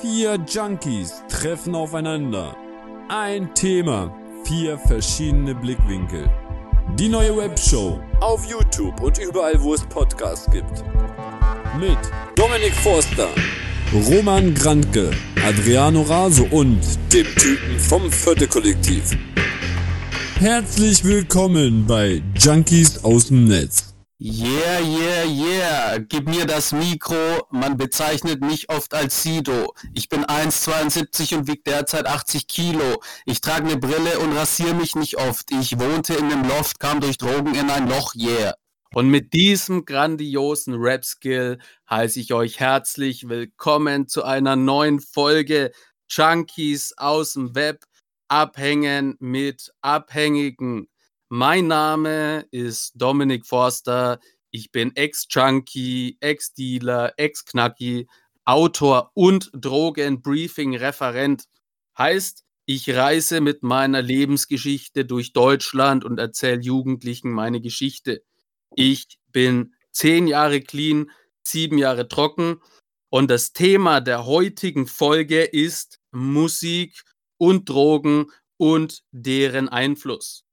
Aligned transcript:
Vier 0.00 0.38
Junkies 0.48 1.24
treffen 1.28 1.74
aufeinander. 1.74 2.54
Ein 3.08 3.52
Thema, 3.56 4.14
vier 4.44 4.78
verschiedene 4.78 5.56
Blickwinkel. 5.56 6.30
Die 6.96 7.08
neue 7.08 7.36
Webshow 7.36 7.98
auf 8.20 8.44
YouTube 8.48 9.00
und 9.00 9.18
überall, 9.18 9.60
wo 9.60 9.74
es 9.74 9.82
Podcasts 9.82 10.48
gibt. 10.52 10.84
Mit 11.80 11.98
Dominik 12.36 12.74
Forster, 12.74 13.26
Roman 13.92 14.54
Grantke, 14.54 15.10
Adriano 15.44 16.02
Raso 16.02 16.46
und 16.48 16.80
dem 17.12 17.26
Typen 17.34 17.80
vom 17.80 18.12
Vierte 18.12 18.46
Kollektiv. 18.46 19.16
Herzlich 20.38 21.02
willkommen 21.02 21.86
bei 21.88 22.22
Junkies 22.38 23.02
aus 23.02 23.26
dem 23.26 23.46
Netz. 23.46 23.87
Yeah, 24.20 24.80
yeah, 24.80 25.22
yeah. 25.22 25.98
Gib 25.98 26.28
mir 26.28 26.44
das 26.44 26.72
Mikro. 26.72 27.46
Man 27.52 27.76
bezeichnet 27.76 28.40
mich 28.40 28.68
oft 28.68 28.92
als 28.92 29.22
Sido. 29.22 29.74
Ich 29.94 30.08
bin 30.08 30.24
1,72 30.24 31.36
und 31.36 31.46
wiege 31.46 31.62
derzeit 31.64 32.06
80 32.06 32.48
Kilo. 32.48 33.00
Ich 33.26 33.40
trage 33.40 33.68
eine 33.68 33.76
Brille 33.76 34.18
und 34.18 34.36
rasiere 34.36 34.74
mich 34.74 34.96
nicht 34.96 35.18
oft. 35.18 35.52
Ich 35.52 35.78
wohnte 35.78 36.14
in 36.14 36.32
einem 36.32 36.48
Loft, 36.48 36.80
kam 36.80 37.00
durch 37.00 37.16
Drogen 37.16 37.54
in 37.54 37.70
ein 37.70 37.88
Loch, 37.88 38.16
yeah. 38.16 38.54
Und 38.92 39.08
mit 39.08 39.34
diesem 39.34 39.84
grandiosen 39.84 40.74
Rap-Skill 40.74 41.58
heiße 41.88 42.18
ich 42.18 42.32
euch 42.32 42.58
herzlich 42.58 43.28
willkommen 43.28 44.08
zu 44.08 44.24
einer 44.24 44.56
neuen 44.56 44.98
Folge 44.98 45.70
Junkies 46.08 46.92
aus 46.96 47.34
dem 47.34 47.54
Web. 47.54 47.84
Abhängen 48.26 49.16
mit 49.20 49.72
Abhängigen. 49.80 50.88
Mein 51.30 51.66
Name 51.66 52.46
ist 52.52 52.92
Dominik 52.94 53.44
Forster. 53.44 54.18
Ich 54.50 54.72
bin 54.72 54.96
Ex-Junkie, 54.96 56.16
Ex-Dealer, 56.20 57.12
Ex-Knacki, 57.18 58.08
Autor 58.46 59.10
und 59.12 59.50
Drogenbriefing-Referent. 59.52 61.44
Heißt, 61.98 62.44
ich 62.64 62.88
reise 62.94 63.42
mit 63.42 63.62
meiner 63.62 64.00
Lebensgeschichte 64.00 65.04
durch 65.04 65.34
Deutschland 65.34 66.02
und 66.02 66.18
erzähle 66.18 66.62
Jugendlichen 66.62 67.30
meine 67.30 67.60
Geschichte. 67.60 68.22
Ich 68.74 69.18
bin 69.30 69.74
zehn 69.92 70.28
Jahre 70.28 70.62
clean, 70.62 71.10
sieben 71.46 71.76
Jahre 71.76 72.08
trocken 72.08 72.62
und 73.10 73.30
das 73.30 73.52
Thema 73.52 74.00
der 74.00 74.24
heutigen 74.24 74.86
Folge 74.86 75.42
ist 75.42 76.00
Musik 76.10 77.04
und 77.36 77.68
Drogen 77.68 78.30
und 78.56 79.02
deren 79.12 79.68
Einfluss. 79.68 80.47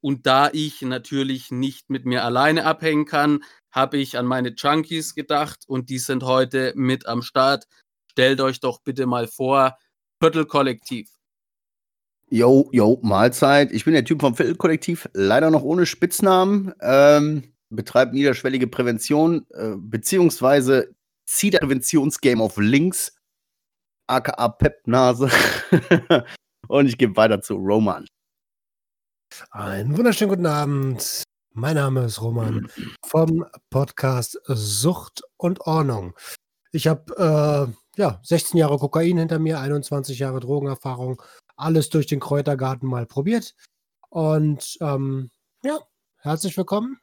Und 0.00 0.26
da 0.26 0.50
ich 0.52 0.82
natürlich 0.82 1.50
nicht 1.50 1.90
mit 1.90 2.06
mir 2.06 2.24
alleine 2.24 2.64
abhängen 2.64 3.04
kann, 3.04 3.44
habe 3.70 3.98
ich 3.98 4.18
an 4.18 4.26
meine 4.26 4.54
Junkies 4.56 5.14
gedacht 5.14 5.64
und 5.66 5.90
die 5.90 5.98
sind 5.98 6.22
heute 6.22 6.72
mit 6.74 7.06
am 7.06 7.22
Start. 7.22 7.66
Stellt 8.10 8.40
euch 8.40 8.60
doch 8.60 8.80
bitte 8.82 9.06
mal 9.06 9.28
vor, 9.28 9.76
Viertelkollektiv. 10.22 11.08
Yo, 12.28 12.68
yo, 12.72 13.00
Mahlzeit. 13.02 13.72
Ich 13.72 13.84
bin 13.84 13.94
der 13.94 14.04
Typ 14.04 14.20
vom 14.20 14.36
Viertelkollektiv, 14.36 15.08
leider 15.14 15.50
noch 15.50 15.62
ohne 15.62 15.86
Spitznamen. 15.86 16.72
Ähm, 16.80 17.54
betreibt 17.70 18.12
niederschwellige 18.12 18.66
Prävention, 18.66 19.46
äh, 19.50 19.74
beziehungsweise 19.76 20.94
zieht 21.26 21.58
Präventionsgame 21.58 22.42
auf 22.42 22.56
links, 22.56 23.16
aka 24.06 24.48
Pepnase. 24.48 25.30
und 26.68 26.86
ich 26.86 26.98
gebe 26.98 27.16
weiter 27.16 27.40
zu 27.40 27.54
Roman. 27.54 28.06
Einen 29.50 29.96
wunderschönen 29.96 30.30
guten 30.30 30.46
Abend. 30.46 31.22
Mein 31.52 31.76
Name 31.76 32.04
ist 32.04 32.20
Roman 32.22 32.68
vom 33.04 33.44
Podcast 33.70 34.40
Sucht 34.46 35.22
und 35.36 35.60
Ordnung. 35.62 36.14
Ich 36.72 36.86
habe 36.86 37.72
äh, 37.96 38.00
ja 38.00 38.20
16 38.22 38.58
Jahre 38.58 38.78
Kokain 38.78 39.18
hinter 39.18 39.38
mir, 39.38 39.60
21 39.60 40.18
Jahre 40.18 40.40
Drogenerfahrung, 40.40 41.22
alles 41.56 41.90
durch 41.90 42.06
den 42.06 42.20
Kräutergarten 42.20 42.88
mal 42.88 43.06
probiert. 43.06 43.54
Und 44.08 44.78
ähm, 44.80 45.30
ja, 45.62 45.78
herzlich 46.18 46.56
willkommen. 46.56 46.98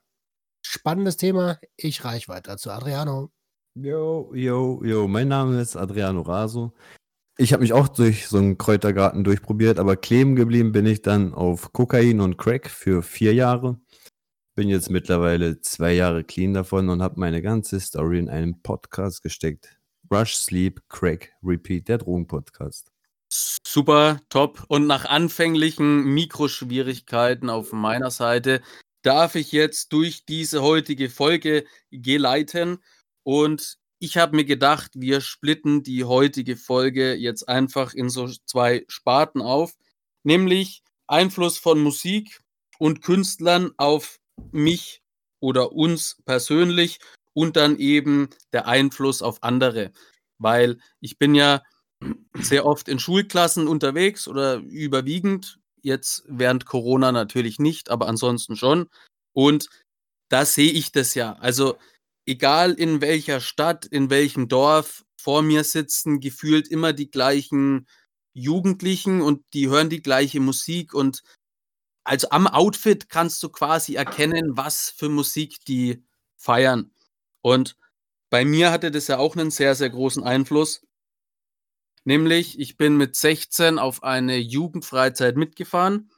Spannendes 0.61 1.17
Thema. 1.17 1.59
Ich 1.75 2.03
reich 2.03 2.27
weiter 2.27 2.57
zu 2.57 2.71
Adriano. 2.71 3.31
Yo, 3.75 4.33
yo, 4.33 4.81
yo, 4.83 5.07
mein 5.07 5.27
Name 5.27 5.61
ist 5.61 5.75
Adriano 5.75 6.21
Raso. 6.21 6.73
Ich 7.39 7.53
habe 7.53 7.61
mich 7.61 7.71
auch 7.71 7.87
durch 7.87 8.27
so 8.27 8.39
einen 8.39 8.57
Kräutergarten 8.57 9.23
durchprobiert, 9.23 9.77
aber 9.77 9.95
kleben 9.95 10.35
geblieben 10.35 10.71
bin 10.71 10.87
ich 10.87 11.03
dann 11.03 11.35
auf 11.35 11.71
Kokain 11.71 12.19
und 12.19 12.37
Crack 12.37 12.67
für 12.67 13.03
vier 13.03 13.35
Jahre. 13.35 13.79
Bin 14.55 14.69
jetzt 14.69 14.89
mittlerweile 14.89 15.61
zwei 15.61 15.93
Jahre 15.93 16.23
clean 16.23 16.55
davon 16.55 16.89
und 16.89 17.03
habe 17.03 17.19
meine 17.19 17.43
ganze 17.43 17.79
Story 17.79 18.17
in 18.17 18.27
einen 18.27 18.63
Podcast 18.63 19.21
gesteckt. 19.21 19.77
Rush, 20.11 20.33
Sleep, 20.33 20.81
Crack, 20.89 21.31
Repeat, 21.43 21.87
der 21.89 21.99
Drogenpodcast. 21.99 22.91
Super, 23.31 24.19
top. 24.29 24.63
Und 24.67 24.87
nach 24.87 25.05
anfänglichen 25.05 26.05
Mikroschwierigkeiten 26.05 27.51
auf 27.51 27.71
meiner 27.71 28.09
Seite 28.09 28.61
darf 29.03 29.35
ich 29.35 29.51
jetzt 29.51 29.93
durch 29.93 30.25
diese 30.25 30.63
heutige 30.63 31.11
Folge 31.11 31.65
geleiten. 31.91 32.79
Und 33.21 33.77
ich 34.00 34.18
habe 34.18 34.35
mir 34.35 34.46
gedacht, 34.46 34.91
wir 34.96 35.22
splitten 35.22 35.84
die 35.84 36.03
heutige 36.03 36.56
Folge 36.56 37.16
jetzt 37.16 37.47
einfach 37.50 37.94
in 37.94 38.09
so 38.09 38.28
zwei 38.46 38.85
Sparten 38.88 39.41
auf, 39.41 39.75
nämlich 40.24 40.84
Einfluss 41.08 41.58
von 41.58 41.80
Musik 41.81 42.41
und 42.80 43.02
Künstlern 43.02 43.72
auf 43.78 44.19
mich 44.52 45.02
oder 45.40 45.72
uns 45.72 46.18
persönlich 46.25 47.00
und 47.34 47.56
dann 47.56 47.78
eben 47.78 48.30
der 48.52 48.68
Einfluss 48.68 49.22
auf 49.22 49.44
andere, 49.44 49.91
weil 50.38 50.79
ich 51.00 51.18
bin 51.18 51.34
ja 51.35 51.64
sehr 52.35 52.66
oft 52.66 52.88
in 52.88 53.00
Schulklassen 53.00 53.68
unterwegs 53.68 54.28
oder 54.28 54.58
überwiegend, 54.58 55.59
jetzt 55.81 56.24
während 56.28 56.66
Corona 56.66 57.12
natürlich 57.12 57.59
nicht, 57.59 57.90
aber 57.90 58.08
ansonsten 58.08 58.56
schon 58.56 58.90
und 59.34 59.69
da 60.29 60.46
sehe 60.46 60.72
ich 60.72 60.91
das 60.91 61.16
ja. 61.16 61.34
Also 61.40 61.78
egal 62.27 62.73
in 62.73 63.01
welcher 63.01 63.39
Stadt, 63.39 63.85
in 63.85 64.09
welchem 64.09 64.47
Dorf, 64.47 65.03
vor 65.19 65.41
mir 65.41 65.63
sitzen 65.63 66.19
gefühlt 66.19 66.67
immer 66.67 66.93
die 66.93 67.09
gleichen 67.09 67.88
Jugendlichen 68.33 69.21
und 69.21 69.43
die 69.53 69.67
hören 69.67 69.89
die 69.89 70.01
gleiche 70.01 70.39
Musik 70.39 70.93
und 70.93 71.23
also 72.03 72.29
am 72.29 72.47
Outfit 72.47 73.09
kannst 73.09 73.43
du 73.43 73.49
quasi 73.49 73.95
erkennen, 73.95 74.55
was 74.55 74.89
für 74.89 75.09
Musik 75.09 75.66
die 75.66 76.05
feiern. 76.37 76.91
Und 77.41 77.75
bei 78.29 78.45
mir 78.45 78.71
hatte 78.71 78.91
das 78.91 79.07
ja 79.07 79.17
auch 79.17 79.35
einen 79.35 79.51
sehr, 79.51 79.75
sehr 79.75 79.89
großen 79.89 80.23
Einfluss. 80.23 80.85
Nämlich, 82.05 82.59
ich 82.59 82.77
bin 82.77 82.95
mit 82.95 83.17
16 83.17 83.79
auf 83.79 84.03
eine 84.03 84.37
Jugendfreizeit 84.37 85.35
mitgefahren. 85.35 86.09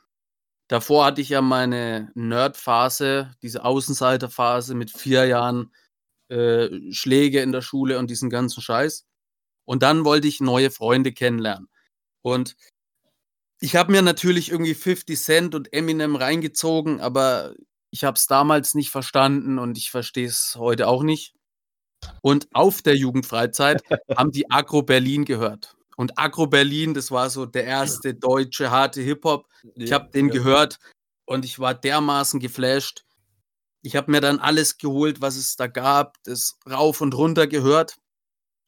Davor 0.67 1.05
hatte 1.05 1.21
ich 1.21 1.29
ja 1.29 1.41
meine 1.41 2.11
Nerd-Phase, 2.13 3.31
diese 3.41 3.65
Außenseiter-Phase 3.65 4.75
mit 4.75 4.91
vier 4.91 5.25
Jahren 5.25 5.73
äh, 6.29 6.69
Schläge 6.91 7.41
in 7.41 7.51
der 7.51 7.61
Schule 7.61 7.99
und 7.99 8.09
diesen 8.09 8.29
ganzen 8.29 8.61
Scheiß. 8.61 9.05
Und 9.65 9.83
dann 9.83 10.05
wollte 10.05 10.27
ich 10.27 10.41
neue 10.41 10.71
Freunde 10.71 11.11
kennenlernen. 11.11 11.69
Und 12.21 12.55
ich 13.59 13.75
habe 13.75 13.91
mir 13.91 14.01
natürlich 14.01 14.51
irgendwie 14.51 14.73
50 14.73 15.19
Cent 15.19 15.55
und 15.55 15.73
Eminem 15.73 16.15
reingezogen, 16.15 17.01
aber 17.01 17.55
ich 17.91 18.03
habe 18.03 18.15
es 18.15 18.27
damals 18.27 18.73
nicht 18.73 18.89
verstanden 18.89 19.59
und 19.59 19.77
ich 19.77 19.91
verstehe 19.91 20.27
es 20.27 20.55
heute 20.57 20.87
auch 20.87 21.03
nicht. 21.03 21.33
Und 22.21 22.47
auf 22.53 22.81
der 22.81 22.95
Jugendfreizeit 22.95 23.81
haben 24.17 24.31
die 24.31 24.49
Agro 24.49 24.83
Berlin 24.83 25.25
gehört. 25.25 25.75
Und 25.97 26.17
Agro 26.17 26.47
Berlin, 26.47 26.93
das 26.93 27.11
war 27.11 27.29
so 27.29 27.45
der 27.45 27.65
erste 27.65 28.13
deutsche 28.13 28.71
harte 28.71 29.01
Hip-Hop. 29.01 29.47
Ich 29.75 29.91
habe 29.91 30.09
den 30.11 30.29
gehört 30.29 30.79
und 31.25 31.43
ich 31.43 31.59
war 31.59 31.73
dermaßen 31.73 32.39
geflasht. 32.39 33.03
Ich 33.81 33.95
habe 33.95 34.11
mir 34.11 34.21
dann 34.21 34.39
alles 34.39 34.77
geholt, 34.77 35.21
was 35.21 35.35
es 35.35 35.55
da 35.55 35.67
gab, 35.67 36.17
das 36.23 36.57
rauf 36.69 37.01
und 37.01 37.15
runter 37.15 37.47
gehört. 37.47 37.97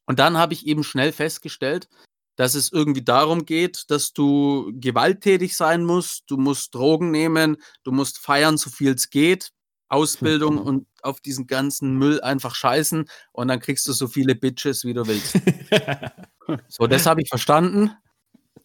Und 0.06 0.18
dann 0.18 0.38
habe 0.38 0.54
ich 0.54 0.66
eben 0.66 0.84
schnell 0.84 1.12
festgestellt, 1.12 1.88
dass 2.36 2.54
es 2.54 2.72
irgendwie 2.72 3.04
darum 3.04 3.44
geht, 3.44 3.90
dass 3.90 4.12
du 4.12 4.72
gewalttätig 4.74 5.56
sein 5.56 5.84
musst, 5.84 6.24
du 6.28 6.36
musst 6.36 6.74
Drogen 6.74 7.10
nehmen, 7.10 7.56
du 7.84 7.92
musst 7.92 8.18
feiern, 8.18 8.56
so 8.56 8.70
viel 8.70 8.94
es 8.94 9.10
geht, 9.10 9.52
Ausbildung 9.88 10.56
und 10.58 10.86
auf 11.02 11.20
diesen 11.20 11.46
ganzen 11.46 11.96
Müll 11.98 12.20
einfach 12.22 12.54
scheißen 12.54 13.08
und 13.32 13.48
dann 13.48 13.60
kriegst 13.60 13.86
du 13.86 13.92
so 13.92 14.08
viele 14.08 14.34
Bitches, 14.34 14.84
wie 14.84 14.94
du 14.94 15.06
willst. 15.06 15.38
so, 16.68 16.86
das 16.86 17.04
habe 17.04 17.20
ich 17.20 17.28
verstanden 17.28 17.90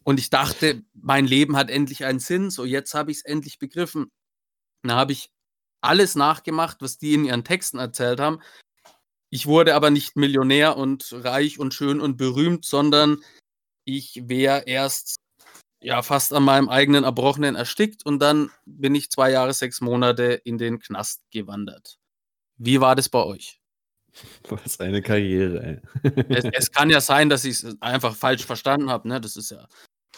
und 0.04 0.20
ich 0.20 0.30
dachte, 0.30 0.84
mein 0.94 1.26
Leben 1.26 1.58
hat 1.58 1.70
endlich 1.70 2.06
einen 2.06 2.20
Sinn, 2.20 2.50
so 2.50 2.64
jetzt 2.64 2.94
habe 2.94 3.12
ich 3.12 3.18
es 3.18 3.26
endlich 3.26 3.60
begriffen. 3.60 4.10
Dann 4.84 4.96
habe 4.96 5.12
ich 5.12 5.30
alles 5.82 6.16
nachgemacht, 6.16 6.78
was 6.82 6.98
die 6.98 7.14
in 7.14 7.26
ihren 7.26 7.44
Texten 7.44 7.80
erzählt 7.80 8.20
haben. 8.20 8.42
Ich 9.30 9.46
wurde 9.46 9.76
aber 9.76 9.90
nicht 9.90 10.16
Millionär 10.16 10.78
und 10.78 11.12
reich 11.12 11.60
und 11.60 11.74
schön 11.74 12.00
und 12.00 12.18
berühmt, 12.18 12.66
sondern 12.66 13.18
ich 13.86 14.22
wäre 14.28 14.64
erst 14.66 15.18
ja 15.82 16.02
fast 16.02 16.34
an 16.34 16.44
meinem 16.44 16.70
eigenen 16.70 17.04
Erbrochenen 17.04 17.56
erstickt 17.56 18.06
und 18.06 18.20
dann 18.20 18.50
bin 18.66 18.96
ich 18.96 19.10
zwei 19.10 19.32
Jahre, 19.32 19.54
sechs 19.54 19.82
Monate 19.82 20.42
in 20.44 20.58
den 20.58 20.80
Knast 20.80 21.22
gewandert. 21.32 21.98
Wie 22.58 22.82
war 22.82 22.96
das 22.96 23.10
bei 23.10 23.24
euch? 23.24 23.60
Was 24.50 24.80
eine 24.80 25.02
Karriere, 25.02 25.82
ey. 26.04 26.14
Es, 26.30 26.46
es 26.46 26.72
kann 26.72 26.90
ja 26.90 27.02
sein, 27.02 27.30
dass 27.30 27.46
ich 27.46 27.64
es 27.64 27.82
einfach 27.82 28.16
falsch 28.16 28.46
verstanden 28.46 28.90
habe, 28.90 29.08
ne? 29.08 29.22
Das 29.22 29.36
ist 29.36 29.52
ja. 29.52 29.68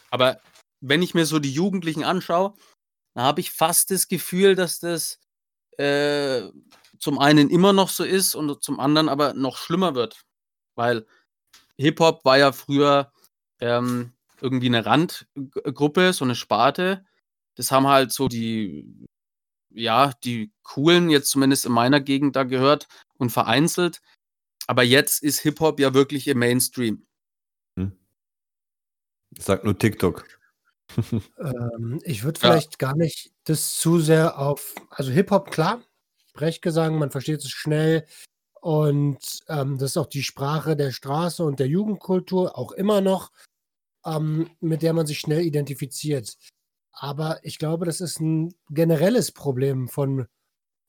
Aber 0.09 0.39
wenn 0.79 1.01
ich 1.01 1.13
mir 1.13 1.25
so 1.25 1.39
die 1.39 1.51
Jugendlichen 1.51 2.05
anschaue, 2.05 2.53
dann 3.13 3.25
habe 3.25 3.41
ich 3.41 3.51
fast 3.51 3.91
das 3.91 4.07
Gefühl, 4.07 4.55
dass 4.55 4.79
das 4.79 5.19
äh, 5.79 6.51
zum 6.99 7.19
einen 7.19 7.49
immer 7.49 7.71
noch 7.71 7.89
so 7.89 8.03
ist 8.03 8.35
und 8.35 8.61
zum 8.61 8.79
anderen 8.79 9.07
aber 9.07 9.33
noch 9.33 9.57
schlimmer 9.57 9.95
wird. 9.95 10.25
Weil 10.75 11.07
Hip-Hop 11.77 12.25
war 12.25 12.37
ja 12.37 12.51
früher 12.51 13.11
ähm, 13.61 14.11
irgendwie 14.41 14.67
eine 14.67 14.85
Randgruppe, 14.85 16.11
so 16.13 16.25
eine 16.25 16.35
Sparte. 16.35 17.05
Das 17.55 17.71
haben 17.71 17.87
halt 17.87 18.11
so 18.11 18.27
die, 18.27 19.07
ja, 19.69 20.11
die 20.23 20.51
coolen, 20.63 21.09
jetzt 21.09 21.29
zumindest 21.29 21.65
in 21.65 21.71
meiner 21.71 22.01
Gegend 22.01 22.35
da 22.35 22.43
gehört 22.43 22.87
und 23.17 23.29
vereinzelt. 23.29 24.01
Aber 24.67 24.83
jetzt 24.83 25.23
ist 25.23 25.39
Hip-Hop 25.39 25.79
ja 25.79 25.93
wirklich 25.93 26.27
im 26.27 26.39
Mainstream. 26.39 27.05
Ich 29.31 29.43
sag 29.43 29.63
nur 29.63 29.77
TikTok. 29.77 30.38
Ähm, 31.39 31.99
ich 32.03 32.23
würde 32.23 32.39
Ja. 32.41 32.49
vielleicht 32.49 32.79
gar 32.79 32.95
nicht 32.95 33.31
das 33.45 33.77
zu 33.77 33.99
sehr 33.99 34.39
auf, 34.39 34.75
also 34.89 35.11
Hip-Hop, 35.11 35.51
klar, 35.51 35.81
Sprechgesang, 36.31 36.97
man 36.97 37.11
versteht 37.11 37.39
es 37.39 37.49
schnell 37.49 38.05
und 38.61 39.39
ähm, 39.47 39.77
das 39.77 39.91
ist 39.91 39.97
auch 39.97 40.07
die 40.07 40.23
Sprache 40.23 40.75
der 40.75 40.91
Straße 40.91 41.43
und 41.43 41.59
der 41.59 41.67
Jugendkultur, 41.67 42.57
auch 42.57 42.71
immer 42.73 43.01
noch, 43.01 43.31
ähm, 44.05 44.49
mit 44.61 44.81
der 44.81 44.93
man 44.93 45.07
sich 45.07 45.19
schnell 45.19 45.41
identifiziert. 45.41 46.37
Aber 46.91 47.39
ich 47.43 47.59
glaube, 47.59 47.85
das 47.85 48.01
ist 48.01 48.19
ein 48.19 48.53
generelles 48.69 49.31
Problem 49.31 49.87
von 49.89 50.27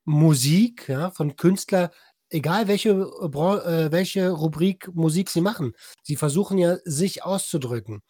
Musik, 0.05 0.89
ja, 0.89 1.11
von 1.11 1.37
Künstler, 1.37 1.93
egal 2.31 2.69
welche, 2.69 2.91
äh, 2.91 3.93
welche 3.93 4.31
Rubrik 4.31 4.89
Musik 4.95 5.31
sie 5.31 5.41
machen. 5.41 5.75
Sie 6.03 6.17
versuchen 6.17 6.59
ja, 6.59 6.79
sich 6.85 7.25
auszudrücken. 7.25 8.03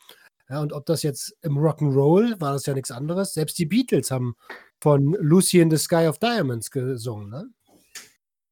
Ja, 0.50 0.60
und 0.60 0.72
ob 0.72 0.84
das 0.84 1.04
jetzt 1.04 1.36
im 1.42 1.56
Rock'n'Roll 1.58 2.40
war 2.40 2.52
das 2.52 2.66
ja 2.66 2.74
nichts 2.74 2.90
anderes. 2.90 3.34
Selbst 3.34 3.56
die 3.58 3.66
Beatles 3.66 4.10
haben 4.10 4.34
von 4.80 5.16
Lucy 5.20 5.60
in 5.60 5.70
the 5.70 5.76
Sky 5.76 6.08
of 6.08 6.18
Diamonds 6.18 6.72
gesungen. 6.72 7.30
Ne? 7.30 7.50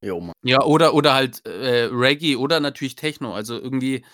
Jo, 0.00 0.20
Mann. 0.20 0.32
Ja, 0.44 0.62
oder, 0.62 0.94
oder 0.94 1.14
halt 1.14 1.44
äh, 1.44 1.88
Reggae 1.90 2.36
oder 2.36 2.60
natürlich 2.60 2.94
Techno. 2.94 3.34
Also 3.34 3.58
irgendwie 3.58 4.04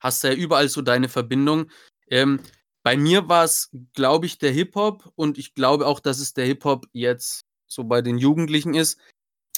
hast 0.00 0.24
du 0.24 0.28
ja 0.28 0.34
überall 0.34 0.70
so 0.70 0.80
deine 0.80 1.10
Verbindung. 1.10 1.70
Ähm, 2.08 2.40
bei 2.82 2.96
mir 2.96 3.28
war 3.28 3.44
es, 3.44 3.70
glaube 3.92 4.24
ich, 4.24 4.38
der 4.38 4.52
Hip-Hop 4.52 5.12
und 5.14 5.36
ich 5.36 5.54
glaube 5.54 5.86
auch, 5.86 6.00
dass 6.00 6.20
es 6.20 6.32
der 6.32 6.46
Hip-Hop 6.46 6.86
jetzt 6.92 7.44
so 7.66 7.84
bei 7.84 8.00
den 8.00 8.16
Jugendlichen 8.16 8.72
ist, 8.72 8.98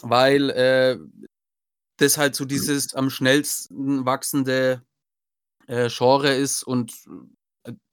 weil 0.02 0.50
äh, 0.50 0.98
das 1.98 2.18
halt 2.18 2.34
so 2.34 2.44
dieses 2.44 2.94
am 2.94 3.10
schnellsten 3.10 4.04
wachsende 4.04 4.82
äh, 5.68 5.88
Genre 5.88 6.34
ist 6.34 6.64
und 6.64 6.92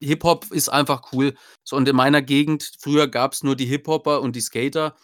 Hip-Hop 0.01 0.51
ist 0.51 0.69
einfach 0.69 1.11
cool. 1.13 1.35
So, 1.63 1.75
und 1.75 1.87
in 1.87 1.95
meiner 1.95 2.21
Gegend, 2.21 2.71
früher 2.79 3.07
gab 3.07 3.33
es 3.33 3.43
nur 3.43 3.55
die 3.55 3.65
Hip-Hopper 3.65 4.21
und 4.21 4.35
die 4.35 4.41
Skater. 4.41 4.95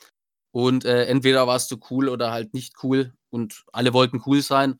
Und 0.51 0.85
äh, 0.85 1.05
entweder 1.05 1.47
warst 1.47 1.71
du 1.71 1.77
cool 1.89 2.09
oder 2.09 2.31
halt 2.31 2.53
nicht 2.53 2.75
cool. 2.83 3.13
Und 3.29 3.63
alle 3.73 3.93
wollten 3.93 4.21
cool 4.25 4.41
sein. 4.41 4.79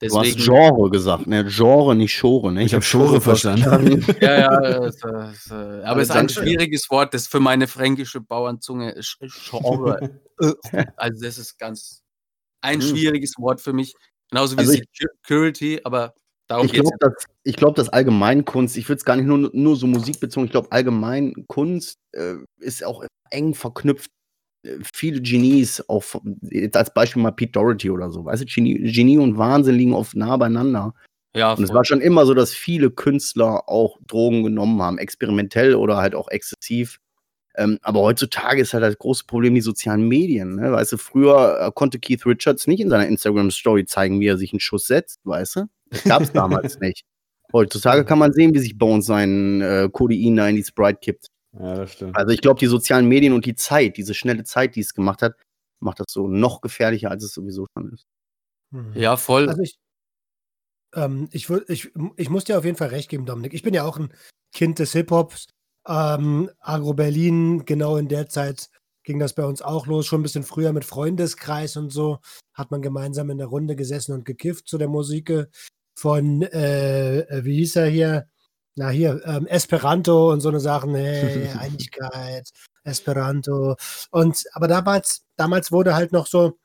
Du 0.00 0.06
hast 0.18 0.26
Deswegen. 0.26 0.42
Genre 0.42 0.90
gesagt, 0.90 1.26
ne? 1.28 1.44
Genre, 1.46 1.94
nicht 1.94 2.12
Schore, 2.12 2.52
ne? 2.52 2.64
Ich 2.64 2.74
hab 2.74 2.82
Schore 2.84 3.20
verstanden. 3.22 4.04
Ja, 4.20 4.40
ja, 4.40 4.84
es, 4.84 5.02
äh, 5.02 5.08
es, 5.32 5.50
äh, 5.50 5.82
aber 5.84 6.02
es 6.02 6.08
ist 6.10 6.16
ein 6.16 6.28
schwieriges 6.28 6.90
Wort, 6.90 7.14
das 7.14 7.26
für 7.28 7.40
meine 7.40 7.68
fränkische 7.68 8.20
Bauernzunge 8.20 8.98
Sch- 8.98 9.18
Genre. 9.48 10.20
also, 10.96 11.24
das 11.24 11.38
ist 11.38 11.56
ganz 11.58 12.02
ein 12.60 12.80
Hm. 12.82 12.88
schwieriges 12.88 13.34
Wort 13.38 13.60
für 13.60 13.72
mich. 13.72 13.94
Genauso 14.30 14.56
wie 14.56 14.60
Also 14.60 14.72
ich- 14.72 14.84
Security, 15.22 15.80
aber 15.84 16.12
darum 16.48 16.66
Ich 16.66 16.72
glaube, 16.72 16.96
dass, 17.00 17.12
ich 17.42 17.56
glaub, 17.56 17.74
dass 17.74 17.88
allgemein 17.88 18.44
Kunst, 18.44 18.76
ich 18.76 18.88
würde 18.88 18.98
es 18.98 19.04
gar 19.04 19.16
nicht 19.16 19.26
nur, 19.26 19.50
nur 19.52 19.76
so 19.76 19.86
musikbezogen, 19.86 20.46
ich 20.46 20.52
glaube, 20.52 20.72
allgemein 20.72 21.34
Kunst 21.46 21.98
äh, 22.12 22.34
ist 22.58 22.84
auch 22.84 23.04
eng 23.30 23.54
verknüpft. 23.54 24.10
Äh, 24.64 24.78
Viele 24.92 25.20
Genies, 25.20 25.82
auch 25.88 26.02
jetzt 26.42 26.76
als 26.76 26.92
Beispiel 26.92 27.22
mal 27.22 27.32
Pete 27.32 27.52
Doherty 27.52 27.90
oder 27.90 28.10
so, 28.10 28.24
weißt 28.24 28.42
du, 28.42 28.46
Genie, 28.46 28.92
Genie 28.92 29.18
und 29.18 29.38
Wahnsinn 29.38 29.76
liegen 29.76 29.94
oft 29.94 30.14
nah 30.16 30.36
beieinander. 30.36 30.94
Ja, 31.36 31.52
Und 31.52 31.64
es 31.64 31.74
war 31.74 31.84
schon 31.84 32.00
immer 32.00 32.26
so, 32.26 32.34
dass 32.34 32.54
viele 32.54 32.90
Künstler 32.90 33.68
auch 33.68 33.98
Drogen 34.06 34.44
genommen 34.44 34.80
haben, 34.80 34.98
experimentell 34.98 35.74
oder 35.74 35.96
halt 35.96 36.14
auch 36.14 36.28
exzessiv. 36.28 37.00
Ähm, 37.56 37.78
aber 37.82 38.00
heutzutage 38.00 38.60
ist 38.60 38.74
halt 38.74 38.82
das 38.82 38.98
große 38.98 39.24
Problem 39.26 39.54
die 39.54 39.60
sozialen 39.60 40.08
Medien. 40.08 40.56
Ne? 40.56 40.72
Weißt 40.72 40.92
du, 40.92 40.96
früher 40.96 41.60
äh, 41.60 41.70
konnte 41.72 42.00
Keith 42.00 42.26
Richards 42.26 42.66
nicht 42.66 42.80
in 42.80 42.90
seiner 42.90 43.06
Instagram-Story 43.06 43.86
zeigen, 43.86 44.20
wie 44.20 44.26
er 44.26 44.38
sich 44.38 44.52
einen 44.52 44.60
Schuss 44.60 44.86
setzt, 44.86 45.20
weißt 45.24 45.56
du? 45.56 45.64
Das 45.90 46.04
gab 46.04 46.22
es 46.22 46.32
damals 46.32 46.80
nicht. 46.80 47.04
Heutzutage 47.52 48.04
kann 48.04 48.18
man 48.18 48.32
sehen, 48.32 48.52
wie 48.54 48.58
sich 48.58 48.76
Bones 48.76 49.06
seinen 49.06 49.60
äh, 49.60 49.88
Codein 49.92 50.36
da 50.36 50.48
in 50.48 50.56
die 50.56 50.64
Sprite 50.64 50.98
kippt. 51.00 51.28
Ja, 51.52 51.74
das 51.76 51.92
stimmt. 51.92 52.16
Also 52.16 52.32
ich 52.32 52.40
glaube, 52.40 52.58
die 52.58 52.66
sozialen 52.66 53.06
Medien 53.06 53.32
und 53.32 53.46
die 53.46 53.54
Zeit, 53.54 53.96
diese 53.96 54.14
schnelle 54.14 54.42
Zeit, 54.42 54.74
die 54.74 54.80
es 54.80 54.94
gemacht 54.94 55.22
hat, 55.22 55.36
macht 55.78 56.00
das 56.00 56.06
so 56.10 56.26
noch 56.26 56.60
gefährlicher, 56.60 57.10
als 57.10 57.22
es 57.22 57.32
sowieso 57.32 57.66
schon 57.72 57.92
ist. 57.92 58.06
Hm. 58.72 58.92
Ja, 58.94 59.16
voll. 59.16 59.48
Also 59.48 59.62
ich, 59.62 59.76
ähm, 60.94 61.28
ich, 61.30 61.48
ich, 61.68 61.92
ich 62.16 62.30
muss 62.30 62.44
dir 62.44 62.58
auf 62.58 62.64
jeden 62.64 62.76
Fall 62.76 62.88
recht 62.88 63.08
geben, 63.08 63.26
Dominik. 63.26 63.54
Ich 63.54 63.62
bin 63.62 63.74
ja 63.74 63.84
auch 63.84 63.98
ein 63.98 64.12
Kind 64.52 64.80
des 64.80 64.92
Hip-Hops. 64.92 65.46
Ähm, 65.86 66.50
Agro 66.60 66.94
Berlin, 66.94 67.64
genau 67.64 67.96
in 67.96 68.08
der 68.08 68.28
Zeit 68.28 68.70
ging 69.04 69.18
das 69.18 69.34
bei 69.34 69.44
uns 69.44 69.62
auch 69.62 69.86
los, 69.86 70.06
schon 70.06 70.20
ein 70.20 70.22
bisschen 70.22 70.44
früher 70.44 70.72
mit 70.72 70.84
Freundeskreis 70.84 71.76
und 71.76 71.90
so. 71.90 72.18
Hat 72.54 72.70
man 72.70 72.82
gemeinsam 72.82 73.30
in 73.30 73.38
der 73.38 73.48
Runde 73.48 73.76
gesessen 73.76 74.12
und 74.12 74.24
gekifft 74.24 74.66
zu 74.66 74.78
der 74.78 74.88
Musik 74.88 75.48
von, 75.94 76.42
äh, 76.42 77.26
wie 77.44 77.56
hieß 77.58 77.76
er 77.76 77.86
hier? 77.86 78.28
Na 78.76 78.88
hier, 78.88 79.22
ähm, 79.24 79.46
Esperanto 79.46 80.32
und 80.32 80.40
so 80.40 80.48
eine 80.48 80.58
Sachen, 80.58 80.94
hey, 80.94 81.48
Einigkeit, 81.58 82.50
Esperanto. 82.82 83.76
Und 84.10 84.44
aber 84.52 84.66
damals, 84.68 85.24
damals 85.36 85.70
wurde 85.70 85.94
halt 85.94 86.12
noch 86.12 86.26
so 86.26 86.58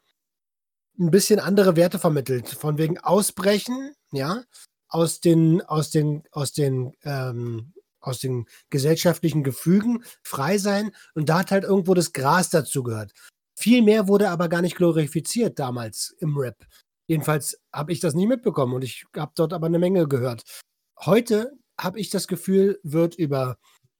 ein 1.00 1.12
bisschen 1.12 1.39
andere 1.39 1.75
Werte 1.75 2.00
vermittelt. 2.00 2.50
Von 2.50 2.77
wegen 2.77 2.98
Ausbrechen, 3.00 3.94
ja, 4.12 4.44
aus 4.88 5.19
den, 5.21 5.62
aus 5.62 5.92
den, 5.92 6.24
aus 6.31 6.51
den, 6.51 6.94
ähm, 7.04 7.74
aus 8.00 8.19
den 8.19 8.46
gesellschaftlichen 8.69 9.44
Gefügen, 9.44 10.04
frei 10.24 10.57
sein. 10.57 10.92
Und 11.13 11.30
da 11.30 11.40
hat 11.40 11.51
halt 11.51 11.63
irgendwo 11.63 11.94
das 11.94 12.13
Gras 12.13 12.50
dazu 12.50 12.84
gehört. 12.84 13.13
Viel 13.57 13.81
mehr 13.81 14.07
wurde 14.07 14.30
aber 14.30 14.48
gar 14.48 14.62
nicht 14.62 14.78
glorifiziert 14.78 15.60
damals 15.60 16.16
im 16.19 16.38
Rap. 16.38 16.66
Jedenfalls 17.07 17.60
habe 17.74 17.92
ich 17.92 18.00
das 18.00 18.13
nie 18.13 18.28
mitbekommen 18.28 18.74
und 18.74 18.84
ich 18.84 19.06
habe 19.18 19.31
dort 19.36 19.51
aber 19.51 19.68
eine 19.68 19.80
Menge 19.80 20.07
gehört. 20.07 20.44
Heute 21.00 21.52
habe 21.80 22.00
ich 22.00 22.09
das 22.09 22.28
Gefühl, 22.28 22.80
wird 22.83 23.16
über, 23.16 23.57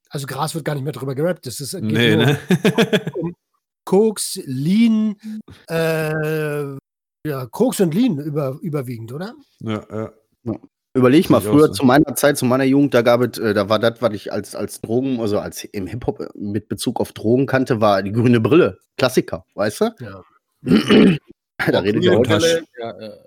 also 0.10 0.28
Gras 0.28 0.54
wird 0.54 0.64
gar 0.64 0.76
nicht 0.76 0.84
mehr 0.84 0.94
drüber 0.94 1.16
gerappt. 1.16 1.46
Das 1.48 1.60
ist, 1.60 1.74
Nee, 1.74 2.16
nur 2.16 2.26
ne? 2.26 2.40
Koks, 3.86 4.40
Lean, 4.46 5.16
äh, 5.70 6.78
ja, 7.28 7.46
Koks 7.48 7.80
und 7.80 7.94
Lean 7.94 8.20
über, 8.20 8.60
überwiegend, 8.62 9.12
oder? 9.12 9.34
ja, 9.60 10.14
ja. 10.44 10.60
Überleg 11.00 11.30
mal, 11.30 11.40
früher 11.40 11.68
so. 11.68 11.74
zu 11.74 11.86
meiner 11.86 12.14
Zeit, 12.16 12.38
zu 12.38 12.44
meiner 12.44 12.66
Jugend, 12.66 12.94
da 12.94 13.02
gab 13.02 13.22
es, 13.22 13.38
äh, 13.40 13.54
da 13.54 13.70
war 13.70 13.80
das, 13.80 14.02
was 14.02 14.14
ich 14.14 14.34
als, 14.34 14.54
als 14.54 14.82
Drogen, 14.82 15.22
also 15.22 15.40
als 15.40 15.64
im 15.64 15.88
Hip-Hop 15.88 16.20
äh, 16.20 16.28
mit 16.36 16.68
Bezug 16.68 17.00
auf 17.00 17.14
Drogen 17.14 17.46
kannte, 17.46 17.80
war 17.80 18.04
die 18.04 18.12
grüne 18.12 18.42
Brille. 18.42 18.78
Klassiker, 18.98 19.46
weißt 19.56 19.80
du? 19.80 19.96
Ja. 20.02 20.24
da 21.72 21.80
redet 21.80 22.04
ja 22.04 22.12
heute. 22.16 22.30
Brille, 22.30 22.64
ja, 22.78 22.92
äh, 23.00 23.18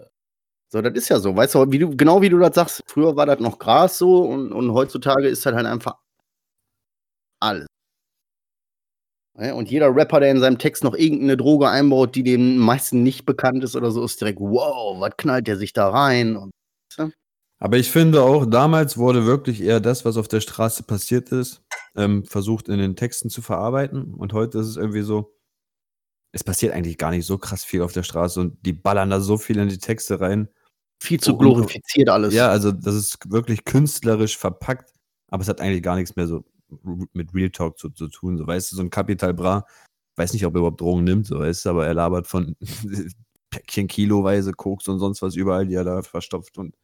So, 0.68 0.82
das 0.82 0.92
ist 0.92 1.08
ja 1.08 1.18
so, 1.18 1.34
weißt 1.34 1.54
du, 1.54 1.72
wie 1.72 1.78
du, 1.78 1.96
genau 1.96 2.20
wie 2.20 2.28
du 2.28 2.38
das 2.38 2.54
sagst, 2.54 2.82
früher 2.86 3.16
war 3.16 3.24
das 3.24 3.40
noch 3.40 3.58
Gras 3.58 3.96
so 3.96 4.22
und, 4.22 4.52
und 4.52 4.74
heutzutage 4.74 5.28
ist 5.28 5.46
das 5.46 5.54
halt 5.54 5.64
einfach 5.64 5.96
alles. 7.40 7.66
Und 9.34 9.70
jeder 9.70 9.96
Rapper, 9.96 10.20
der 10.20 10.30
in 10.30 10.40
seinem 10.40 10.58
Text 10.58 10.84
noch 10.84 10.94
irgendeine 10.94 11.38
Droge 11.38 11.70
einbaut, 11.70 12.14
die 12.14 12.22
den 12.22 12.58
meisten 12.58 13.02
nicht 13.02 13.24
bekannt 13.24 13.64
ist 13.64 13.74
oder 13.74 13.90
so, 13.90 14.04
ist 14.04 14.20
direkt, 14.20 14.40
wow, 14.40 15.00
was 15.00 15.16
knallt 15.16 15.46
der 15.46 15.56
sich 15.56 15.72
da 15.72 15.88
rein? 15.88 16.36
Und, 16.36 16.52
Aber 17.62 17.78
ich 17.78 17.92
finde 17.92 18.24
auch, 18.24 18.44
damals 18.44 18.98
wurde 18.98 19.24
wirklich 19.24 19.62
eher 19.62 19.78
das, 19.78 20.04
was 20.04 20.16
auf 20.16 20.26
der 20.26 20.40
Straße 20.40 20.82
passiert 20.82 21.30
ist, 21.30 21.62
ähm, 21.94 22.24
versucht 22.24 22.68
in 22.68 22.78
den 22.78 22.96
Texten 22.96 23.30
zu 23.30 23.40
verarbeiten. 23.40 24.14
Und 24.14 24.32
heute 24.32 24.58
ist 24.58 24.66
es 24.66 24.76
irgendwie 24.76 25.02
so, 25.02 25.32
es 26.32 26.42
passiert 26.42 26.72
eigentlich 26.74 26.98
gar 26.98 27.12
nicht 27.12 27.24
so 27.24 27.38
krass 27.38 27.64
viel 27.64 27.82
auf 27.82 27.92
der 27.92 28.02
Straße 28.02 28.40
und 28.40 28.66
die 28.66 28.72
ballern 28.72 29.10
da 29.10 29.20
so 29.20 29.38
viel 29.38 29.58
in 29.58 29.68
die 29.68 29.78
Texte 29.78 30.20
rein. 30.20 30.48
viel 31.00 31.20
zu 31.20 31.36
glorifiziert 31.38 32.08
alles. 32.08 32.34
Ja, 32.34 32.48
also 32.48 32.72
das 32.72 32.96
ist 32.96 33.30
wirklich 33.30 33.64
künstlerisch 33.64 34.36
verpackt, 34.36 34.92
aber 35.30 35.42
es 35.42 35.48
hat 35.48 35.60
eigentlich 35.60 35.84
gar 35.84 35.94
nichts 35.94 36.16
mehr 36.16 36.26
so 36.26 36.44
mit 37.12 37.32
Real 37.32 37.50
Talk 37.50 37.78
zu, 37.78 37.90
zu 37.90 38.08
tun. 38.08 38.38
So, 38.38 38.44
weißt 38.44 38.72
du, 38.72 38.76
so 38.76 38.82
ein 38.82 38.90
Capital 38.90 39.34
Bra, 39.34 39.64
weiß 40.16 40.32
nicht, 40.32 40.44
ob 40.46 40.54
er 40.54 40.58
überhaupt 40.58 40.80
Drogen 40.80 41.04
nimmt, 41.04 41.28
so 41.28 41.38
weißt 41.38 41.64
du, 41.66 41.70
aber 41.70 41.86
er 41.86 41.94
labert 41.94 42.26
von 42.26 42.56
Päckchen 43.50 43.86
kiloweise 43.86 44.50
Koks 44.50 44.88
und 44.88 44.98
sonst 44.98 45.22
was 45.22 45.36
überall, 45.36 45.68
die 45.68 45.74
er 45.74 45.84
da 45.84 46.02
verstopft 46.02 46.58
und 46.58 46.74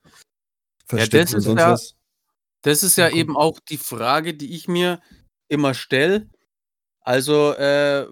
versteckt 0.88 1.28
das 1.28 1.32
und 1.34 1.38
ist 1.38 1.44
sonst 1.44 1.60
ja- 1.60 1.72
was. 1.72 1.94
Das 2.62 2.82
ist 2.82 2.96
ja 2.96 3.08
Ja, 3.08 3.14
eben 3.14 3.36
auch 3.36 3.60
die 3.60 3.78
Frage, 3.78 4.34
die 4.34 4.54
ich 4.54 4.66
mir 4.66 5.00
immer 5.48 5.74
stelle. 5.74 6.28
Also, 7.00 7.52
äh, 7.54 8.06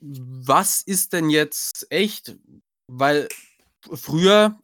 was 0.00 0.82
ist 0.82 1.12
denn 1.12 1.30
jetzt 1.30 1.86
echt? 1.90 2.36
Weil 2.88 3.28
früher, 3.92 4.58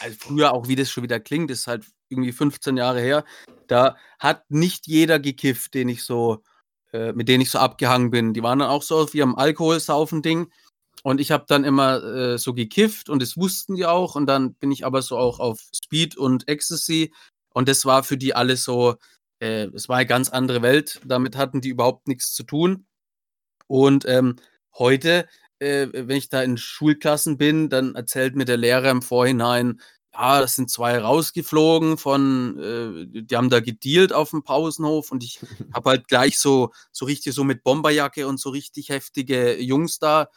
also 0.00 0.16
früher 0.18 0.52
auch 0.52 0.68
wie 0.68 0.76
das 0.76 0.90
schon 0.90 1.02
wieder 1.02 1.20
klingt, 1.20 1.50
ist 1.50 1.66
halt 1.66 1.84
irgendwie 2.08 2.32
15 2.32 2.76
Jahre 2.76 3.00
her, 3.00 3.24
da 3.66 3.96
hat 4.18 4.50
nicht 4.50 4.86
jeder 4.86 5.18
gekifft, 5.18 5.74
den 5.74 5.88
ich 5.88 6.04
so, 6.04 6.42
äh, 6.92 7.12
mit 7.12 7.28
denen 7.28 7.42
ich 7.42 7.50
so 7.50 7.58
abgehangen 7.58 8.10
bin. 8.10 8.32
Die 8.32 8.42
waren 8.42 8.60
dann 8.60 8.70
auch 8.70 8.82
so 8.82 8.96
auf 8.96 9.14
ihrem 9.14 9.34
Alkoholsaufen-Ding. 9.34 10.50
Und 11.02 11.20
ich 11.20 11.30
habe 11.30 11.44
dann 11.48 11.64
immer 11.64 12.02
äh, 12.02 12.38
so 12.38 12.54
gekifft 12.54 13.08
und 13.08 13.22
das 13.22 13.36
wussten 13.36 13.76
die 13.76 13.86
auch. 13.86 14.14
Und 14.14 14.26
dann 14.26 14.54
bin 14.54 14.72
ich 14.72 14.84
aber 14.84 15.02
so 15.02 15.16
auch 15.16 15.38
auf 15.38 15.60
Speed 15.74 16.16
und 16.16 16.48
Ecstasy. 16.48 17.12
Und 17.50 17.68
das 17.68 17.84
war 17.84 18.02
für 18.04 18.16
die 18.16 18.34
alles 18.34 18.64
so, 18.64 18.96
äh, 19.40 19.66
es 19.74 19.88
war 19.88 19.96
eine 19.96 20.06
ganz 20.06 20.28
andere 20.28 20.62
Welt. 20.62 21.00
Damit 21.04 21.36
hatten 21.36 21.60
die 21.60 21.70
überhaupt 21.70 22.08
nichts 22.08 22.32
zu 22.34 22.42
tun. 22.42 22.86
Und 23.66 24.06
ähm, 24.06 24.36
heute, 24.78 25.28
äh, 25.58 25.88
wenn 25.92 26.16
ich 26.16 26.28
da 26.28 26.42
in 26.42 26.56
Schulklassen 26.56 27.38
bin, 27.38 27.68
dann 27.68 27.94
erzählt 27.94 28.36
mir 28.36 28.44
der 28.44 28.56
Lehrer 28.56 28.90
im 28.90 29.02
Vorhinein, 29.02 29.80
ja, 30.12 30.40
das 30.40 30.56
sind 30.56 30.70
zwei 30.70 30.98
rausgeflogen 30.98 31.96
von, 31.96 32.58
äh, 32.58 33.22
die 33.22 33.36
haben 33.36 33.50
da 33.50 33.60
gedealt 33.60 34.12
auf 34.12 34.30
dem 34.30 34.42
Pausenhof 34.42 35.12
und 35.12 35.22
ich 35.22 35.38
habe 35.74 35.90
halt 35.90 36.08
gleich 36.08 36.38
so, 36.38 36.72
so 36.90 37.04
richtig 37.06 37.34
so 37.34 37.44
mit 37.44 37.62
Bomberjacke 37.62 38.26
und 38.26 38.40
so 38.40 38.50
richtig 38.50 38.88
heftige 38.88 39.60
Jungs 39.60 39.98
da 39.98 40.28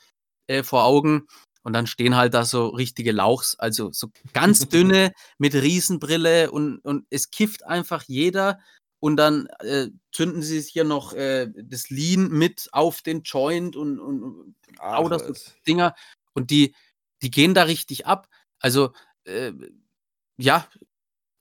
äh, 0.52 0.64
vor 0.64 0.84
Augen. 0.86 1.28
Und 1.64 1.74
dann 1.74 1.86
stehen 1.88 2.16
halt 2.16 2.34
da 2.34 2.44
so 2.44 2.70
richtige 2.70 3.12
Lauchs, 3.12 3.56
also 3.60 3.92
so 3.92 4.08
ganz 4.34 4.68
dünne 4.70 5.14
mit 5.38 5.54
Riesenbrille 5.54 6.52
und, 6.52 6.80
und 6.80 7.06
es 7.10 7.30
kifft 7.30 7.66
einfach 7.66 8.04
jeder. 8.08 8.60
Und 9.00 9.18
dann 9.18 9.48
äh, 9.60 9.88
zünden 10.12 10.42
sie 10.44 10.60
sich 10.60 10.74
hier 10.74 10.84
noch 10.84 11.14
äh, 11.14 11.50
das 11.56 11.90
Lean 11.90 12.30
mit 12.30 12.70
auf 12.72 13.02
den 13.02 13.22
Joint 13.24 13.76
und, 13.76 14.00
und, 14.00 14.24
und 14.24 14.56
Ach, 14.80 15.08
das. 15.10 15.56
Dinger. 15.68 15.96
Und 16.34 16.52
die, 16.52 16.76
die 17.24 17.32
gehen 17.32 17.54
da 17.54 17.64
richtig 17.64 18.06
ab. 18.06 18.28
Also, 18.60 18.94
äh, 19.26 19.54
ja, 20.38 20.68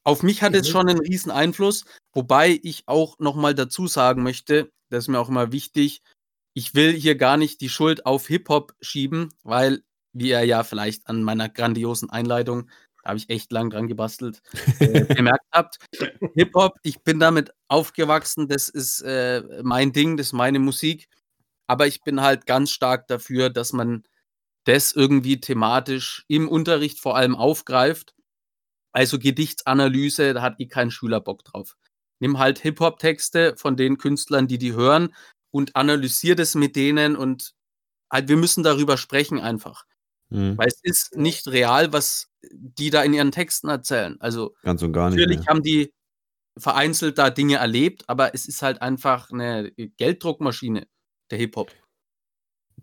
auf 0.05 0.23
mich 0.23 0.43
hat 0.43 0.55
es 0.55 0.69
Mhm. 0.69 0.73
schon 0.73 0.88
einen 0.88 1.00
riesen 1.00 1.31
Einfluss, 1.31 1.85
wobei 2.14 2.59
ich 2.62 2.85
auch 2.87 3.19
nochmal 3.19 3.55
dazu 3.55 3.87
sagen 3.87 4.23
möchte, 4.23 4.71
das 4.88 5.05
ist 5.05 5.09
mir 5.09 5.21
auch 5.21 5.29
immer 5.29 5.52
wichtig, 5.52 6.02
ich 6.54 6.75
will 6.75 6.92
hier 6.92 7.16
gar 7.16 7.37
nicht 7.37 7.61
die 7.61 7.69
Schuld 7.69 8.07
auf 8.07 8.26
Hip-Hop 8.26 8.75
schieben, 8.80 9.33
weil, 9.42 9.83
wie 10.12 10.30
ihr 10.30 10.45
ja 10.45 10.62
vielleicht 10.64 11.07
an 11.07 11.23
meiner 11.23 11.49
grandiosen 11.49 12.11
Einleitung, 12.11 12.69
da 13.02 13.11
habe 13.11 13.19
ich 13.19 13.30
echt 13.30 13.52
lang 13.52 13.71
dran 13.71 13.88
gebastelt, 13.88 14.42
äh, 14.80 15.04
bemerkt 15.14 15.47
habt. 15.52 15.78
Hip-Hop, 16.35 16.75
ich 16.83 17.02
bin 17.02 17.21
damit 17.21 17.52
aufgewachsen, 17.69 18.49
das 18.49 18.69
ist 18.69 19.00
äh, 19.02 19.42
mein 19.62 19.92
Ding, 19.92 20.16
das 20.16 20.28
ist 20.28 20.33
meine 20.33 20.59
Musik, 20.59 21.09
aber 21.66 21.87
ich 21.87 22.02
bin 22.02 22.21
halt 22.21 22.47
ganz 22.47 22.71
stark 22.71 23.07
dafür, 23.07 23.49
dass 23.50 23.73
man 23.73 24.04
das 24.64 24.92
irgendwie 24.92 25.40
thematisch 25.40 26.25
im 26.28 26.49
Unterricht 26.49 27.00
vor 27.00 27.16
allem 27.16 27.35
aufgreift. 27.35 28.14
Also 28.92 29.19
Gedichtsanalyse, 29.19 30.35
da 30.35 30.42
hat 30.42 30.59
eh 30.59 30.66
kein 30.66 30.90
Schüler 30.90 31.21
Bock 31.21 31.45
drauf. 31.45 31.76
Nimm 32.19 32.38
halt 32.38 32.59
Hip-Hop-Texte 32.59 33.54
von 33.57 33.76
den 33.76 33.97
Künstlern, 33.97 34.49
die 34.49 34.59
die 34.59 34.75
hören 34.75 35.14
und 35.50 35.76
analysier 35.76 36.37
das 36.37 36.54
mit 36.54 36.76
denen 36.76 37.16
und 37.16 37.54
halt, 38.11 38.28
wir 38.28 38.37
müssen 38.37 38.62
darüber 38.62 38.97
sprechen 38.97 39.40
einfach. 39.40 39.85
Mhm. 40.30 40.57
Weil 40.59 40.69
es 40.69 40.80
ist 40.83 41.16
nicht 41.16 41.49
real, 41.49 41.92
was 41.92 42.28
die 42.52 42.90
da 42.90 43.02
in 43.02 43.12
ihren 43.12 43.33
Texten 43.33 43.69
erzählen. 43.69 44.16
Also 44.21 44.54
Ganz 44.62 44.83
und 44.83 44.92
gar 44.92 45.11
nicht. 45.11 45.19
natürlich 45.19 45.40
Mehr. 45.40 45.47
haben 45.49 45.62
die 45.62 45.92
vereinzelt 46.57 47.19
da 47.19 47.30
Dinge 47.30 47.57
erlebt, 47.57 48.04
aber 48.09 48.35
es 48.35 48.47
ist 48.47 48.62
halt 48.62 48.83
einfach 48.83 49.30
eine 49.30 49.71
Gelddruckmaschine, 49.73 50.87
der 51.30 51.38
Hip-Hop. 51.38 51.73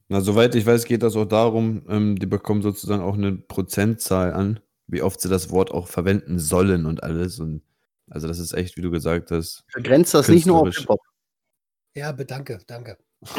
Na, 0.10 0.22
soweit 0.22 0.56
ich 0.56 0.66
weiß, 0.66 0.86
geht 0.86 1.04
das 1.04 1.16
auch 1.16 1.26
darum, 1.26 1.84
ähm, 1.90 2.18
die 2.18 2.28
bekommen 2.28 2.62
sozusagen 2.62 3.02
auch 3.02 3.16
eine 3.16 3.34
Prozentzahl 3.34 4.34
an, 4.34 4.60
wie 4.88 5.02
oft 5.02 5.20
sie 5.20 5.30
das 5.30 5.52
Wort 5.52 5.72
auch 5.72 5.88
verwenden 5.88 6.40
sollen 6.40 6.86
und 6.86 7.04
alles. 7.04 7.40
Und 7.40 7.62
also 8.10 8.28
das 8.28 8.40
ist 8.40 8.54
echt, 8.54 8.78
wie 8.78 8.82
du 8.82 8.90
gesagt 8.90 9.32
hast. 9.32 9.66
Begrenzt 9.74 10.14
das 10.14 10.30
nicht 10.30 10.46
nur 10.46 10.62
auf. 10.62 10.76
Hip-Hop. 10.76 11.00
Ja, 11.98 12.12
bedanke, 12.12 12.60
danke. 12.68 12.98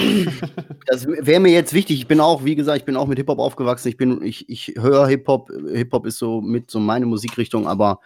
Das 0.87 1.07
wäre 1.07 1.39
mir 1.39 1.53
jetzt 1.53 1.75
wichtig. 1.75 1.99
Ich 1.99 2.09
bin 2.09 2.19
auch, 2.19 2.45
wie 2.45 2.57
gesagt, 2.57 2.79
ich 2.79 2.85
bin 2.85 2.97
auch 2.97 3.07
mit 3.07 3.19
Hip-Hop 3.19 3.39
aufgewachsen. 3.39 3.89
Ich 3.89 3.97
bin, 3.97 4.23
ich, 4.23 4.49
ich 4.49 4.75
höre 4.77 5.07
Hip-Hop. 5.07 5.51
Hip-Hop 5.71 6.07
ist 6.07 6.19
so 6.19 6.41
mit 6.41 6.71
so 6.71 6.81
meine 6.81 7.05
Musikrichtung, 7.07 7.69
aber 7.69 8.01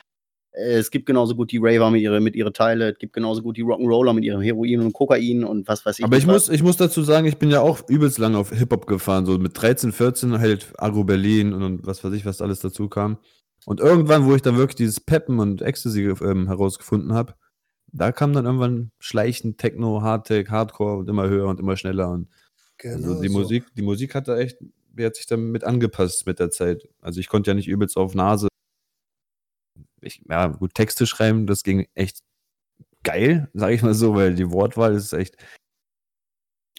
äh, 0.51 0.75
es 0.75 0.91
gibt 0.91 1.07
genauso 1.07 1.35
gut 1.35 1.53
die 1.53 1.59
Raver 1.63 1.91
mit 1.91 2.03
ihre, 2.03 2.21
mit 2.21 2.35
ihre 2.35 2.53
Teile, 2.53 2.91
es 2.91 2.99
gibt 2.99 3.13
genauso 3.15 3.41
gut 3.41 3.57
die 3.57 3.63
Rock'n'Roller 3.63 4.13
mit 4.13 4.25
ihrem 4.25 4.43
Heroin 4.43 4.81
und 4.81 4.93
Kokain 4.93 5.45
und 5.45 5.69
was 5.69 5.87
weiß 5.87 6.01
ich. 6.01 6.05
Aber 6.05 6.17
ich 6.17 6.27
nicht 6.27 6.33
muss, 6.33 6.49
ich 6.49 6.63
muss 6.63 6.77
dazu 6.77 7.03
sagen, 7.03 7.27
ich 7.27 7.39
bin 7.39 7.51
ja 7.51 7.61
auch 7.61 7.89
übelst 7.89 8.19
lange 8.19 8.37
auf 8.37 8.51
Hip-Hop 8.51 8.87
gefahren. 8.87 9.25
So 9.25 9.39
mit 9.39 9.53
13, 9.55 9.93
14 9.93 10.39
halt 10.39 10.73
Agro 10.77 11.05
Berlin 11.05 11.53
und, 11.55 11.63
und 11.63 11.87
was 11.87 12.05
weiß 12.05 12.13
ich, 12.13 12.27
was 12.27 12.43
alles 12.43 12.61
dazu 12.61 12.89
kam. 12.89 13.19
Und 13.65 13.81
irgendwann, 13.81 14.27
wo 14.27 14.35
ich 14.35 14.43
dann 14.43 14.57
wirklich 14.57 14.77
dieses 14.77 15.01
Peppen 15.01 15.39
und 15.39 15.63
Ecstasy 15.63 16.03
ähm, 16.03 16.49
herausgefunden 16.49 17.15
habe, 17.15 17.35
da 17.93 18.13
kam 18.13 18.33
dann 18.33 18.47
irgendwann 18.47 18.91
schleichend 18.99 19.59
Techno, 19.59 20.03
Hardtech, 20.03 20.49
Hardcore 20.51 20.99
und 20.99 21.09
immer 21.09 21.29
höher 21.29 21.47
und 21.47 21.61
immer 21.61 21.77
schneller. 21.77 22.11
Und 22.11 22.29
Genau 22.83 23.11
also 23.11 23.23
die 23.23 23.29
so. 23.29 23.39
Musik, 23.39 23.65
die 23.77 23.83
Musik 23.83 24.15
hat 24.15 24.27
da 24.27 24.39
echt, 24.39 24.59
die 24.61 25.05
hat 25.05 25.15
sich 25.15 25.27
damit 25.27 25.63
angepasst 25.63 26.27
mit 26.27 26.41
der 26.41 26.51
Zeit. 26.51 26.89
Also 27.01 27.21
ich 27.21 27.29
konnte 27.29 27.51
ja 27.51 27.55
nicht 27.55 27.69
übelst 27.69 27.97
auf 27.97 28.15
Nase. 28.15 28.49
Ich, 30.01 30.21
ja, 30.29 30.49
gut, 30.49 30.75
Texte 30.75 31.07
schreiben, 31.07 31.47
das 31.47 31.63
ging 31.63 31.87
echt 31.95 32.25
geil, 33.05 33.49
sage 33.55 33.75
ich 33.75 33.83
mal 33.83 33.95
so, 33.95 34.17
weil 34.17 34.35
die 34.35 34.51
Wortwahl 34.51 34.95
ist 34.95 35.13
echt. 35.13 35.37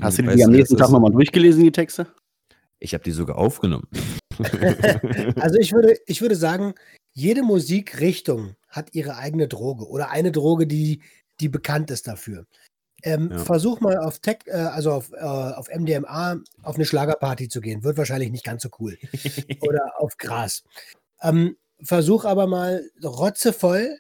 Hast 0.02 0.18
du 0.18 0.24
Ich 0.24 0.28
die 0.28 0.34
weiß 0.34 0.46
am 0.46 0.52
nächsten 0.52 0.76
Tag 0.78 0.90
nochmal 0.90 1.12
durchgelesen, 1.12 1.64
die 1.64 1.72
Texte? 1.72 2.14
Ich 2.80 2.94
habe 2.94 3.04
die 3.04 3.12
sogar 3.12 3.38
aufgenommen. 3.38 3.88
Also 5.40 5.60
ich 5.60 5.74
würde, 5.74 5.96
ich 6.08 6.22
würde 6.22 6.36
sagen, 6.36 6.74
jede 7.14 7.44
Musikrichtung 7.44 8.56
hat 8.74 8.94
ihre 8.94 9.16
eigene 9.18 9.48
Droge 9.48 9.88
oder 9.88 10.10
eine 10.10 10.32
Droge, 10.32 10.68
die, 10.68 11.02
die 11.40 11.48
bekannt 11.48 11.92
ist 11.92 12.08
dafür. 12.08 12.46
Ähm, 13.04 13.30
Ja. 13.32 13.40
Versuch 13.40 13.80
mal 13.82 13.98
auf 13.98 14.20
Tech, 14.20 14.40
äh, 14.46 14.52
also 14.52 14.92
auf, 14.92 15.12
äh, 15.14 15.18
auf 15.20 15.68
MDMA 15.70 16.42
auf 16.64 16.76
eine 16.76 16.86
Schlagerparty 16.86 17.50
zu 17.50 17.62
gehen. 17.62 17.84
Wird 17.84 17.98
wahrscheinlich 17.98 18.32
nicht 18.32 18.46
ganz 18.46 18.64
so 18.64 18.70
cool. 18.80 18.98
Oder 19.62 20.00
auf 20.00 20.18
Gras. 20.18 20.64
Ähm, 21.22 21.58
versuch 21.82 22.26
aber 22.26 22.48
mal 22.48 22.90
rotzevoll 23.04 23.98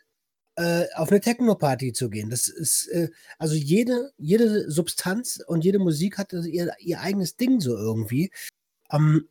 äh, 0.55 0.85
auf 0.95 1.09
eine 1.11 1.19
Techno-Party 1.19 1.93
zu 1.93 2.09
gehen. 2.09 2.29
Das 2.29 2.47
ist, 2.47 2.87
äh, 2.87 3.09
also 3.37 3.55
jede, 3.55 4.11
jede 4.17 4.69
Substanz 4.71 5.39
und 5.47 5.63
jede 5.63 5.79
Musik 5.79 6.17
hat 6.17 6.33
ihr, 6.33 6.73
ihr 6.79 7.01
eigenes 7.01 7.35
Ding 7.35 7.59
so 7.59 7.75
irgendwie. 7.75 8.31
Ähm, 8.91 9.27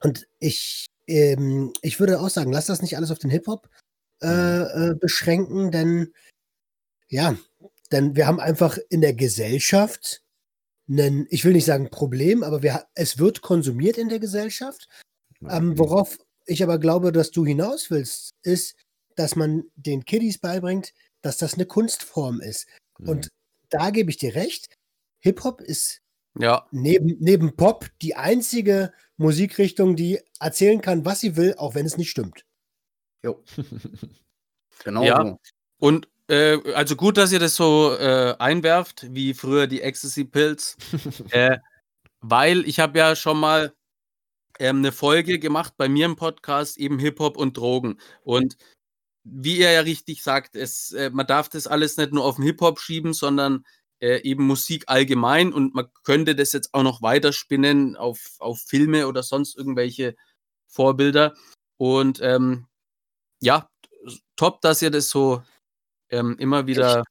und 0.00 0.28
ich, 0.38 0.86
ähm, 1.06 1.72
ich 1.82 2.00
würde 2.00 2.20
auch 2.20 2.30
sagen, 2.30 2.52
lass 2.52 2.66
das 2.66 2.82
nicht 2.82 2.96
alles 2.96 3.10
auf 3.10 3.18
den 3.18 3.30
Hip-Hop 3.30 3.68
äh, 4.22 4.90
äh, 4.90 4.94
beschränken, 4.94 5.70
denn 5.70 6.12
ja, 7.08 7.36
denn 7.90 8.16
wir 8.16 8.26
haben 8.26 8.40
einfach 8.40 8.78
in 8.90 9.00
der 9.00 9.14
Gesellschaft 9.14 10.22
einen, 10.88 11.26
ich 11.30 11.44
will 11.44 11.52
nicht 11.52 11.64
sagen 11.64 11.90
Problem, 11.90 12.42
aber 12.42 12.62
wir, 12.62 12.74
ha- 12.74 12.88
es 12.94 13.18
wird 13.18 13.40
konsumiert 13.42 13.98
in 13.98 14.08
der 14.08 14.18
Gesellschaft. 14.18 14.88
Ähm, 15.48 15.78
worauf 15.78 16.18
ich 16.46 16.62
aber 16.62 16.78
glaube, 16.78 17.12
dass 17.12 17.30
du 17.30 17.46
hinaus 17.46 17.90
willst, 17.90 18.32
ist, 18.42 18.74
dass 19.16 19.36
man 19.36 19.64
den 19.76 20.04
Kiddies 20.04 20.38
beibringt, 20.38 20.92
dass 21.22 21.36
das 21.36 21.54
eine 21.54 21.66
Kunstform 21.66 22.40
ist. 22.40 22.66
Mhm. 22.98 23.08
Und 23.08 23.28
da 23.70 23.90
gebe 23.90 24.10
ich 24.10 24.16
dir 24.16 24.34
recht. 24.34 24.74
Hip-Hop 25.20 25.60
ist 25.60 26.00
Ja, 26.38 26.66
neben, 26.70 27.16
neben 27.20 27.56
Pop 27.56 27.86
die 28.00 28.14
einzige 28.16 28.92
Musikrichtung, 29.16 29.96
die 29.96 30.20
erzählen 30.40 30.80
kann, 30.80 31.04
was 31.04 31.20
sie 31.20 31.36
will, 31.36 31.54
auch 31.56 31.74
wenn 31.74 31.86
es 31.86 31.96
nicht 31.96 32.10
stimmt. 32.10 32.44
Jo. 33.22 33.42
Genau 34.84 35.02
Ja. 35.02 35.22
so. 35.22 35.38
Und 35.78 36.08
äh, 36.28 36.58
also 36.74 36.94
gut, 36.94 37.16
dass 37.16 37.32
ihr 37.32 37.40
das 37.40 37.56
so 37.56 37.96
äh, 37.98 38.36
einwerft, 38.38 39.06
wie 39.10 39.34
früher 39.34 39.66
die 39.66 39.82
Ecstasy 39.82 40.24
Pills. 40.24 40.76
äh, 41.30 41.58
weil 42.20 42.66
ich 42.66 42.78
habe 42.80 42.98
ja 42.98 43.16
schon 43.16 43.40
mal 43.40 43.74
ähm, 44.58 44.78
eine 44.78 44.92
Folge 44.92 45.38
gemacht 45.38 45.74
bei 45.76 45.88
mir 45.88 46.06
im 46.06 46.16
Podcast, 46.16 46.78
eben 46.78 46.98
Hip-Hop 46.98 47.36
und 47.36 47.56
Drogen. 47.56 47.98
Und 48.22 48.56
wie 49.24 49.58
ihr 49.58 49.70
ja 49.72 49.80
richtig 49.80 50.22
sagt, 50.22 50.56
es, 50.56 50.92
äh, 50.92 51.10
man 51.10 51.26
darf 51.26 51.48
das 51.48 51.66
alles 51.66 51.96
nicht 51.96 52.12
nur 52.12 52.24
auf 52.24 52.36
den 52.36 52.44
Hip-Hop 52.44 52.80
schieben, 52.80 53.14
sondern 53.14 53.64
äh, 54.00 54.22
eben 54.22 54.46
Musik 54.46 54.84
allgemein. 54.86 55.52
Und 55.52 55.74
man 55.74 55.88
könnte 56.04 56.34
das 56.34 56.52
jetzt 56.52 56.72
auch 56.74 56.82
noch 56.82 57.02
weiterspinnen 57.02 57.96
auf, 57.96 58.36
auf 58.38 58.60
Filme 58.60 59.08
oder 59.08 59.22
sonst 59.22 59.56
irgendwelche 59.56 60.16
Vorbilder. 60.68 61.34
Und 61.78 62.20
ähm, 62.22 62.67
ja, 63.42 63.68
top, 64.36 64.60
dass 64.60 64.82
ihr 64.82 64.90
das 64.90 65.08
so 65.10 65.42
ähm, 66.10 66.36
immer 66.38 66.66
wieder. 66.66 67.04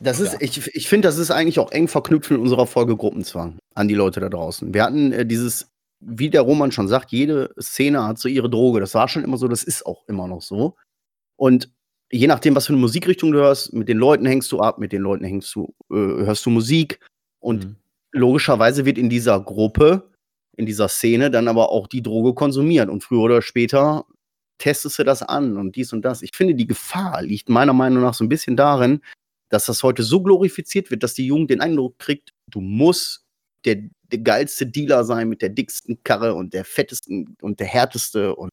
Das 0.00 0.20
ist, 0.20 0.34
Ja. 0.34 0.38
ich, 0.40 0.66
ich 0.74 0.88
finde, 0.88 1.08
das 1.08 1.18
ist 1.18 1.30
eigentlich 1.30 1.58
auch 1.58 1.72
eng 1.72 1.88
verknüpft 1.88 2.30
in 2.30 2.38
unserer 2.38 2.66
Folge 2.66 2.96
Gruppenzwang 2.96 3.58
an 3.74 3.88
die 3.88 3.94
Leute 3.94 4.20
da 4.20 4.28
draußen. 4.28 4.74
Wir 4.74 4.84
hatten 4.84 5.12
äh, 5.12 5.24
dieses, 5.26 5.70
wie 6.00 6.28
der 6.30 6.42
Roman 6.42 6.70
schon 6.72 6.88
sagt, 6.88 7.12
jede 7.12 7.54
Szene 7.60 8.04
hat 8.04 8.18
so 8.18 8.28
ihre 8.28 8.50
Droge. 8.50 8.80
Das 8.80 8.94
war 8.94 9.08
schon 9.08 9.24
immer 9.24 9.38
so, 9.38 9.48
das 9.48 9.64
ist 9.64 9.86
auch 9.86 10.04
immer 10.08 10.28
noch 10.28 10.42
so. 10.42 10.76
Und 11.36 11.70
je 12.12 12.26
nachdem, 12.26 12.54
was 12.54 12.66
für 12.66 12.72
eine 12.74 12.80
Musikrichtung 12.80 13.32
du 13.32 13.38
hörst, 13.38 13.72
mit 13.72 13.88
den 13.88 13.98
Leuten 13.98 14.26
hängst 14.26 14.52
du 14.52 14.60
ab, 14.60 14.78
mit 14.78 14.92
den 14.92 15.02
Leuten 15.02 15.24
hängst 15.24 15.54
du, 15.54 15.74
äh, 15.90 15.94
hörst 16.26 16.44
du 16.46 16.50
Musik. 16.50 17.00
Und 17.40 17.64
Mhm. 17.64 17.76
logischerweise 18.12 18.84
wird 18.84 18.98
in 18.98 19.08
dieser 19.10 19.40
Gruppe 19.40 20.10
in 20.58 20.66
dieser 20.66 20.88
Szene 20.88 21.30
dann 21.30 21.48
aber 21.48 21.70
auch 21.70 21.86
die 21.86 22.02
Droge 22.02 22.34
konsumiert. 22.34 22.88
Und 22.90 23.02
früher 23.04 23.20
oder 23.20 23.42
später 23.42 24.04
testest 24.58 24.98
du 24.98 25.04
das 25.04 25.22
an 25.22 25.56
und 25.56 25.76
dies 25.76 25.92
und 25.92 26.02
das. 26.02 26.22
Ich 26.22 26.30
finde, 26.34 26.54
die 26.54 26.66
Gefahr 26.66 27.22
liegt 27.22 27.48
meiner 27.48 27.72
Meinung 27.72 28.02
nach 28.02 28.14
so 28.14 28.24
ein 28.24 28.28
bisschen 28.28 28.56
darin, 28.56 29.00
dass 29.48 29.66
das 29.66 29.82
heute 29.82 30.02
so 30.02 30.22
glorifiziert 30.22 30.90
wird, 30.90 31.02
dass 31.02 31.14
die 31.14 31.26
Jugend 31.26 31.50
den 31.50 31.60
Eindruck 31.60 31.98
kriegt, 31.98 32.30
du 32.50 32.60
musst 32.60 33.24
der, 33.64 33.76
der 34.10 34.18
geilste 34.20 34.66
Dealer 34.66 35.04
sein 35.04 35.28
mit 35.28 35.42
der 35.42 35.50
dicksten 35.50 36.02
Karre 36.04 36.34
und 36.34 36.52
der 36.54 36.64
fettesten 36.64 37.36
und 37.42 37.60
der 37.60 37.66
härteste 37.66 38.34
und 38.34 38.50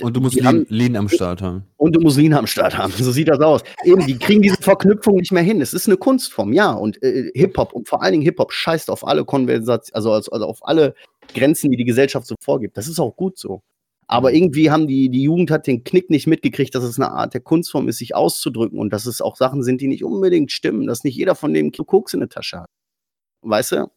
Und 0.00 0.16
du 0.16 0.20
musst 0.20 0.36
Lean, 0.36 0.46
haben- 0.46 0.66
Lean 0.68 0.96
am 0.96 1.08
Start 1.08 1.42
haben. 1.42 1.64
und 1.76 1.94
du 1.96 2.00
musst 2.00 2.16
Lean 2.16 2.32
am 2.32 2.46
Start 2.46 2.76
haben. 2.76 2.92
So 2.98 3.12
sieht 3.12 3.28
das 3.28 3.40
aus. 3.40 3.62
Eben, 3.84 4.06
die 4.06 4.16
kriegen 4.18 4.40
diese 4.42 4.56
Verknüpfung 4.56 5.16
nicht 5.16 5.32
mehr 5.32 5.42
hin. 5.42 5.60
Es 5.60 5.74
ist 5.74 5.86
eine 5.86 5.96
Kunstform, 5.96 6.52
ja. 6.52 6.72
Und 6.72 7.02
äh, 7.02 7.30
Hip-Hop 7.34 7.72
und 7.72 7.88
vor 7.88 8.02
allen 8.02 8.12
Dingen 8.12 8.24
Hip-Hop 8.24 8.52
scheißt 8.52 8.88
auf 8.90 9.06
alle 9.06 9.24
Konversationen, 9.24 9.94
also, 9.94 10.12
also, 10.12 10.30
also 10.32 10.46
auf 10.46 10.66
alle 10.66 10.94
Grenzen, 11.34 11.70
die 11.70 11.76
die 11.76 11.84
Gesellschaft 11.84 12.26
so 12.26 12.34
vorgibt. 12.40 12.76
Das 12.76 12.88
ist 12.88 12.98
auch 13.00 13.14
gut 13.16 13.38
so. 13.38 13.62
Aber 14.06 14.32
irgendwie 14.32 14.70
haben 14.70 14.86
die, 14.86 15.08
die 15.08 15.22
Jugend 15.22 15.50
hat 15.50 15.66
den 15.66 15.84
Knick 15.84 16.10
nicht 16.10 16.26
mitgekriegt, 16.26 16.74
dass 16.74 16.84
es 16.84 16.98
eine 16.98 17.10
Art 17.10 17.34
der 17.34 17.40
Kunstform 17.40 17.88
ist, 17.88 17.98
sich 17.98 18.14
auszudrücken 18.14 18.78
und 18.78 18.92
dass 18.92 19.06
es 19.06 19.20
auch 19.20 19.36
Sachen 19.36 19.62
sind, 19.62 19.80
die 19.80 19.88
nicht 19.88 20.04
unbedingt 20.04 20.52
stimmen, 20.52 20.86
dass 20.86 21.04
nicht 21.04 21.16
jeder 21.16 21.34
von 21.34 21.54
dem 21.54 21.72
Kilo 21.72 21.84
Koks 21.84 22.14
in 22.14 22.20
der 22.20 22.28
Tasche 22.28 22.60
hat. 22.60 22.70
Weißt 23.42 23.72
du? 23.72 23.90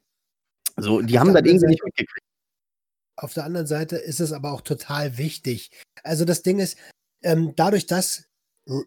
So, 0.78 1.02
die 1.02 1.16
Auf 1.16 1.22
haben 1.22 1.34
das 1.34 1.42
irgendwie 1.42 1.54
anderen 1.56 1.70
nicht 1.70 1.84
mitgekriegt. 1.84 2.28
Auf 3.16 3.34
der 3.34 3.46
anderen 3.46 3.68
Seite 3.68 3.98
ist 3.98 4.20
es 4.20 4.32
aber 4.32 4.52
auch 4.52 4.62
total 4.62 5.18
wichtig. 5.18 5.72
Also 6.04 6.24
das 6.24 6.44
Ding 6.44 6.60
ist, 6.60 6.78
ähm, 7.24 7.54
dadurch, 7.56 7.88
dass 7.88 8.26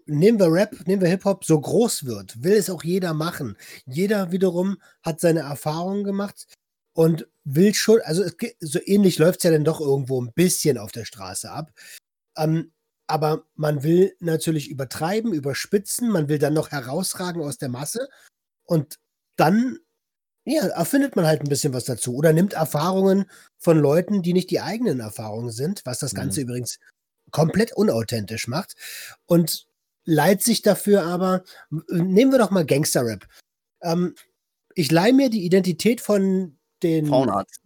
nehmen 0.07 0.39
wir 0.39 0.53
Rap, 0.53 0.87
nehmen 0.87 1.01
wir 1.01 1.09
Hip-Hop, 1.09 1.45
so 1.45 1.59
groß 1.61 2.05
wird, 2.05 2.43
will 2.43 2.53
es 2.53 2.71
auch 2.71 2.85
jeder 2.85 3.15
machen. 3.15 3.57
Jeder 3.87 4.31
wiederum 4.31 4.77
hat 5.03 5.21
seine 5.21 5.41
Erfahrungen 5.41 6.05
gemacht 6.05 6.47
und 6.93 7.29
will 7.45 7.75
schon, 7.75 8.01
also 8.03 8.23
es, 8.23 8.37
so 8.61 8.79
ähnlich 8.85 9.19
läuft 9.19 9.41
es 9.41 9.45
ja 9.45 9.51
dann 9.51 9.65
doch 9.65 9.81
irgendwo 9.81 10.21
ein 10.21 10.33
bisschen 10.35 10.79
auf 10.79 10.93
der 10.93 11.05
Straße 11.05 11.51
ab. 11.51 11.71
Ähm, 12.37 12.73
aber 13.07 13.45
man 13.55 13.83
will 13.83 14.15
natürlich 14.21 14.71
übertreiben, 14.71 15.33
überspitzen, 15.33 16.11
man 16.11 16.29
will 16.29 16.39
dann 16.39 16.55
noch 16.55 16.71
herausragen 16.71 17.43
aus 17.43 17.59
der 17.59 17.69
Masse 17.69 18.09
und 18.65 18.99
dann 19.37 19.79
ja, 20.45 20.67
erfindet 20.69 21.17
man 21.17 21.27
halt 21.27 21.43
ein 21.43 21.49
bisschen 21.49 21.73
was 21.75 21.85
dazu 21.85 22.15
oder 22.15 22.33
nimmt 22.33 22.53
Erfahrungen 22.53 23.27
von 23.59 23.79
Leuten, 23.79 24.23
die 24.23 24.33
nicht 24.33 24.51
die 24.51 24.61
eigenen 24.61 25.01
Erfahrungen 25.01 25.51
sind, 25.51 25.83
was 25.85 25.99
das 25.99 26.15
Ganze 26.15 26.41
übrigens 26.41 26.79
komplett 27.31 27.73
unauthentisch 27.73 28.49
macht 28.49 28.75
und 29.27 29.67
leiht 30.05 30.43
sich 30.43 30.63
dafür 30.63 31.05
aber, 31.05 31.45
nehmen 31.71 32.33
wir 32.33 32.39
doch 32.39 32.51
mal 32.51 32.65
Gangster-Rap. 32.65 33.27
Ähm, 33.83 34.15
ich 34.75 34.91
leihe 34.91 35.13
mir 35.13 35.31
die 35.31 35.45
Identität 35.45 36.01
von 36.01 36.59
den, 36.83 37.07
Frauenarzt. 37.07 37.61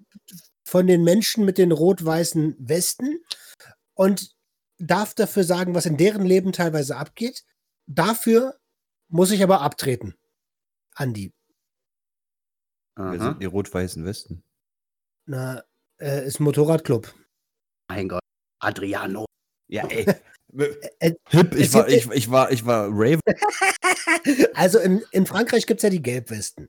von 0.65 0.87
den 0.87 1.05
Menschen 1.05 1.45
mit 1.45 1.59
den 1.59 1.73
rot-weißen 1.73 2.57
Westen 2.59 3.21
und 3.95 4.35
darf 4.79 5.15
dafür 5.15 5.45
sagen, 5.45 5.75
was 5.75 5.87
in 5.87 5.97
deren 5.97 6.25
Leben 6.25 6.53
teilweise 6.53 6.97
abgeht. 6.97 7.45
Dafür 7.87 8.59
muss 9.09 9.31
ich 9.31 9.43
aber 9.43 9.61
abtreten. 9.61 10.15
Andi. 10.95 11.33
Wer 12.97 13.21
sind 13.21 13.43
die 13.43 13.47
rot-weißen 13.47 14.05
Westen? 14.05 14.45
Na, 15.27 15.65
äh, 16.01 16.27
ist 16.27 16.39
Motorradclub. 16.41 17.13
Mein 17.89 18.09
Gott. 18.09 18.21
Adriano. 18.61 19.27
Ja, 19.69 19.87
ey. 19.87 20.07
Äh, 21.01 21.15
Hip, 21.31 21.53
ich 21.57 21.75
war, 21.75 21.89
ich, 21.89 22.09
ich 22.13 22.31
war, 22.31 22.53
ich 22.53 22.65
war 22.65 22.89
Rave. 22.91 23.19
Also 24.55 24.79
in, 24.79 25.03
in 25.11 25.27
Frankreich 25.27 25.67
gibt 25.67 25.81
es 25.81 25.83
ja 25.83 25.91
die 25.91 26.01
Gelbwesten. 26.01 26.69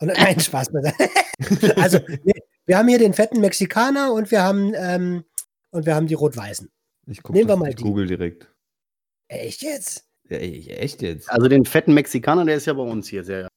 Und, 0.00 0.08
nein, 0.18 0.38
Spaß. 0.40 0.68
Also, 1.76 1.98
nee, 2.22 2.32
wir 2.66 2.78
haben 2.78 2.88
hier 2.88 2.98
den 2.98 3.12
fetten 3.12 3.40
Mexikaner 3.40 4.12
und 4.12 4.30
wir 4.30 4.42
haben, 4.42 4.72
ähm, 4.76 5.24
und 5.70 5.84
wir 5.86 5.94
haben 5.96 6.06
die 6.06 6.14
Rot-Weißen. 6.14 6.70
Ich 7.08 7.22
guck 7.22 7.34
Nehmen 7.34 7.48
wir 7.48 7.54
das- 7.54 7.60
mal 7.60 7.68
ich 7.70 7.76
die. 7.76 7.82
Google 7.82 8.06
direkt. 8.06 8.52
Echt 9.28 9.62
jetzt? 9.62 10.04
Ja, 10.28 10.36
ey, 10.38 10.68
echt 10.70 11.02
jetzt? 11.02 11.28
Also 11.30 11.48
den 11.48 11.64
fetten 11.64 11.92
Mexikaner, 11.92 12.44
der 12.44 12.56
ist 12.56 12.66
ja 12.66 12.72
bei 12.72 12.82
uns 12.82 13.08
hier 13.08 13.24
sehr. 13.24 13.48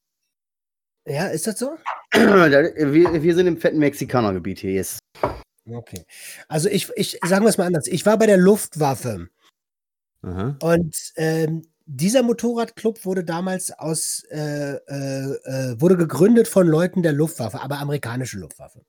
Ja, 1.07 1.27
ist 1.27 1.45
das 1.47 1.59
so? 1.59 1.77
wir, 2.13 3.23
wir 3.23 3.35
sind 3.35 3.47
im 3.47 3.57
fetten 3.57 3.79
Mexikanergebiet 3.79 4.59
hier. 4.59 4.71
Yes. 4.73 4.99
Okay. 5.69 6.03
Also 6.47 6.67
ich, 6.69 6.89
ich 6.95 7.19
sagen 7.25 7.45
wir 7.45 7.49
es 7.49 7.57
mal 7.57 7.65
anders. 7.67 7.87
Ich 7.87 8.05
war 8.05 8.17
bei 8.17 8.25
der 8.25 8.37
Luftwaffe 8.37 9.29
Aha. 10.23 10.57
und 10.61 11.13
ähm, 11.15 11.61
dieser 11.89 12.21
Motorradclub 12.21 13.05
wurde 13.05 13.23
damals 13.23 13.71
aus, 13.71 14.23
äh, 14.29 14.73
äh, 14.75 15.33
äh, 15.45 15.81
wurde 15.81 15.97
gegründet 15.97 16.47
von 16.47 16.67
Leuten 16.67 17.01
der 17.01 17.13
Luftwaffe, 17.13 17.61
aber 17.61 17.79
amerikanische 17.79 18.37
Luftwaffe. 18.37 18.79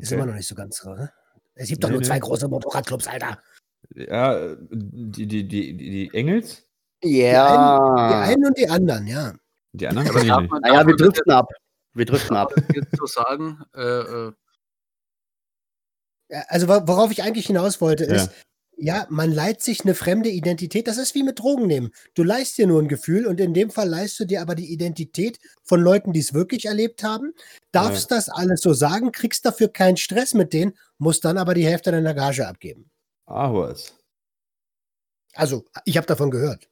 Ist 0.00 0.08
Okay. 0.08 0.14
immer 0.14 0.26
noch 0.26 0.34
nicht 0.34 0.46
so 0.48 0.54
ganz 0.54 0.78
so, 0.78 0.94
ne? 0.94 1.12
Es 1.54 1.68
gibt 1.68 1.82
doch 1.84 1.88
Nee, 1.88 1.94
nur 1.94 2.00
nee. 2.00 2.06
zwei 2.06 2.18
große 2.18 2.48
Motorradclubs, 2.48 3.06
Alter. 3.08 3.38
Ja, 3.94 4.38
äh, 4.38 4.56
die, 4.70 5.26
die, 5.26 5.46
die, 5.46 5.76
die, 5.76 5.90
die 5.90 6.10
Engels? 6.14 6.64
Ja. 7.02 8.08
Die 8.08 8.30
einen 8.32 8.46
und 8.46 8.56
die 8.56 8.68
anderen, 8.68 9.06
ja. 9.06 9.34
Die 9.72 9.86
anderen 9.88 10.06
ich 10.16 10.28
darf 10.28 10.40
nicht. 10.40 10.50
man, 10.50 10.60
Naja, 10.62 10.86
wir 10.86 10.96
driften 10.96 11.30
ab. 11.32 11.48
Wir 11.94 12.06
driften 12.06 12.36
ab. 12.36 12.52
jetzt 12.74 12.96
so 12.96 13.04
sagen? 13.06 13.60
Äh, 13.74 13.80
äh, 13.82 14.32
Ja, 16.30 16.44
Also 16.48 16.68
wo- 16.68 16.86
worauf 16.88 17.10
ich 17.10 17.22
eigentlich 17.22 17.46
hinaus 17.46 17.80
wollte, 17.80 18.04
Ja. 18.06 18.14
ist, 18.14 18.26
ja, 18.30 18.32
man 19.08 19.32
leiht 19.32 19.62
sich 19.62 19.82
eine 19.82 19.94
fremde 19.94 20.28
Identität. 20.28 20.86
Das 20.86 20.98
ist 20.98 21.14
wie 21.14 21.22
mit 21.22 21.38
Drogen 21.38 21.66
nehmen. 21.66 21.92
Du 22.14 22.22
leihst 22.22 22.58
dir 22.58 22.66
nur 22.66 22.80
ein 22.80 22.88
Gefühl 22.88 23.26
und 23.26 23.40
in 23.40 23.54
dem 23.54 23.70
Fall 23.70 23.88
leihst 23.88 24.18
du 24.18 24.24
dir 24.24 24.40
aber 24.40 24.54
die 24.54 24.72
Identität 24.72 25.38
von 25.62 25.80
Leuten, 25.80 26.12
die 26.12 26.20
es 26.20 26.34
wirklich 26.34 26.66
erlebt 26.66 27.04
haben, 27.04 27.32
darfst 27.70 28.10
das 28.10 28.28
alles 28.28 28.60
so 28.60 28.72
sagen, 28.72 29.12
kriegst 29.12 29.46
dafür 29.46 29.68
keinen 29.68 29.96
Stress 29.96 30.34
mit 30.34 30.52
denen, 30.52 30.74
musst 30.98 31.24
dann 31.24 31.38
aber 31.38 31.54
die 31.54 31.66
Hälfte 31.66 31.92
deiner 31.92 32.14
Gage 32.14 32.46
abgeben. 32.46 32.90
Ah, 33.26 33.52
was? 33.52 33.94
Also, 35.34 35.64
ich 35.84 35.96
habe 35.96 36.06
davon 36.06 36.30
gehört. 36.30 36.68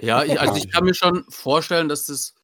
Ja, 0.00 0.22
ich, 0.22 0.40
also 0.40 0.56
ich 0.56 0.70
kann 0.70 0.84
mir 0.84 0.94
schon 0.94 1.24
vorstellen, 1.28 1.88
dass 1.88 2.06
das 2.06 2.34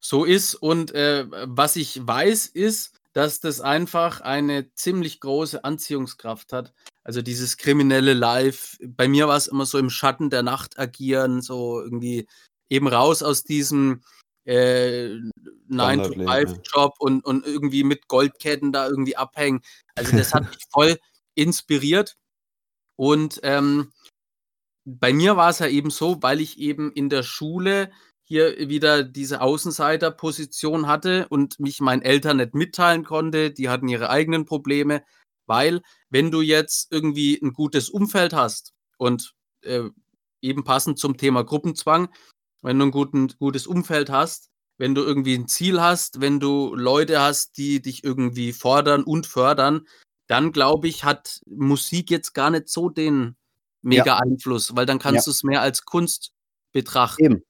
so 0.00 0.24
ist. 0.24 0.54
Und 0.54 0.94
äh, 0.94 1.26
was 1.28 1.76
ich 1.76 2.00
weiß, 2.06 2.46
ist, 2.46 2.98
dass 3.12 3.40
das 3.40 3.60
einfach 3.60 4.20
eine 4.20 4.72
ziemlich 4.74 5.20
große 5.20 5.64
Anziehungskraft 5.64 6.52
hat. 6.52 6.72
Also 7.04 7.20
dieses 7.20 7.56
kriminelle 7.56 8.14
Live. 8.14 8.78
Bei 8.80 9.08
mir 9.08 9.28
war 9.28 9.36
es 9.36 9.48
immer 9.48 9.66
so 9.66 9.78
im 9.78 9.90
Schatten 9.90 10.30
der 10.30 10.42
Nacht 10.42 10.78
agieren, 10.78 11.42
so 11.42 11.80
irgendwie 11.80 12.26
eben 12.68 12.88
raus 12.88 13.22
aus 13.22 13.42
diesem 13.42 14.02
äh, 14.44 15.16
Standardleben, 15.66 16.26
9-to-5-Job 16.26 16.94
und, 16.98 17.24
und 17.24 17.46
irgendwie 17.46 17.84
mit 17.84 18.08
Goldketten 18.08 18.72
da 18.72 18.88
irgendwie 18.88 19.16
abhängen. 19.16 19.62
Also 19.94 20.16
das 20.16 20.32
hat 20.34 20.48
mich 20.48 20.64
voll 20.70 20.98
inspiriert. 21.34 22.16
Und 22.96 23.40
ähm, 23.42 23.92
bei 24.84 25.12
mir 25.12 25.36
war 25.36 25.50
es 25.50 25.58
ja 25.60 25.66
eben 25.68 25.90
so, 25.90 26.22
weil 26.22 26.40
ich 26.40 26.58
eben 26.58 26.92
in 26.92 27.08
der 27.08 27.22
Schule 27.22 27.92
hier 28.32 28.70
wieder 28.70 29.04
diese 29.04 29.42
Außenseiterposition 29.42 30.86
hatte 30.86 31.28
und 31.28 31.60
mich 31.60 31.80
meinen 31.80 32.00
Eltern 32.00 32.38
nicht 32.38 32.54
mitteilen 32.54 33.04
konnte. 33.04 33.50
Die 33.50 33.68
hatten 33.68 33.88
ihre 33.88 34.08
eigenen 34.08 34.46
Probleme, 34.46 35.02
weil 35.44 35.82
wenn 36.08 36.30
du 36.30 36.40
jetzt 36.40 36.90
irgendwie 36.90 37.38
ein 37.42 37.52
gutes 37.52 37.90
Umfeld 37.90 38.32
hast 38.32 38.72
und 38.96 39.34
äh, 39.60 39.82
eben 40.40 40.64
passend 40.64 40.98
zum 40.98 41.18
Thema 41.18 41.44
Gruppenzwang, 41.44 42.08
wenn 42.62 42.78
du 42.78 42.86
ein 42.86 42.90
guten, 42.90 43.28
gutes 43.38 43.66
Umfeld 43.66 44.08
hast, 44.08 44.48
wenn 44.78 44.94
du 44.94 45.02
irgendwie 45.02 45.34
ein 45.34 45.46
Ziel 45.46 45.82
hast, 45.82 46.22
wenn 46.22 46.40
du 46.40 46.74
Leute 46.74 47.20
hast, 47.20 47.58
die 47.58 47.82
dich 47.82 48.02
irgendwie 48.02 48.54
fordern 48.54 49.04
und 49.04 49.26
fördern, 49.26 49.86
dann 50.26 50.52
glaube 50.52 50.88
ich, 50.88 51.04
hat 51.04 51.42
Musik 51.44 52.10
jetzt 52.10 52.32
gar 52.32 52.48
nicht 52.48 52.70
so 52.70 52.88
den 52.88 53.36
mega 53.82 54.16
Einfluss, 54.16 54.74
weil 54.74 54.86
dann 54.86 54.98
kannst 54.98 55.26
du 55.26 55.32
es 55.32 55.42
mehr 55.42 55.60
als 55.60 55.84
Kunst 55.84 56.32
betrachten. 56.72 57.22
Eben. 57.22 57.42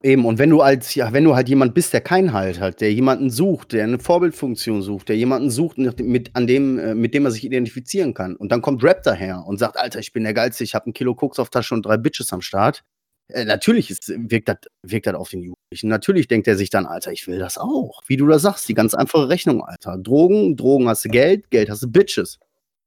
Eben, 0.00 0.26
und 0.26 0.38
wenn 0.38 0.50
du 0.50 0.60
als, 0.60 0.94
ja, 0.94 1.12
wenn 1.12 1.24
du 1.24 1.34
halt 1.34 1.48
jemand 1.48 1.74
bist, 1.74 1.92
der 1.92 2.00
keinen 2.00 2.32
Halt 2.32 2.60
hat, 2.60 2.80
der 2.80 2.92
jemanden 2.92 3.30
sucht, 3.30 3.72
der 3.72 3.82
eine 3.82 3.98
Vorbildfunktion 3.98 4.80
sucht, 4.80 5.08
der 5.08 5.16
jemanden 5.16 5.50
sucht, 5.50 5.76
mit, 5.76 6.36
an 6.36 6.46
dem, 6.46 6.78
äh, 6.78 6.94
mit 6.94 7.14
dem 7.14 7.24
er 7.24 7.32
sich 7.32 7.42
identifizieren 7.42 8.14
kann, 8.14 8.36
und 8.36 8.52
dann 8.52 8.62
kommt 8.62 8.84
Rap 8.84 9.02
daher 9.02 9.44
und 9.44 9.58
sagt, 9.58 9.76
Alter, 9.76 9.98
ich 9.98 10.12
bin 10.12 10.22
der 10.22 10.34
Geilste, 10.34 10.62
ich 10.62 10.76
habe 10.76 10.88
ein 10.88 10.92
Kilo 10.92 11.16
Koks 11.16 11.40
auf 11.40 11.50
Tasche 11.50 11.74
und 11.74 11.84
drei 11.84 11.96
Bitches 11.96 12.32
am 12.32 12.42
Start. 12.42 12.84
Äh, 13.26 13.44
natürlich 13.44 13.90
ist, 13.90 14.08
wirkt 14.08 14.48
das 14.48 14.58
wirkt 14.82 15.08
auf 15.08 15.30
den 15.30 15.42
Jugendlichen. 15.42 15.88
Natürlich 15.88 16.28
denkt 16.28 16.46
er 16.46 16.56
sich 16.56 16.70
dann, 16.70 16.86
Alter, 16.86 17.10
ich 17.10 17.26
will 17.26 17.40
das 17.40 17.58
auch. 17.58 18.00
Wie 18.06 18.16
du 18.16 18.28
das 18.28 18.42
sagst, 18.42 18.68
die 18.68 18.74
ganz 18.74 18.94
einfache 18.94 19.28
Rechnung, 19.28 19.64
Alter. 19.64 19.98
Drogen, 19.98 20.56
Drogen 20.56 20.88
hast 20.88 21.04
du 21.04 21.08
Geld, 21.08 21.50
Geld 21.50 21.70
hast 21.70 21.82
du 21.82 21.90
Bitches. 21.90 22.38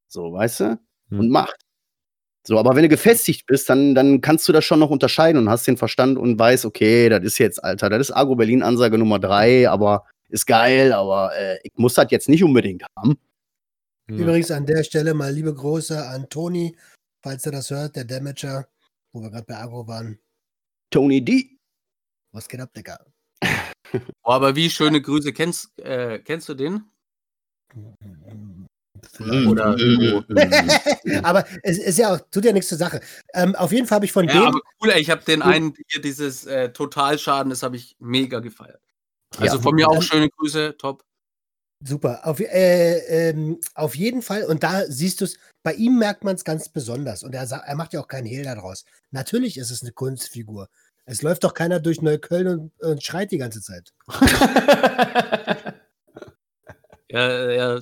So, 0.07 0.31
weißt 0.31 0.59
du? 0.61 0.79
Hm. 1.09 1.19
Und 1.19 1.29
Macht. 1.29 1.57
So, 2.43 2.57
aber 2.57 2.75
wenn 2.75 2.83
du 2.83 2.89
gefestigt 2.89 3.45
bist, 3.45 3.69
dann, 3.69 3.93
dann 3.93 4.21
kannst 4.21 4.47
du 4.47 4.51
das 4.51 4.65
schon 4.65 4.79
noch 4.79 4.89
unterscheiden 4.89 5.37
und 5.37 5.49
hast 5.49 5.67
den 5.67 5.77
Verstand 5.77 6.17
und 6.17 6.39
weißt, 6.39 6.65
okay, 6.65 7.07
das 7.07 7.23
ist 7.23 7.37
jetzt, 7.37 7.63
Alter, 7.63 7.89
das 7.89 8.09
ist 8.09 8.15
Agro 8.15 8.35
Berlin 8.35 8.63
Ansage 8.63 8.97
Nummer 8.97 9.19
drei, 9.19 9.69
aber 9.69 10.07
ist 10.29 10.47
geil, 10.47 10.91
aber 10.93 11.35
äh, 11.37 11.59
ich 11.63 11.71
muss 11.75 11.93
das 11.93 12.07
jetzt 12.09 12.29
nicht 12.29 12.43
unbedingt 12.43 12.83
haben. 12.97 13.19
Übrigens 14.07 14.49
an 14.51 14.65
der 14.65 14.83
Stelle 14.83 15.13
mal 15.13 15.31
liebe 15.31 15.53
Grüße 15.53 16.07
an 16.07 16.27
Toni, 16.29 16.75
falls 17.23 17.45
er 17.45 17.51
das 17.51 17.69
hört, 17.69 17.95
der 17.95 18.05
Damager, 18.05 18.67
wo 19.13 19.21
wir 19.21 19.29
gerade 19.29 19.45
bei 19.45 19.57
Agro 19.57 19.87
waren. 19.87 20.19
Tony 20.89 21.23
D. 21.23 21.57
Was 22.33 22.47
geht 22.47 22.59
ab, 22.59 22.73
Digga? 22.73 22.97
Oh, 24.23 24.31
aber 24.31 24.55
wie 24.55 24.69
schöne 24.69 25.01
Grüße. 25.01 25.33
Kennst, 25.33 25.77
äh, 25.79 26.19
kennst 26.19 26.49
du 26.49 26.53
den? 26.53 26.85
Oder 29.47 29.77
irgendwo. 29.77 30.23
aber 31.23 31.45
es 31.63 31.77
ist 31.77 31.97
ja 31.97 32.13
auch, 32.13 32.19
tut 32.31 32.45
ja 32.45 32.51
nichts 32.51 32.69
zur 32.69 32.77
Sache. 32.77 33.01
Ähm, 33.33 33.55
auf 33.55 33.71
jeden 33.71 33.87
Fall 33.87 33.97
habe 33.97 34.05
ich 34.05 34.11
von 34.11 34.27
Ja, 34.27 34.33
dem. 34.33 34.43
aber 34.43 34.59
cool, 34.81 34.89
ey, 34.89 35.01
ich 35.01 35.09
habe 35.09 35.23
den 35.23 35.41
einen 35.41 35.73
hier, 35.87 36.01
dieses 36.01 36.45
äh, 36.45 36.69
Totalschaden, 36.71 37.49
das 37.49 37.63
habe 37.63 37.75
ich 37.75 37.95
mega 37.99 38.39
gefeiert. 38.39 38.81
Also 39.37 39.57
Ja. 39.57 39.61
von 39.61 39.75
mir 39.75 39.87
auch 39.87 40.01
schöne 40.01 40.29
Grüße, 40.29 40.75
top. 40.77 41.03
Super, 41.83 42.27
auf, 42.27 42.39
äh, 42.39 43.29
ähm, 43.29 43.59
auf 43.73 43.95
jeden 43.95 44.21
Fall. 44.21 44.43
Und 44.43 44.63
da 44.63 44.85
siehst 44.85 45.21
du 45.21 45.25
es, 45.25 45.37
bei 45.63 45.73
ihm 45.73 45.97
merkt 45.97 46.23
man 46.23 46.35
es 46.35 46.43
ganz 46.43 46.69
besonders. 46.69 47.23
Und 47.23 47.33
er, 47.33 47.49
er 47.49 47.75
macht 47.75 47.93
ja 47.93 48.01
auch 48.01 48.07
keinen 48.07 48.27
Hehl 48.27 48.43
daraus. 48.43 48.85
Natürlich 49.09 49.57
ist 49.57 49.71
es 49.71 49.81
eine 49.81 49.91
Kunstfigur. 49.91 50.69
Es 51.05 51.23
läuft 51.23 51.43
doch 51.43 51.55
keiner 51.55 51.79
durch 51.79 52.01
Neukölln 52.01 52.47
und, 52.47 52.79
und 52.81 53.03
schreit 53.03 53.31
die 53.31 53.39
ganze 53.39 53.61
Zeit. 53.61 53.93
Ja, 57.11 57.51
ja, 57.51 57.79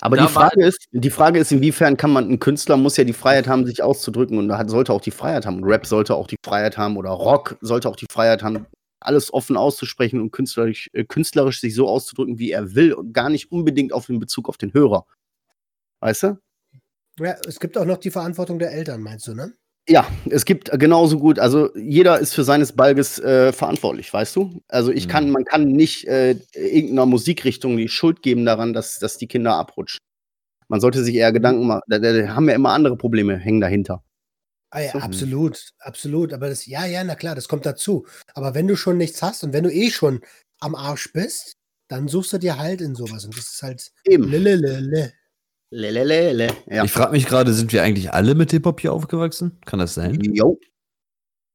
Aber 0.00 0.16
Da 0.16 0.26
die 0.26 0.32
Frage 0.32 0.64
ist, 0.64 0.86
die 0.92 1.10
Frage 1.10 1.38
ist, 1.38 1.52
inwiefern 1.52 1.96
kann 1.96 2.12
man, 2.12 2.30
ein 2.30 2.38
Künstler 2.38 2.76
muss 2.76 2.96
ja 2.96 3.04
die 3.04 3.12
Freiheit 3.12 3.46
haben, 3.46 3.66
sich 3.66 3.82
auszudrücken 3.82 4.38
und 4.38 4.56
hat, 4.56 4.70
sollte 4.70 4.92
auch 4.92 5.00
die 5.00 5.10
Freiheit 5.10 5.46
haben. 5.46 5.62
Rap 5.62 5.86
sollte 5.86 6.14
auch 6.14 6.26
die 6.26 6.38
Freiheit 6.44 6.78
haben 6.78 6.96
oder 6.96 7.10
Rock 7.10 7.56
sollte 7.60 7.88
auch 7.88 7.96
die 7.96 8.06
Freiheit 8.10 8.42
haben, 8.42 8.66
alles 9.00 9.32
offen 9.32 9.56
auszusprechen 9.56 10.20
und 10.20 10.30
künstlerisch, 10.30 10.88
äh, 10.92 11.04
künstlerisch 11.04 11.60
sich 11.60 11.74
so 11.74 11.88
auszudrücken, 11.88 12.38
wie 12.38 12.50
er 12.50 12.74
will 12.74 12.92
und 12.92 13.12
gar 13.12 13.28
nicht 13.28 13.50
unbedingt 13.50 13.92
auf 13.92 14.06
den 14.06 14.18
Bezug 14.18 14.48
auf 14.48 14.56
den 14.56 14.72
Hörer. 14.72 15.06
Weißt 16.00 16.22
du? 16.22 16.38
Ja, 17.18 17.36
es 17.46 17.60
gibt 17.60 17.76
auch 17.76 17.84
noch 17.84 17.98
die 17.98 18.10
Verantwortung 18.10 18.58
der 18.58 18.72
Eltern, 18.72 19.02
meinst 19.02 19.26
du, 19.26 19.34
ne? 19.34 19.52
Ja, 19.90 20.06
es 20.30 20.44
gibt 20.44 20.70
genauso 20.78 21.18
gut, 21.18 21.40
also 21.40 21.74
jeder 21.76 22.20
ist 22.20 22.32
für 22.32 22.44
seines 22.44 22.70
Balges 22.72 23.18
äh, 23.18 23.52
verantwortlich, 23.52 24.12
weißt 24.12 24.36
du? 24.36 24.62
Also 24.68 24.92
ich 24.92 25.08
kann, 25.08 25.26
Mhm. 25.26 25.32
man 25.32 25.44
kann 25.44 25.64
nicht 25.72 26.06
äh, 26.06 26.36
irgendeiner 26.54 27.06
Musikrichtung 27.06 27.76
die 27.76 27.88
Schuld 27.88 28.22
geben 28.22 28.44
daran, 28.46 28.72
dass, 28.72 29.00
dass 29.00 29.18
die 29.18 29.26
Kinder 29.26 29.54
abrutschen. 29.56 29.98
Man 30.68 30.80
sollte 30.80 31.02
sich 31.02 31.16
eher 31.16 31.32
Gedanken 31.32 31.66
machen, 31.66 31.82
da, 31.88 31.98
da, 31.98 32.12
da 32.12 32.28
haben 32.36 32.48
ja 32.48 32.54
immer 32.54 32.70
andere 32.70 32.96
Probleme, 32.96 33.36
hängen 33.36 33.60
dahinter. 33.60 34.04
Ah 34.70 34.80
ja, 34.80 34.92
So. 34.92 34.98
absolut, 35.00 35.70
absolut. 35.80 36.32
Aber 36.32 36.48
das, 36.48 36.66
ja, 36.66 36.86
ja, 36.86 37.02
na 37.02 37.16
klar, 37.16 37.34
das 37.34 37.48
kommt 37.48 37.66
dazu. 37.66 38.06
Aber 38.34 38.54
wenn 38.54 38.68
du 38.68 38.76
schon 38.76 38.96
nichts 38.96 39.20
hast 39.20 39.42
und 39.42 39.52
wenn 39.52 39.64
du 39.64 39.72
eh 39.72 39.90
schon 39.90 40.20
am 40.60 40.76
Arsch 40.76 41.12
bist, 41.12 41.56
dann 41.88 42.06
suchst 42.06 42.32
du 42.32 42.38
dir 42.38 42.56
halt 42.58 42.80
in 42.80 42.94
sowas. 42.94 43.24
Und 43.24 43.36
das 43.36 43.48
ist 43.54 43.62
halt 43.64 43.90
Eben. 44.04 44.30
lelelele. 44.30 45.12
Lelelele. 45.70 46.48
Ja. 46.66 46.84
Ich 46.84 46.90
frage 46.92 47.12
mich 47.12 47.26
gerade, 47.26 47.52
sind 47.52 47.72
wir 47.72 47.82
eigentlich 47.82 48.12
alle 48.12 48.34
mit 48.34 48.50
Hip-Hop 48.50 48.80
hier 48.80 48.92
aufgewachsen? 48.92 49.58
Kann 49.64 49.78
das 49.78 49.94
sein? 49.94 50.18
Jo. 50.20 50.58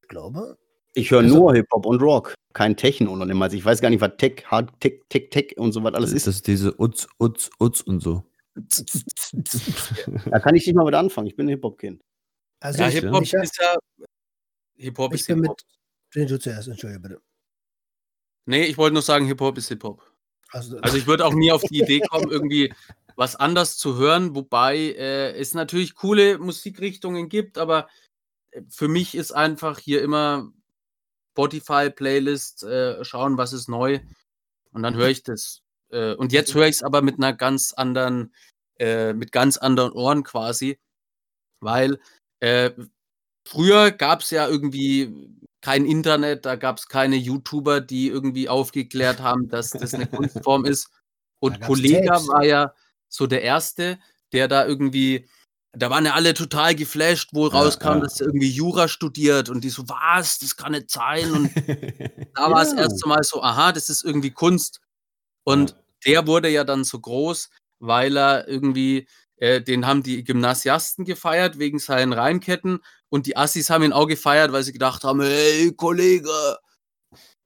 Ich 0.01 0.07
glaube. 0.07 0.57
Ich 0.93 1.11
höre 1.11 1.19
Also- 1.21 1.35
nur 1.35 1.53
Hip-Hop 1.53 1.85
und 1.85 2.01
Rock. 2.01 2.33
Kein 2.53 2.77
Techno 2.77 3.11
oder 3.11 3.25
niemals. 3.25 3.53
Ich 3.53 3.65
weiß 3.65 3.81
gar 3.81 3.89
nicht, 3.89 3.99
was 3.99 4.11
Tech, 4.17 4.45
Hard, 4.45 4.71
Tech, 4.79 5.01
Tech, 5.09 5.29
Tech 5.29 5.57
und 5.57 5.73
so 5.73 5.83
was 5.83 5.93
alles 5.93 6.11
Ist 6.11 6.27
ist. 6.27 6.27
das 6.27 6.41
diese 6.43 6.79
Utz, 6.79 7.07
Utz, 7.19 7.49
Utz 7.59 7.81
und 7.81 7.99
so? 8.01 8.23
Da 10.29 10.39
kann 10.39 10.55
ich 10.55 10.65
nicht 10.65 10.75
mal 10.75 10.85
mit 10.85 10.95
anfangen. 10.95 11.27
Ich 11.27 11.35
bin 11.35 11.47
ein 11.47 11.49
Hip-Hop-Kind. 11.49 12.01
Also 12.61 12.79
ja 12.83 12.87
Hip-Hop 12.87 13.21
ist 13.23 13.33
ja. 13.59 13.77
Hip-Hop 14.77 15.13
ich 15.13 15.21
ist 15.21 15.27
bin 15.27 15.39
mit. 15.41 15.49
Hip-Hop. 15.49 15.61
Nee, 16.15 16.25
du 16.25 16.39
zuerst, 16.39 16.69
entschuldige 16.69 17.01
bitte. 17.01 17.21
Nee, 18.45 18.63
ich 18.63 18.77
wollte 18.77 18.93
nur 18.93 19.01
sagen, 19.01 19.25
Hip-Hop 19.25 19.57
ist 19.57 19.67
Hip-Hop. 19.67 20.01
Also, 20.55 20.77
Also 20.79 20.95
ich 20.95 21.05
würde 21.05 21.25
auch 21.25 21.33
nie 21.33 21.51
auf 21.51 21.63
die 21.63 21.81
Idee 21.81 21.99
kommen, 21.99 22.31
irgendwie 22.31 22.73
was 23.17 23.35
anders 23.35 23.75
zu 23.77 23.97
hören, 23.97 24.35
wobei 24.35 24.77
äh, 24.77 25.33
es 25.33 25.53
natürlich 25.53 25.95
coole 25.95 26.37
Musikrichtungen 26.37 27.27
gibt, 27.27 27.57
aber 27.57 27.89
äh, 28.51 28.61
für 28.69 28.87
mich 28.87 29.15
ist 29.15 29.33
einfach 29.33 29.79
hier 29.79 30.01
immer 30.01 30.53
Spotify-Playlist, 31.33 32.63
äh, 32.63 33.03
schauen, 33.03 33.37
was 33.37 33.51
ist 33.51 33.67
neu 33.67 33.99
und 34.71 34.81
dann 34.81 34.95
höre 34.95 35.09
ich 35.09 35.23
das. 35.23 35.61
Äh, 35.89 36.13
und 36.13 36.31
jetzt 36.31 36.53
höre 36.53 36.67
ich 36.67 36.77
es 36.77 36.83
aber 36.83 37.01
mit 37.01 37.17
einer 37.17 37.33
ganz 37.33 37.73
anderen, 37.73 38.33
äh, 38.79 39.11
mit 39.11 39.33
ganz 39.33 39.57
anderen 39.57 39.91
Ohren 39.91 40.23
quasi, 40.23 40.79
weil 41.59 41.99
äh, 42.39 42.71
früher 43.45 43.91
gab 43.91 44.21
es 44.21 44.29
ja 44.29 44.47
irgendwie 44.47 45.35
kein 45.65 45.87
Internet, 45.87 46.45
da 46.45 46.57
gab 46.57 46.77
es 46.77 46.87
keine 46.87 47.15
YouTuber, 47.15 47.81
die 47.81 48.07
irgendwie 48.07 48.47
aufgeklärt 48.47 49.19
haben, 49.19 49.49
dass 49.49 49.71
das 49.71 49.95
eine 49.95 50.05
Kunstform 50.05 50.63
ist. 50.63 50.91
Und 51.39 51.59
Kollega 51.59 52.13
Tapes. 52.13 52.27
war 52.27 52.45
ja 52.45 52.71
so 53.09 53.25
der 53.25 53.41
Erste, 53.41 53.97
der 54.31 54.47
da 54.47 54.63
irgendwie, 54.67 55.27
da 55.71 55.89
waren 55.89 56.05
ja 56.05 56.13
alle 56.13 56.35
total 56.35 56.75
geflasht, 56.75 57.31
wo 57.33 57.47
rauskam, 57.47 57.87
ja. 57.95 57.99
dass 58.01 58.21
er 58.21 58.27
irgendwie 58.27 58.51
Jura 58.51 58.87
studiert 58.87 59.49
und 59.49 59.63
die 59.63 59.71
so, 59.71 59.89
was, 59.89 60.37
das 60.37 60.55
kann 60.55 60.73
nicht 60.73 60.91
sein. 60.91 61.31
Und 61.31 61.49
da 62.35 62.51
war 62.51 62.61
es 62.61 62.71
Ja. 62.73 62.81
erste 62.83 63.09
Mal 63.09 63.23
so, 63.23 63.41
aha, 63.41 63.71
das 63.71 63.89
ist 63.89 64.05
irgendwie 64.05 64.31
Kunst. 64.31 64.81
Und 65.45 65.75
der 66.05 66.27
wurde 66.27 66.49
ja 66.49 66.63
dann 66.63 66.83
so 66.83 66.99
groß, 66.99 67.49
weil 67.79 68.15
er 68.15 68.47
irgendwie, 68.47 69.07
äh, 69.37 69.61
den 69.61 69.85
haben 69.85 70.03
die 70.03 70.23
Gymnasiasten 70.23 71.05
gefeiert 71.05 71.59
wegen 71.59 71.79
seinen 71.79 72.13
Reimketten 72.13 72.79
und 73.09 73.25
die 73.25 73.37
Assis 73.37 73.69
haben 73.69 73.83
ihn 73.83 73.93
auch 73.93 74.07
gefeiert, 74.07 74.51
weil 74.51 74.63
sie 74.63 74.73
gedacht 74.73 75.03
haben, 75.03 75.21
hey, 75.21 75.71
Kollege. 75.75 76.29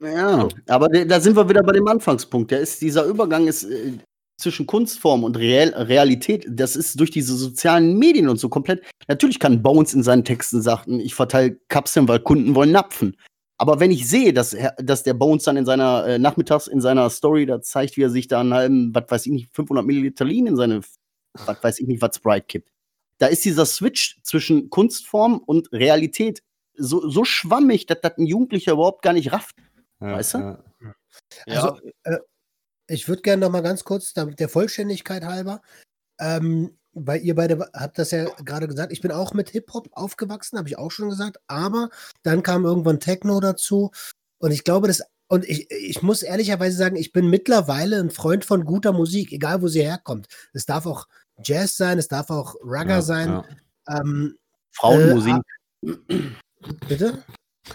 Ja, 0.01 0.47
aber 0.67 0.87
da 0.87 1.19
sind 1.19 1.35
wir 1.35 1.49
wieder 1.49 1.61
bei 1.61 1.73
dem 1.73 1.87
Anfangspunkt. 1.87 2.51
Der 2.51 2.61
ist, 2.61 2.81
dieser 2.81 3.03
Übergang 3.03 3.47
ist 3.47 3.63
äh, 3.63 3.97
zwischen 4.39 4.65
Kunstform 4.65 5.23
und 5.23 5.37
Real, 5.37 5.69
Realität, 5.69 6.45
das 6.49 6.75
ist 6.75 6.99
durch 6.99 7.11
diese 7.11 7.35
sozialen 7.35 7.97
Medien 7.97 8.29
und 8.29 8.39
so 8.39 8.49
komplett. 8.49 8.81
Natürlich 9.07 9.39
kann 9.39 9.61
Bones 9.61 9.93
in 9.93 10.03
seinen 10.03 10.23
Texten 10.23 10.61
sagen, 10.61 10.99
ich 10.99 11.13
verteile 11.13 11.59
Kapseln, 11.67 12.07
weil 12.07 12.19
Kunden 12.19 12.55
wollen 12.55 12.71
Napfen. 12.71 13.17
Aber 13.57 13.81
wenn 13.81 13.91
ich 13.91 14.07
sehe, 14.07 14.31
dass, 14.31 14.55
dass 14.77 15.03
der 15.03 15.13
Bones 15.13 15.43
dann 15.43 15.57
in 15.57 15.65
seiner 15.65 16.05
äh, 16.05 16.17
Nachmittags 16.17 16.67
in 16.67 16.79
seiner 16.79 17.09
Story 17.09 17.45
da 17.45 17.61
zeigt, 17.61 17.97
wie 17.97 18.03
er 18.03 18.09
sich 18.09 18.29
da 18.29 18.39
einen 18.39 18.53
halben, 18.53 18.95
was 18.95 19.03
weiß 19.09 19.25
ich 19.25 19.33
nicht, 19.33 19.53
500 19.53 19.85
Milliliter 19.85 20.23
Lean 20.23 20.47
in 20.47 20.55
seine, 20.55 20.79
was 21.33 21.63
weiß 21.63 21.79
ich 21.79 21.87
nicht, 21.87 22.01
was 22.01 22.15
Sprite 22.15 22.45
kippt. 22.45 22.71
Da 23.17 23.27
ist 23.27 23.43
dieser 23.45 23.65
Switch 23.65 24.19
zwischen 24.23 24.69
Kunstform 24.69 25.39
und 25.39 25.71
Realität 25.71 26.41
so, 26.75 27.09
so 27.09 27.25
schwammig, 27.25 27.85
dass 27.85 27.99
das 28.01 28.17
ein 28.17 28.25
Jugendlicher 28.25 28.71
überhaupt 28.73 29.01
gar 29.01 29.13
nicht 29.13 29.31
rafft. 29.33 29.55
Weißt 29.99 30.35
du? 30.35 30.37
Also, 31.47 31.79
äh, 32.03 32.17
ich 32.87 33.07
würde 33.09 33.21
gerne 33.21 33.41
noch 33.41 33.51
mal 33.51 33.61
ganz 33.61 33.83
kurz, 33.83 34.13
da- 34.13 34.25
der 34.25 34.47
Vollständigkeit 34.49 35.23
halber, 35.25 35.61
ähm, 36.19 36.77
weil 36.93 37.21
ihr 37.21 37.35
beide 37.35 37.59
habt 37.73 37.99
das 37.99 38.11
ja 38.11 38.25
gerade 38.45 38.67
gesagt, 38.67 38.91
ich 38.93 39.01
bin 39.01 39.11
auch 39.11 39.33
mit 39.33 39.49
Hip-Hop 39.49 39.89
aufgewachsen, 39.91 40.57
habe 40.57 40.69
ich 40.69 40.77
auch 40.77 40.89
schon 40.91 41.09
gesagt, 41.09 41.37
aber 41.47 41.89
dann 42.23 42.41
kam 42.43 42.65
irgendwann 42.65 42.99
Techno 42.99 43.39
dazu 43.41 43.91
und 44.39 44.51
ich 44.51 44.63
glaube, 44.63 44.87
das, 44.87 45.03
und 45.29 45.47
ich, 45.47 45.69
ich 45.71 46.01
muss 46.01 46.23
ehrlicherweise 46.23 46.75
sagen, 46.75 46.95
ich 46.95 47.11
bin 47.13 47.29
mittlerweile 47.29 47.99
ein 47.99 48.09
Freund 48.09 48.43
von 48.45 48.65
guter 48.65 48.91
Musik, 48.91 49.31
egal 49.31 49.61
wo 49.61 49.67
sie 49.67 49.81
herkommt. 49.83 50.27
Es 50.53 50.65
darf 50.65 50.85
auch 50.85 51.07
Jazz 51.43 51.77
sein, 51.77 51.97
es 51.99 52.07
darf 52.07 52.29
auch 52.31 52.55
Ragga 52.63 53.01
sein. 53.01 53.43
Ähm, 53.87 54.35
Frauenmusik. 54.71 55.35
bitte? 56.87 57.23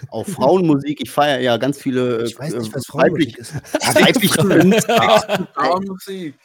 Auch 0.09 0.27
Frauenmusik. 0.27 0.99
Ich 1.01 1.09
feiere 1.11 1.39
ja 1.39 1.57
ganz 1.57 1.81
viele. 1.81 2.25
Ich 2.25 2.37
weiß 2.37 2.53
nicht, 2.55 2.73
was 2.73 2.83
äh, 2.83 2.91
Frauenmusik 2.91 3.37
weiblich- 3.37 3.37
ist. 3.37 3.53
Ja, 3.81 3.95
weibliche. 4.05 5.47
Frauenmusik. 5.53 6.35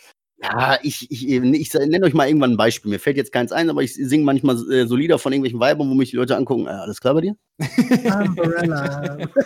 Ja, 0.43 0.79
ich, 0.83 1.11
ich, 1.11 1.29
ich 1.29 1.75
nenne 1.75 2.07
euch 2.07 2.15
mal 2.15 2.27
irgendwann 2.27 2.53
ein 2.53 2.57
Beispiel. 2.57 2.91
Mir 2.91 2.99
fällt 2.99 3.17
jetzt 3.19 3.31
keins 3.33 3.53
ein, 3.53 3.69
aber 3.69 3.83
ich 3.83 3.95
singe 3.95 4.25
manchmal 4.25 4.57
äh, 4.73 4.87
so 4.87 4.97
Lieder 4.97 5.19
von 5.19 5.33
irgendwelchen 5.33 5.61
Weibern, 5.61 5.91
wo 5.91 5.95
mich 5.95 6.11
die 6.11 6.17
Leute 6.17 6.37
angucken. 6.37 6.67
Äh, 6.67 6.71
alles 6.71 6.99
klar 7.01 7.15
bei 7.15 7.21
dir? 7.23 7.37
Umbrella. 7.59 9.19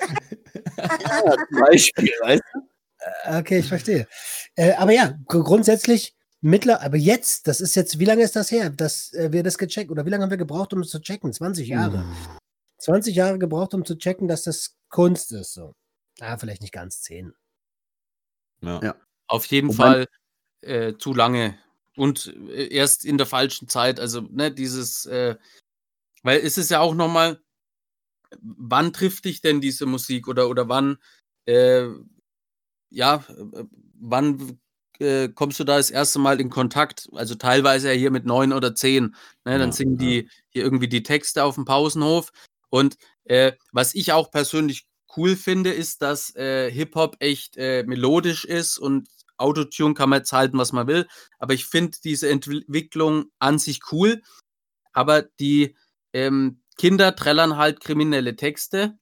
Ja, 0.76 1.35
zum 1.48 1.61
Beispiel, 1.61 2.11
weißt 2.22 2.42
du? 2.54 2.61
Okay, 3.38 3.59
ich 3.59 3.68
verstehe. 3.68 4.07
Äh, 4.57 4.72
aber 4.74 4.92
ja, 4.92 5.14
gr- 5.26 5.42
grundsätzlich 5.42 6.14
mittler, 6.40 6.80
aber 6.83 6.96
jetzt, 6.96 7.48
das 7.48 7.61
ist 7.61 7.74
jetzt, 7.74 7.98
wie 7.98 8.04
lange 8.04 8.22
ist 8.22 8.37
das 8.37 8.50
her, 8.50 8.70
dass 8.70 9.12
äh, 9.14 9.33
wir 9.33 9.42
das 9.42 9.59
gecheckt 9.59 9.90
oder 9.90 10.07
wie 10.07 10.11
lange 10.11 10.22
haben 10.24 10.30
wir 10.30 10.37
gebraucht, 10.37 10.72
um 10.72 10.80
es 10.80 10.90
zu 10.90 11.00
checken? 11.00 11.33
20 11.33 11.68
Jahre. 11.68 12.04
20 12.78 13.14
Jahre 13.16 13.38
gebraucht, 13.38 13.74
um 13.74 13.85
zu 13.85 13.96
checken, 13.96 14.28
dass 14.28 14.42
das 14.42 14.76
Kunst 14.90 15.33
ist. 15.33 15.54
So. 15.54 15.74
Ah, 16.20 16.37
vielleicht 16.38 16.62
nicht 16.62 16.72
ganz 16.72 17.00
10. 17.02 17.33
Ja. 18.62 18.80
Ja. 18.83 18.94
Auf 19.26 19.46
jeden 19.46 19.68
Wobei- 19.70 19.76
Fall 19.76 20.07
äh, 20.64 20.98
zu 20.98 21.14
lange 21.14 21.59
und 21.96 22.35
äh, 22.48 22.68
erst 22.68 23.05
in 23.05 23.18
der 23.18 23.27
falschen 23.27 23.68
Zeit. 23.68 24.00
Also, 24.00 24.22
ne, 24.31 24.53
dieses, 24.53 25.07
äh, 25.07 25.37
weil 26.22 26.40
es 26.40 26.59
ist 26.59 26.70
ja 26.70 26.81
auch 26.81 26.94
nochmal, 26.94 27.40
wann 28.40 28.92
trifft 28.92 29.24
dich 29.27 29.40
denn 29.40 29.61
diese 29.61 29.87
Musik 29.87 30.29
oder, 30.29 30.48
oder 30.48 30.68
wann, 30.68 30.98
äh, 31.46 31.87
ja, 32.90 33.24
wann 34.00 34.59
äh, 35.00 35.29
kommst 35.29 35.59
du 35.61 35.64
da 35.64 35.77
das 35.77 35.90
erste 35.90 36.18
Mal 36.18 36.40
in 36.40 36.50
Kontakt? 36.50 37.09
Also 37.12 37.35
teilweise 37.35 37.88
ja 37.88 37.94
hier 37.94 38.11
mit 38.11 38.24
neun 38.27 38.53
oder 38.53 38.74
zehn. 38.74 39.14
Ne, 39.44 39.59
dann 39.59 39.70
Ja, 39.70 39.72
singen 39.72 39.98
ja. 40.00 40.07
die 40.07 40.31
hier 40.50 40.64
irgendwie 40.64 40.88
die 40.88 41.03
Texte 41.03 41.44
auf 41.44 41.57
dem 41.57 41.64
Pausenhof. 41.64 42.33
Und 42.70 42.96
äh, 43.24 43.53
was 43.72 43.94
ich 43.94 44.12
auch 44.12 44.31
persönlich 44.31 44.87
cool 45.16 45.37
finde, 45.37 45.72
ist, 45.72 46.03
dass 46.03 46.35
äh, 46.37 46.70
Hip-Hop 46.70 47.16
echt 47.20 47.57
äh, 47.57 47.85
melodisch 47.85 48.44
ist 48.44 48.79
und 48.79 49.09
Autotune 49.38 49.94
kann 49.94 50.10
man 50.10 50.20
jetzt 50.20 50.32
halten, 50.32 50.58
was 50.58 50.72
man 50.72 50.86
will. 50.86 51.06
Aber 51.38 51.54
ich 51.54 51.66
finde 51.66 51.98
diese 52.02 52.28
Entwicklung 52.28 53.26
an 53.38 53.58
sich 53.58 53.80
cool. 53.92 54.22
Aber 54.92 55.22
die 55.22 55.76
ähm, 56.12 56.62
Kinder 56.78 57.16
trällern 57.16 57.56
halt 57.56 57.80
kriminelle 57.80 58.36
Texte. 58.36 58.98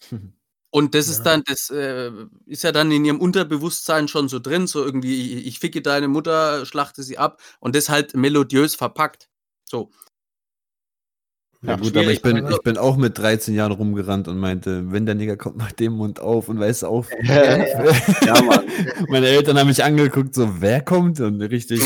Und 0.70 0.94
das 0.94 1.06
Ja. 1.06 1.12
ist 1.12 1.22
dann, 1.24 1.42
das 1.44 1.70
äh, 1.70 2.10
ist 2.46 2.62
ja 2.64 2.72
dann 2.72 2.90
in 2.90 3.04
ihrem 3.04 3.20
Unterbewusstsein 3.20 4.08
schon 4.08 4.28
so 4.28 4.38
drin, 4.38 4.66
so 4.66 4.82
irgendwie, 4.84 5.38
ich, 5.40 5.46
ich 5.46 5.58
ficke 5.58 5.82
deine 5.82 6.08
Mutter, 6.08 6.64
schlachte 6.64 7.02
sie 7.02 7.18
ab 7.18 7.42
und 7.60 7.76
das 7.76 7.90
halt 7.90 8.14
melodiös 8.14 8.74
verpackt. 8.74 9.28
So. 9.68 9.90
Ja, 11.62 11.70
Ja, 11.70 11.76
gut, 11.76 11.96
aber 11.96 12.10
ich 12.10 12.22
bin, 12.22 12.38
aber- 12.38 12.50
ich 12.50 12.58
bin 12.62 12.76
auch 12.76 12.96
mit 12.96 13.16
13 13.18 13.54
Jahren 13.54 13.72
rumgerannt 13.72 14.26
und 14.28 14.38
meinte, 14.38 14.90
wenn 14.90 15.06
der 15.06 15.14
Nigger 15.14 15.36
kommt, 15.36 15.56
mach 15.56 15.72
den 15.72 15.92
Mund 15.92 16.18
auf 16.20 16.48
und 16.48 16.58
weiß 16.58 16.84
auf. 16.84 17.08
ja, 17.22 18.42
Mann. 18.42 18.64
Meine 19.08 19.28
Eltern 19.28 19.58
haben 19.58 19.68
mich 19.68 19.82
angeguckt, 19.84 20.34
so, 20.34 20.60
wer 20.60 20.80
kommt? 20.82 21.20
Und 21.20 21.40
richtig, 21.40 21.80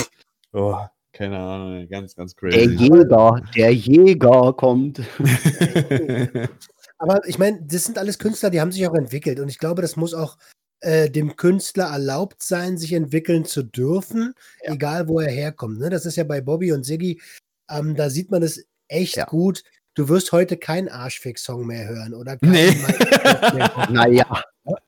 oh, 0.53 0.77
keine 1.13 1.39
Ahnung, 1.39 1.89
ganz, 1.89 2.15
ganz 2.15 2.35
Der 2.37 2.51
crazy. 2.51 2.75
Jäger, 2.75 3.43
der 3.55 3.75
Jäger 3.75 4.53
kommt. 4.55 5.01
Aber 6.99 7.27
ich 7.29 7.39
meine, 7.39 7.61
das 7.63 7.85
sind 7.85 7.99
alles 7.99 8.19
Künstler, 8.19 8.51
die 8.51 8.61
haben 8.61 8.73
sich 8.73 8.87
auch 8.87 8.95
entwickelt. 8.95 9.41
Und 9.41 9.49
ich 9.49 9.59
glaube, 9.59 9.83
das 9.83 9.97
muss 9.97 10.15
auch 10.15 10.39
äh, 10.81 11.11
dem 11.11 11.37
Künstler 11.37 11.87
erlaubt 11.87 12.43
sein, 12.43 12.79
sich 12.79 12.93
entwickeln 12.93 13.45
zu 13.45 13.63
dürfen, 13.63 14.33
Ja. 14.65 14.73
egal 14.75 15.09
wo 15.09 15.21
er 15.21 15.31
herkommt. 15.31 15.79
Ne? 15.79 15.91
Das 15.91 16.07
ist 16.07 16.17
ja 16.17 16.25
bei 16.25 16.41
Bobby 16.41 16.73
und 16.73 16.85
Siggi, 16.85 17.21
ähm, 17.71 17.95
da 17.97 18.09
sieht 18.11 18.31
man 18.31 18.41
das 18.43 18.63
echt 18.89 19.17
Ja. 19.17 19.25
gut. 19.25 19.63
Du 19.95 20.09
wirst 20.11 20.33
heute 20.33 20.57
keinen 20.59 20.89
Arschfix-Song 20.91 21.67
mehr 21.67 21.89
hören 21.89 22.13
oder 22.15 22.37
Nee. 22.43 22.69
Naja, 23.91 24.27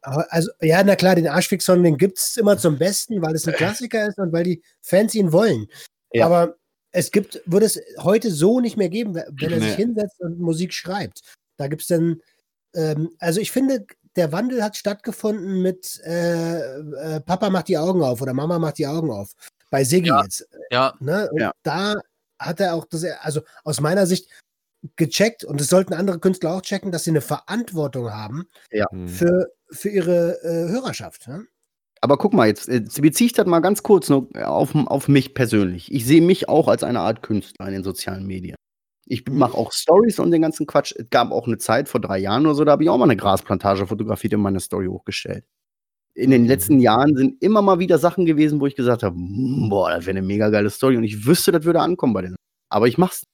Also, 0.03 0.51
ja, 0.61 0.83
na 0.85 0.97
klar, 0.97 1.15
den 1.15 1.29
Arschfix-Song, 1.29 1.83
den 1.83 1.97
gibt 1.97 2.19
es 2.19 2.37
immer 2.37 2.59
zum 2.59 2.79
Besten, 2.79 3.23
weil 3.23 3.35
es 3.35 3.47
ein 3.47 3.55
Klassiker 3.55 4.07
ist 4.09 4.19
und 4.19 4.33
weil 4.33 4.45
die 4.45 4.63
Fans 4.83 5.15
ihn 5.15 5.33
wollen. 5.33 5.67
Ja. 6.13 6.27
Aber 6.27 6.57
es 6.91 7.11
gibt, 7.11 7.41
würde 7.47 7.67
es 7.67 7.81
heute 7.99 8.31
so 8.31 8.61
nicht 8.61 8.77
mehr 8.77 8.89
geben, 8.89 9.15
wenn 9.15 9.53
er 9.53 9.61
sich 9.61 9.71
Nee. 9.79 9.85
hinsetzt 9.85 10.21
und 10.21 10.41
Musik 10.41 10.73
schreibt. 10.75 11.21
Da 11.57 11.69
gibt 11.69 11.83
es 11.83 11.89
dann, 11.89 12.21
ähm, 12.75 13.11
also 13.19 13.41
ich 13.41 13.51
finde, 13.53 13.87
der 14.17 14.33
Wandel 14.33 14.63
hat 14.63 14.77
stattgefunden 14.77 15.63
mit 15.63 16.01
äh, 16.05 16.59
äh, 16.81 17.21
Papa 17.21 17.51
macht 17.51 17.69
die 17.69 17.79
Augen 17.79 18.03
auf 18.03 18.21
oder 18.21 18.35
Mama 18.35 18.59
macht 18.59 18.79
die 18.79 18.87
Augen 18.87 19.11
auf. 19.11 19.33
Bei 19.71 19.85
Siggi 19.85 20.09
Ja. 20.09 20.23
jetzt. 20.23 20.49
Ja, 20.71 20.95
Ne? 20.99 21.29
Und 21.31 21.41
Ja. 21.41 21.53
da 21.63 21.95
hat 22.39 22.61
er 22.61 22.75
auch 22.75 22.85
das, 22.87 23.05
also 23.21 23.43
aus 23.65 23.81
meiner 23.81 24.07
Sicht 24.07 24.29
gecheckt 24.97 25.45
und 25.45 25.61
das 25.61 25.69
sollten 25.69 25.95
andere 25.95 26.21
Künstler 26.21 26.55
auch 26.55 26.63
checken, 26.63 26.93
dass 26.93 27.05
sie 27.05 27.11
eine 27.11 27.21
Verantwortung 27.21 28.13
haben 28.13 28.49
Hm. 28.91 29.09
für, 29.09 29.49
für 29.71 29.89
ihre 29.89 30.41
äh, 30.43 30.69
Hörerschaft. 30.71 31.27
Ne? 31.29 31.47
aber 32.01 32.17
guck 32.17 32.33
mal, 32.33 32.47
jetzt 32.47 32.67
beziehe 33.01 33.27
ich 33.27 33.33
das 33.33 33.47
mal 33.47 33.61
ganz 33.61 33.83
kurz 33.83 34.09
nur 34.09 34.29
auf, 34.49 34.75
auf 34.75 35.09
mich 35.09 35.35
persönlich. 35.35 35.93
Ich 35.93 36.07
sehe 36.07 36.23
mich 36.23 36.49
auch 36.49 36.69
als 36.69 36.85
eine 36.85 37.01
Art 37.01 37.23
Künstler 37.23 37.67
in 37.67 37.73
den 37.73 37.85
sozialen 37.85 38.27
Medien. 38.27 38.57
Ich 39.07 39.27
mache 39.27 39.57
auch 39.57 39.73
Stories 39.73 40.19
und 40.19 40.31
den 40.31 40.43
ganzen 40.43 40.67
Quatsch. 40.67 40.95
Es 40.97 41.09
gab 41.11 41.31
auch 41.33 41.47
eine 41.47 41.59
Zeit 41.59 41.89
vor 41.89 42.01
drei 42.01 42.19
Jahren 42.19 42.45
oder 42.47 42.55
so, 42.55 42.65
da 42.65 42.73
habe 42.73 42.83
ich 42.83 42.91
auch 42.91 42.99
mal 42.99 43.05
eine 43.05 43.17
Grasplantage 43.17 43.87
fotografiert 43.87 44.35
und 44.35 44.43
meine 44.43 44.61
Story 44.61 44.87
hochgestellt. 44.87 45.45
In 46.19 46.33
den 46.33 46.47
letzten 46.47 46.81
Jahren 46.81 47.17
sind 47.17 47.41
immer 47.41 47.63
mal 47.63 47.79
wieder 47.79 47.97
Sachen 47.99 48.27
gewesen, 48.27 48.61
wo 48.61 48.67
ich 48.67 48.75
gesagt 48.75 49.05
habe, 49.05 49.15
"Mm, 49.17 49.69
boah, 49.69 49.91
das 49.91 50.05
wäre 50.05 50.19
eine 50.19 50.27
mega 50.27 50.51
geile 50.51 50.69
Story 50.69 50.97
und 50.97 51.05
ich 51.05 51.25
wüsste, 51.27 51.53
das 51.53 51.65
würde 51.65 51.81
ankommen 51.81 52.13
bei 52.13 52.23
den. 52.23 52.37
Aber 52.71 52.89
ich 52.89 52.99
mach's. 52.99 53.25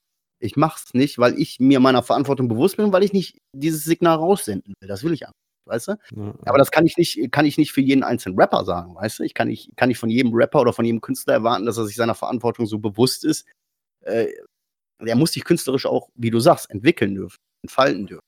Ich 0.40 0.56
mach's 0.56 0.92
nicht, 0.92 1.18
weil 1.18 1.38
ich 1.38 1.58
mir 1.60 1.80
meiner 1.80 2.02
Verantwortung 2.02 2.48
bewusst 2.48 2.76
bin 2.76 2.86
und 2.86 2.92
weil 2.92 3.04
ich 3.04 3.14
nicht 3.14 3.38
dieses 3.56 3.84
Signal 3.84 4.16
raussenden 4.18 4.74
will. 4.80 4.88
Das 4.88 5.02
will 5.02 5.14
ich 5.14 5.22
einfach, 5.22 5.32
weißt 5.66 5.88
du? 5.88 5.92
Ja. 6.14 6.34
Aber 6.44 6.58
das 6.58 6.70
kann 6.70 6.84
ich 6.84 6.98
nicht, 6.98 7.32
kann 7.32 7.46
ich 7.46 7.56
nicht 7.56 7.72
für 7.72 7.80
jeden 7.80 8.02
einzelnen 8.02 8.38
Rapper 8.38 8.64
sagen, 8.66 8.94
weißt 8.96 9.20
du? 9.20 9.22
Ich 9.22 9.32
kann 9.32 9.48
nicht, 9.48 9.70
kann 9.76 9.88
nicht 9.88 9.98
von 9.98 10.10
jedem 10.10 10.34
Rapper 10.34 10.60
oder 10.60 10.74
von 10.74 10.84
jedem 10.84 11.00
Künstler 11.00 11.34
erwarten, 11.34 11.64
dass 11.64 11.78
er 11.78 11.86
sich 11.86 11.96
seiner 11.96 12.14
Verantwortung 12.14 12.66
so 12.66 12.78
bewusst 12.78 13.24
ist. 13.24 13.46
Äh, 14.02 14.26
der 15.00 15.16
muss 15.16 15.32
sich 15.32 15.44
künstlerisch 15.44 15.86
auch, 15.86 16.10
wie 16.14 16.30
du 16.30 16.40
sagst, 16.40 16.70
entwickeln 16.70 17.14
dürfen, 17.14 17.38
entfalten 17.64 18.06
dürfen. 18.06 18.26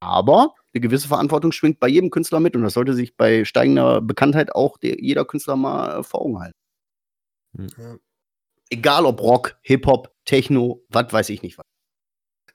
Aber 0.00 0.54
eine 0.74 0.80
gewisse 0.80 1.08
Verantwortung 1.08 1.52
schwingt 1.52 1.80
bei 1.80 1.88
jedem 1.88 2.10
Künstler 2.10 2.40
mit 2.40 2.54
und 2.56 2.62
das 2.62 2.74
sollte 2.74 2.94
sich 2.94 3.16
bei 3.16 3.44
steigender 3.44 4.00
Bekanntheit 4.00 4.54
auch 4.54 4.76
der, 4.76 5.00
jeder 5.00 5.24
Künstler 5.24 5.56
mal 5.56 6.00
äh, 6.00 6.02
vor 6.02 6.22
Augen 6.22 6.40
halten. 6.40 6.58
Ja. 7.58 7.96
Egal 8.70 9.06
ob 9.06 9.20
Rock, 9.22 9.56
Hip-Hop, 9.62 10.14
Techno, 10.24 10.84
was 10.90 11.12
weiß 11.12 11.30
ich 11.30 11.42
nicht 11.42 11.56
was. 11.56 11.64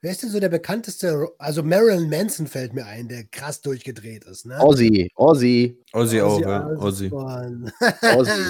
Wer 0.04 0.12
ist 0.12 0.22
denn 0.22 0.30
so 0.30 0.40
der 0.42 0.50
bekannteste? 0.50 1.30
Also 1.40 1.64
Marilyn 1.64 2.10
Manson 2.10 2.46
fällt 2.46 2.74
mir 2.74 2.86
ein, 2.86 3.08
der 3.08 3.24
krass 3.24 3.62
durchgedreht 3.62 4.26
ist. 4.26 4.46
Ne? 4.46 4.60
Ozzy, 4.60 5.10
Ozzy. 5.16 5.82
Ozzy 5.94 6.20
auch, 6.20 6.42
Ozzy 6.78 7.06
ja. 7.08 7.58
Ozzy. 8.18 8.42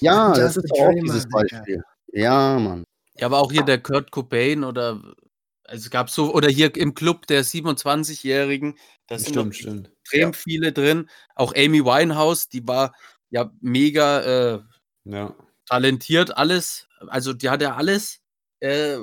Ja, 0.00 0.32
das 0.32 0.56
ist 0.56 0.72
auch 0.72 0.90
dieses. 0.90 1.28
Beispiel. 1.28 1.82
Ja, 2.12 2.58
Mann. 2.58 2.84
Ja, 3.18 3.26
aber 3.26 3.40
auch 3.40 3.52
hier 3.52 3.62
der 3.62 3.82
Kurt 3.82 4.10
Cobain 4.10 4.64
oder 4.64 5.02
also 5.64 5.84
es 5.84 5.90
gab 5.90 6.10
so, 6.10 6.34
oder 6.34 6.48
hier 6.48 6.74
im 6.76 6.94
Club 6.94 7.26
der 7.26 7.44
27-Jährigen, 7.44 8.76
da 9.06 9.18
sind 9.18 9.34
noch 9.36 9.42
Stimmt, 9.52 9.56
stimmt. 9.56 9.90
extrem 10.02 10.34
viele 10.34 10.72
drin. 10.72 11.08
Auch 11.34 11.54
Amy 11.56 11.84
Winehouse, 11.84 12.48
die 12.48 12.66
war 12.66 12.94
ja 13.30 13.50
mega 13.60 14.54
äh, 14.54 14.60
Ja. 15.04 15.34
talentiert, 15.66 16.36
alles. 16.36 16.86
Also 17.08 17.32
die 17.32 17.48
hat 17.50 17.62
ja 17.62 17.74
alles. 17.76 18.20
Äh, 18.60 18.98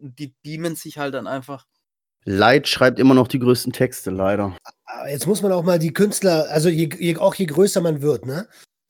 die 0.00 0.34
beamen 0.42 0.76
sich 0.76 0.98
halt 0.98 1.14
dann 1.14 1.26
einfach. 1.26 1.66
Leid 2.24 2.68
schreibt 2.68 2.98
immer 2.98 3.14
noch 3.14 3.28
die 3.28 3.38
größten 3.38 3.72
Texte, 3.72 4.10
leider. 4.10 4.56
Aber 4.84 5.10
jetzt 5.10 5.26
muss 5.26 5.42
man 5.42 5.52
auch 5.52 5.62
mal 5.62 5.78
die 5.78 5.92
Künstler, 5.92 6.46
also 6.50 6.68
je, 6.68 6.88
je, 6.98 7.16
auch 7.18 7.34
je 7.34 7.46
größer 7.46 7.80
man 7.82 8.00
wird, 8.02 8.24
ne, 8.26 8.48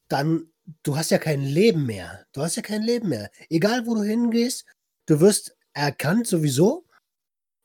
dann, 0.09 0.47
du 0.85 0.97
hast 0.97 1.11
ja 1.11 1.19
kein 1.19 1.43
Leben 1.43 1.85
mehr. 1.87 2.27
Du 2.33 2.43
hast 2.43 2.57
ja 2.57 2.63
kein 2.63 2.83
Leben 2.83 3.09
mehr. 3.09 3.31
Egal, 3.51 3.87
wo 3.87 3.95
du 3.97 4.03
hingehst, 4.03 4.65
du 5.07 5.21
wirst 5.21 5.57
erkannt 5.73 6.27
sowieso. 6.29 6.84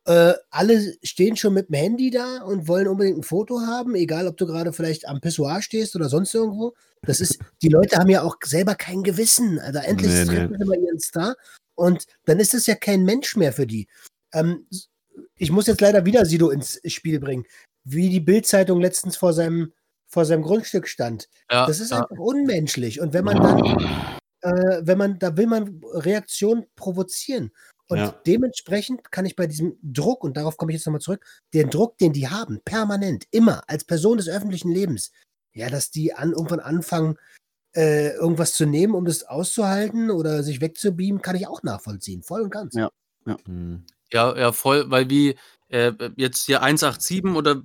Äh, 0.05 0.33
alle 0.49 0.95
stehen 1.03 1.35
schon 1.35 1.53
mit 1.53 1.69
dem 1.69 1.75
Handy 1.75 2.09
da 2.09 2.41
und 2.41 2.67
wollen 2.67 2.87
unbedingt 2.87 3.19
ein 3.19 3.23
Foto 3.23 3.61
haben, 3.61 3.95
egal 3.95 4.27
ob 4.27 4.37
du 4.37 4.47
gerade 4.47 4.73
vielleicht 4.73 5.07
am 5.07 5.21
Pissoir 5.21 5.61
stehst 5.61 5.95
oder 5.95 6.09
sonst 6.09 6.33
irgendwo. 6.33 6.73
Das 7.03 7.19
ist, 7.19 7.39
die 7.61 7.69
Leute 7.69 7.97
haben 7.97 8.09
ja 8.09 8.23
auch 8.23 8.37
selber 8.43 8.75
kein 8.75 9.03
Gewissen. 9.03 9.59
Also 9.59 9.79
endlich 9.79 10.11
Nee, 10.11 10.25
nee. 10.25 10.35
treffen 10.35 10.57
sie 10.57 10.65
mal 10.65 10.79
ihren 10.79 10.99
Star 10.99 11.35
und 11.75 12.05
dann 12.25 12.39
ist 12.39 12.53
es 12.53 12.65
ja 12.65 12.75
kein 12.75 13.03
Mensch 13.03 13.35
mehr 13.35 13.53
für 13.53 13.67
die. 13.67 13.87
Ähm, 14.33 14.67
ich 15.35 15.51
muss 15.51 15.67
jetzt 15.67 15.81
leider 15.81 16.05
wieder 16.05 16.25
Sido 16.25 16.49
ins 16.49 16.79
Spiel 16.85 17.19
bringen, 17.19 17.45
wie 17.83 18.09
die 18.09 18.19
Bildzeitung 18.19 18.81
letztens 18.81 19.17
vor 19.17 19.33
seinem, 19.33 19.73
vor 20.07 20.25
seinem 20.25 20.43
Grundstück 20.43 20.87
stand. 20.87 21.29
Ja, 21.51 21.67
Das 21.67 21.79
ist 21.79 21.91
ja. 21.91 22.01
einfach 22.01 22.17
unmenschlich. 22.17 22.99
Und 22.99 23.13
wenn 23.13 23.25
man 23.25 23.37
dann, 23.37 24.19
äh, 24.41 24.81
wenn 24.83 24.97
man, 24.97 25.19
da 25.19 25.37
will 25.37 25.47
man 25.47 25.81
Reaktion 25.93 26.65
provozieren. 26.75 27.51
Und 27.89 27.97
Ja. 27.97 28.21
dementsprechend 28.25 29.11
kann 29.11 29.25
ich 29.25 29.35
bei 29.35 29.47
diesem 29.47 29.77
Druck, 29.81 30.23
und 30.23 30.37
darauf 30.37 30.57
komme 30.57 30.71
ich 30.71 30.77
jetzt 30.77 30.85
nochmal 30.85 31.01
zurück, 31.01 31.25
den 31.53 31.69
Druck, 31.71 31.97
den 31.97 32.13
die 32.13 32.29
haben, 32.29 32.61
permanent, 32.63 33.25
immer, 33.31 33.63
als 33.67 33.83
Person 33.83 34.17
des 34.17 34.29
öffentlichen 34.29 34.71
Lebens, 34.71 35.11
ja, 35.53 35.69
dass 35.69 35.89
die 35.89 36.13
an, 36.13 36.31
irgendwann 36.31 36.59
anfangen, 36.59 37.17
äh, 37.75 38.11
irgendwas 38.13 38.53
zu 38.53 38.65
nehmen, 38.67 38.93
um 38.93 39.05
das 39.05 39.23
auszuhalten 39.23 40.11
oder 40.11 40.43
sich 40.43 40.61
wegzubeamen, 40.61 41.21
kann 41.21 41.35
ich 41.35 41.47
auch 41.47 41.63
nachvollziehen, 41.63 42.21
voll 42.23 42.41
und 42.41 42.51
ganz. 42.51 42.75
Ja. 42.75 42.89
Hm. 43.45 43.85
Ja, 44.11 44.37
ja, 44.37 44.51
voll, 44.51 44.89
weil 44.89 45.09
wie 45.09 45.35
äh, 45.69 45.91
jetzt 46.15 46.45
hier 46.45 46.61
187 46.61 47.35
oder 47.35 47.61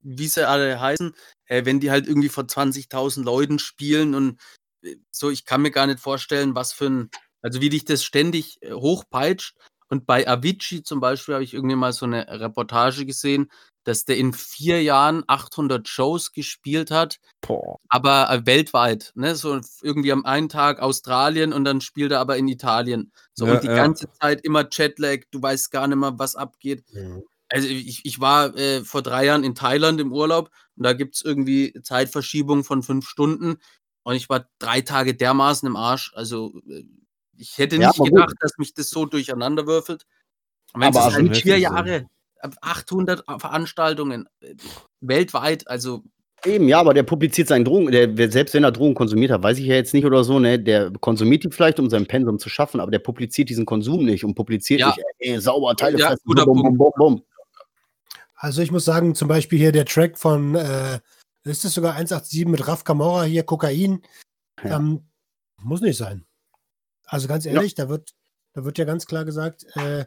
wie 0.00 0.28
sie 0.28 0.46
alle 0.48 0.80
heißen, 0.80 1.14
äh, 1.46 1.64
wenn 1.64 1.80
die 1.80 1.90
halt 1.90 2.06
irgendwie 2.06 2.28
vor 2.28 2.44
20.000 2.44 3.24
Leuten 3.24 3.58
spielen 3.58 4.14
und 4.14 4.40
äh, 4.82 4.96
so, 5.10 5.30
ich 5.30 5.44
kann 5.44 5.62
mir 5.62 5.70
gar 5.70 5.86
nicht 5.86 6.00
vorstellen, 6.00 6.54
was 6.54 6.72
für 6.72 6.86
ein, 6.86 7.10
also 7.44 7.60
wie 7.60 7.68
dich 7.68 7.84
das 7.84 8.02
ständig 8.02 8.58
äh, 8.62 8.72
hochpeitscht. 8.72 9.54
Und 9.88 10.06
bei 10.06 10.26
Avicii 10.26 10.82
zum 10.82 10.98
Beispiel 10.98 11.34
habe 11.34 11.44
ich 11.44 11.52
irgendwie 11.52 11.76
mal 11.76 11.92
so 11.92 12.06
eine 12.06 12.26
Reportage 12.40 13.04
gesehen, 13.04 13.50
dass 13.84 14.06
der 14.06 14.16
in 14.16 14.32
vier 14.32 14.82
Jahren 14.82 15.24
800 15.26 15.86
Shows 15.86 16.32
gespielt 16.32 16.90
hat, 16.90 17.18
Boah. 17.42 17.76
aber 17.90 18.30
äh, 18.30 18.46
weltweit, 18.46 19.12
ne? 19.14 19.36
So 19.36 19.60
irgendwie 19.82 20.10
am 20.10 20.24
einen 20.24 20.48
Tag 20.48 20.80
Australien 20.80 21.52
und 21.52 21.64
dann 21.64 21.82
spielt 21.82 22.12
er 22.12 22.20
aber 22.20 22.38
in 22.38 22.48
Italien. 22.48 23.12
So 23.34 23.46
Ja, 23.46 23.54
und 23.54 23.62
die 23.62 23.68
ja. 23.68 23.74
ganze 23.74 24.10
Zeit 24.10 24.40
immer 24.42 24.66
Jetlag, 24.72 25.24
du 25.30 25.42
weißt 25.42 25.70
gar 25.70 25.86
nicht 25.86 25.98
mehr, 25.98 26.18
was 26.18 26.34
abgeht. 26.34 26.82
Mhm. 26.94 27.22
Also 27.50 27.68
ich, 27.68 28.00
ich 28.04 28.20
war 28.20 28.56
äh, 28.56 28.82
vor 28.84 29.02
drei 29.02 29.26
Jahren 29.26 29.44
in 29.44 29.54
Thailand 29.54 30.00
im 30.00 30.12
Urlaub 30.14 30.50
und 30.76 30.84
da 30.84 30.94
gibt 30.94 31.16
es 31.16 31.22
irgendwie 31.22 31.74
Zeitverschiebung 31.82 32.64
von 32.64 32.82
fünf 32.82 33.06
Stunden 33.06 33.58
und 34.02 34.14
ich 34.14 34.30
war 34.30 34.48
drei 34.58 34.80
Tage 34.80 35.14
dermaßen 35.14 35.66
im 35.66 35.76
Arsch. 35.76 36.10
Also 36.14 36.54
äh, 36.68 36.84
ich 37.36 37.58
hätte 37.58 37.76
Ja, 37.76 37.88
nicht 37.88 38.00
aber 38.00 38.10
gut. 38.10 38.20
gedacht, 38.20 38.36
dass 38.40 38.58
mich 38.58 38.74
das 38.74 38.90
so 38.90 39.06
durcheinander 39.06 39.66
würfelt. 39.66 40.06
Wenn 40.74 40.88
Aber 40.88 41.00
es 41.00 41.06
also 41.06 41.28
halt 41.28 41.36
vier. 41.36 41.58
Jahre, 41.58 42.06
ab 42.40 42.54
800 42.60 43.24
Veranstaltungen 43.40 44.28
äh, 44.40 44.54
weltweit, 45.00 45.66
also 45.68 46.02
Eben, 46.44 46.68
ja, 46.68 46.78
aber 46.78 46.92
der 46.92 47.04
publiziert 47.04 47.48
seinen 47.48 47.64
Drogen, 47.64 47.90
der, 47.90 48.30
selbst 48.30 48.52
wenn 48.52 48.64
er 48.64 48.72
Drogen 48.72 48.94
konsumiert 48.94 49.30
hat, 49.30 49.42
weiß 49.42 49.58
ich 49.58 49.64
ja 49.64 49.76
jetzt 49.76 49.94
nicht 49.94 50.04
oder 50.04 50.24
so, 50.24 50.38
ne, 50.38 50.58
der 50.58 50.90
konsumiert 51.00 51.42
die 51.42 51.50
vielleicht, 51.50 51.80
um 51.80 51.88
sein 51.88 52.04
Pensum 52.06 52.38
zu 52.38 52.50
schaffen, 52.50 52.80
aber 52.80 52.90
der 52.90 52.98
publiziert 52.98 53.48
diesen 53.48 53.64
Konsum 53.64 54.04
nicht 54.04 54.24
und 54.26 54.34
publiziert 54.34 54.80
Ja. 54.80 54.88
nicht, 54.88 55.00
ey, 55.20 55.40
sauber, 55.40 55.74
Teile 55.74 55.96
Ja, 55.96 56.08
fressen, 56.08 56.22
bum, 56.26 56.44
bum, 56.44 56.76
bum, 56.76 56.92
bum. 56.98 57.22
Also 58.34 58.60
ich 58.60 58.70
muss 58.70 58.84
sagen, 58.84 59.14
zum 59.14 59.26
Beispiel 59.26 59.58
hier 59.58 59.72
der 59.72 59.86
Track 59.86 60.18
von, 60.18 60.54
äh, 60.54 61.00
ist 61.44 61.64
das 61.64 61.72
sogar 61.72 61.94
187 61.94 62.44
mit 62.46 62.66
Raf 62.68 62.84
Camora 62.84 63.22
hier, 63.24 63.44
Kokain, 63.44 64.02
Ja. 64.62 64.76
ähm, 64.76 65.00
muss 65.62 65.80
nicht 65.80 65.96
sein. 65.96 66.26
Also 67.06 67.28
ganz 67.28 67.46
ehrlich, 67.46 67.74
da 67.74 67.88
wird, 67.88 68.12
da 68.54 68.64
wird 68.64 68.78
ja 68.78 68.84
ganz 68.84 69.06
klar 69.06 69.24
gesagt, 69.24 69.64
äh, 69.76 70.04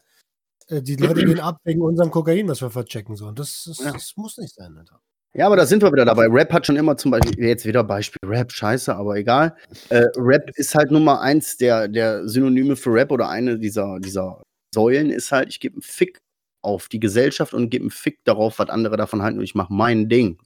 äh, 0.70 0.82
die 0.82 0.96
Leute 0.96 1.24
gehen 1.26 1.40
ab 1.40 1.58
wegen 1.64 1.82
unserem 1.82 2.12
Kokain, 2.12 2.48
was 2.48 2.62
wir 2.62 2.70
verchecken. 2.72 3.16
So. 3.16 3.28
Und 3.28 3.40
das, 3.40 3.66
ist, 3.68 3.82
Ja. 3.82 3.92
das 3.94 4.14
muss 4.16 4.38
nicht 4.38 4.54
sein, 4.56 4.78
Alter. 4.78 5.00
Ja, 5.34 5.46
aber 5.46 5.56
da 5.58 5.66
sind 5.68 5.84
wir 5.84 5.92
wieder 5.92 6.06
dabei. 6.06 6.26
Rap 6.28 6.52
hat 6.52 6.66
schon 6.66 6.78
immer 6.78 6.98
zum 6.98 7.12
Beispiel, 7.12 7.46
jetzt 7.46 7.66
wieder 7.66 7.84
Beispiel 7.84 8.18
Rap, 8.28 8.52
scheiße, 8.52 8.96
aber 8.96 9.18
egal. 9.18 9.56
Äh, 9.90 10.06
Rap 10.16 10.50
ist 10.56 10.74
halt 10.74 10.90
Nummer 10.90 11.22
eins 11.22 11.58
der, 11.58 11.88
der 11.88 12.28
Synonyme 12.28 12.76
für 12.76 12.92
Rap 12.94 13.12
oder 13.12 13.30
eine 13.30 13.60
dieser, 13.60 14.00
dieser 14.00 14.42
Säulen 14.74 15.12
ist 15.12 15.32
halt, 15.32 15.50
ich 15.50 15.60
gebe 15.60 15.76
einen 15.76 15.82
Fick 15.84 16.20
auf 16.64 16.88
die 16.88 17.00
Gesellschaft 17.00 17.54
und 17.54 17.70
gebe 17.70 17.84
einen 17.84 17.92
Fick 17.92 18.20
darauf, 18.24 18.58
was 18.58 18.70
andere 18.70 18.98
davon 18.98 19.22
halten 19.22 19.38
und 19.38 19.44
ich 19.44 19.54
mache 19.54 19.72
mein 19.72 20.10
Ding. 20.10 20.40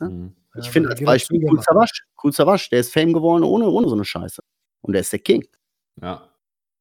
Mhm. 0.00 0.34
Ich 0.58 0.66
Ja, 0.66 0.70
finde 0.72 0.90
als 0.90 1.00
Beispiel 1.00 1.44
Cool. 1.48 1.60
Savage. 1.62 2.02
Cool 2.22 2.32
Savage, 2.32 2.68
der 2.72 2.80
ist 2.80 2.92
Fame 2.92 3.12
geworden 3.12 3.44
ohne, 3.44 3.68
ohne 3.68 3.88
so 3.88 3.94
eine 3.94 4.04
Scheiße. 4.04 4.42
Und 4.82 4.92
der 4.94 5.02
ist 5.02 5.12
der 5.12 5.20
King. 5.20 5.46
Ja. 6.00 6.28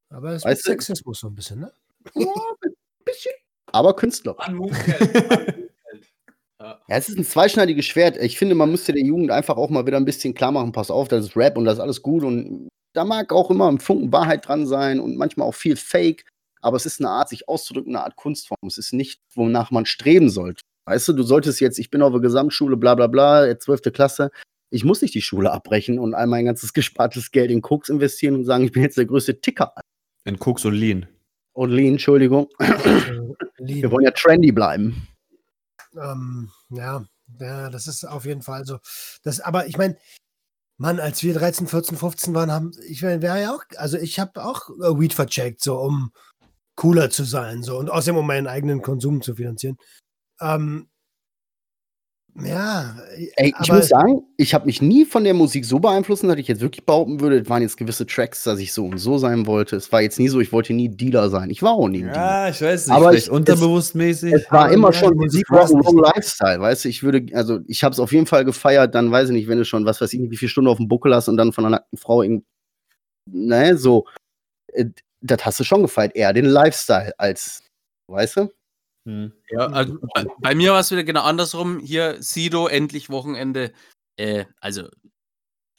Aber 0.09 0.33
es 0.33 0.45
ist 0.45 0.63
Sexismus 0.63 1.19
so 1.19 1.27
ein 1.27 1.35
bisschen, 1.35 1.61
ne? 1.61 1.71
Ja, 2.15 2.25
ein 2.65 2.73
bisschen. 3.05 3.33
Aber 3.67 3.95
Künstler. 3.95 4.35
An. 4.39 4.59
Ja, 6.59 6.77
es 6.87 7.09
ist 7.09 7.17
ein 7.17 7.25
zweischneidiges 7.25 7.85
Schwert. 7.85 8.17
Ich 8.17 8.37
finde, 8.37 8.53
man 8.53 8.69
müsste 8.69 8.93
der 8.93 9.01
Jugend 9.01 9.31
einfach 9.31 9.57
auch 9.57 9.69
mal 9.69 9.85
wieder 9.87 9.97
ein 9.97 10.05
bisschen 10.05 10.33
klar 10.33 10.51
machen, 10.51 10.71
pass 10.71 10.91
auf, 10.91 11.07
das 11.07 11.25
ist 11.25 11.35
Rap 11.35 11.57
und 11.57 11.65
das 11.65 11.75
ist 11.75 11.79
alles 11.79 12.01
gut 12.01 12.23
und 12.23 12.69
da 12.93 13.03
mag 13.03 13.33
auch 13.33 13.49
immer 13.49 13.67
ein 13.71 13.79
Funken 13.79 14.11
Wahrheit 14.11 14.47
dran 14.47 14.67
sein 14.67 14.99
und 14.99 15.17
manchmal 15.17 15.47
auch 15.47 15.55
viel 15.55 15.75
Fake, 15.75 16.25
aber 16.61 16.77
es 16.77 16.85
ist 16.85 16.99
eine 16.99 17.09
Art, 17.09 17.29
sich 17.29 17.47
auszudrücken, 17.47 17.95
eine 17.95 18.05
Art 18.05 18.15
Kunstform. 18.15 18.67
Es 18.67 18.77
ist 18.77 18.93
nicht, 18.93 19.21
wonach 19.33 19.71
man 19.71 19.85
streben 19.85 20.29
sollte. 20.29 20.61
Weißt 20.85 21.07
du, 21.07 21.13
du 21.13 21.23
solltest 21.23 21.61
jetzt, 21.61 21.79
ich 21.79 21.89
bin 21.89 22.01
auf 22.01 22.11
der 22.11 22.21
Gesamtschule, 22.21 22.77
bla 22.77 22.95
bla 22.95 23.07
bla, 23.07 23.47
jetzt 23.47 23.63
12. 23.65 23.93
Klasse, 23.93 24.31
ich 24.71 24.83
muss 24.83 25.01
nicht 25.01 25.13
die 25.13 25.21
Schule 25.21 25.51
abbrechen 25.51 25.99
und 25.99 26.15
all 26.15 26.27
mein 26.27 26.45
ganzes 26.45 26.73
gespartes 26.73 27.31
Geld 27.31 27.51
in 27.51 27.61
Koks 27.61 27.89
investieren 27.89 28.35
und 28.35 28.45
sagen, 28.45 28.63
ich 28.63 28.71
bin 28.71 28.81
jetzt 28.81 28.97
der 28.97 29.05
größte 29.05 29.39
Ticker. 29.41 29.73
In 30.23 30.39
Koks 30.39 30.65
und 30.65 30.73
Lean. 30.73 31.07
Und 31.53 31.69
Lean, 31.71 31.93
Entschuldigung, 31.93 32.47
Lieben. 33.57 33.81
wir 33.81 33.91
wollen 33.91 34.05
ja 34.05 34.11
trendy 34.11 34.51
bleiben. 34.51 35.07
Ähm, 35.95 36.49
ja, 36.69 37.03
ja, 37.39 37.69
das 37.69 37.87
ist 37.87 38.05
auf 38.05 38.25
jeden 38.25 38.41
Fall 38.41 38.65
so. 38.65 38.79
Das, 39.23 39.41
aber 39.41 39.67
ich 39.67 39.77
meine, 39.77 39.97
Mann, 40.77 40.99
als 40.99 41.21
wir 41.23 41.33
13, 41.33 41.67
14, 41.67 41.97
15 41.97 42.33
waren, 42.33 42.51
haben, 42.51 42.71
ich 42.87 43.01
meine, 43.01 43.21
wäre 43.21 43.41
ja 43.41 43.53
auch, 43.53 43.63
also 43.75 43.97
ich 43.97 44.19
habe 44.19 44.43
auch 44.43 44.69
äh, 44.69 44.97
Weed 44.97 45.13
vercheckt, 45.13 45.61
so 45.61 45.77
um 45.77 46.13
cooler 46.75 47.09
zu 47.09 47.25
sein, 47.25 47.63
so 47.63 47.77
und 47.77 47.89
außerdem 47.89 48.17
um 48.17 48.25
meinen 48.25 48.47
eigenen 48.47 48.81
Konsum 48.81 49.21
zu 49.21 49.35
finanzieren. 49.35 49.77
Ähm, 50.39 50.87
ja, 52.35 52.95
Ey, 53.35 53.49
ich 53.49 53.55
aber 53.69 53.75
muss 53.75 53.89
sagen, 53.89 54.23
ich 54.37 54.53
habe 54.53 54.65
mich 54.65 54.81
nie 54.81 55.03
von 55.05 55.23
der 55.25 55.33
Musik 55.33 55.65
so 55.65 55.79
beeinflussen, 55.79 56.29
dass 56.29 56.37
ich 56.37 56.47
jetzt 56.47 56.61
wirklich 56.61 56.85
behaupten 56.85 57.19
würde, 57.19 57.39
es 57.39 57.49
waren 57.49 57.61
jetzt 57.61 57.75
gewisse 57.77 58.05
Tracks, 58.05 58.43
dass 58.45 58.59
ich 58.59 58.71
so 58.73 58.85
und 58.85 58.97
so 58.99 59.17
sein 59.17 59.45
wollte. 59.47 59.75
Es 59.75 59.91
war 59.91 60.01
jetzt 60.01 60.17
nie 60.17 60.29
so, 60.29 60.39
ich 60.39 60.53
wollte 60.53 60.73
nie 60.73 60.87
Dealer 60.87 61.29
sein. 61.29 61.49
Ich 61.49 61.61
war 61.61 61.73
auch 61.73 61.89
nie 61.89 61.99
ein 62.03 62.13
Dealer. 62.13 62.15
Ja, 62.15 62.49
ich 62.49 62.61
weiß 62.61 62.87
nicht. 62.87 62.95
Aber 62.95 63.13
ich- 63.13 63.29
unterbewusstmäßig. 63.29 64.33
Es 64.33 64.51
war 64.51 64.65
aber 64.65 64.73
immer 64.73 64.91
ja, 64.91 64.93
schon 64.93 65.15
Musik 65.17 65.45
Rock'n'Roll. 65.49 66.13
Lifestyle, 66.15 66.61
weißt 66.61 66.85
du? 66.85 66.89
Ich 66.89 67.03
würde, 67.03 67.25
also 67.35 67.59
ich 67.67 67.83
habe 67.83 67.91
es 67.93 67.99
auf 67.99 68.13
jeden 68.13 68.25
Fall 68.27 68.45
gefeiert, 68.45 68.95
dann 68.95 69.11
weiß 69.11 69.29
ich 69.29 69.33
nicht, 69.33 69.47
wenn 69.49 69.57
du 69.57 69.65
schon, 69.65 69.85
was 69.85 69.99
weiß 69.99 70.13
ich 70.13 70.19
nicht, 70.19 70.31
wie 70.31 70.37
viele 70.37 70.49
Stunden 70.49 70.69
auf 70.69 70.77
dem 70.77 70.87
Buckel 70.87 71.13
hast 71.13 71.27
und 71.27 71.35
dann 71.37 71.51
von 71.51 71.65
einer 71.65 71.77
nackten 71.77 71.97
Frau 71.97 72.21
irgendwie, 72.23 72.45
ne, 73.29 73.77
so, 73.77 74.05
äh, 74.73 74.85
das 75.21 75.45
hast 75.45 75.59
du 75.59 75.63
schon 75.63 75.81
gefeiert, 75.81 76.15
eher 76.15 76.33
den 76.33 76.45
Lifestyle 76.45 77.13
als, 77.17 77.63
weißt 78.07 78.37
du? 78.37 78.49
Hm. 79.05 79.33
Ja, 79.49 79.67
also 79.67 79.97
bei, 80.41 80.55
mir 80.55 80.73
war 80.73 80.79
es 80.79 80.91
wieder 80.91 81.03
genau 81.03 81.23
andersrum. 81.23 81.79
Hier 81.79 82.21
Sido, 82.21 82.67
endlich 82.67 83.09
Wochenende. 83.09 83.71
Äh, 84.17 84.45
also 84.59 84.87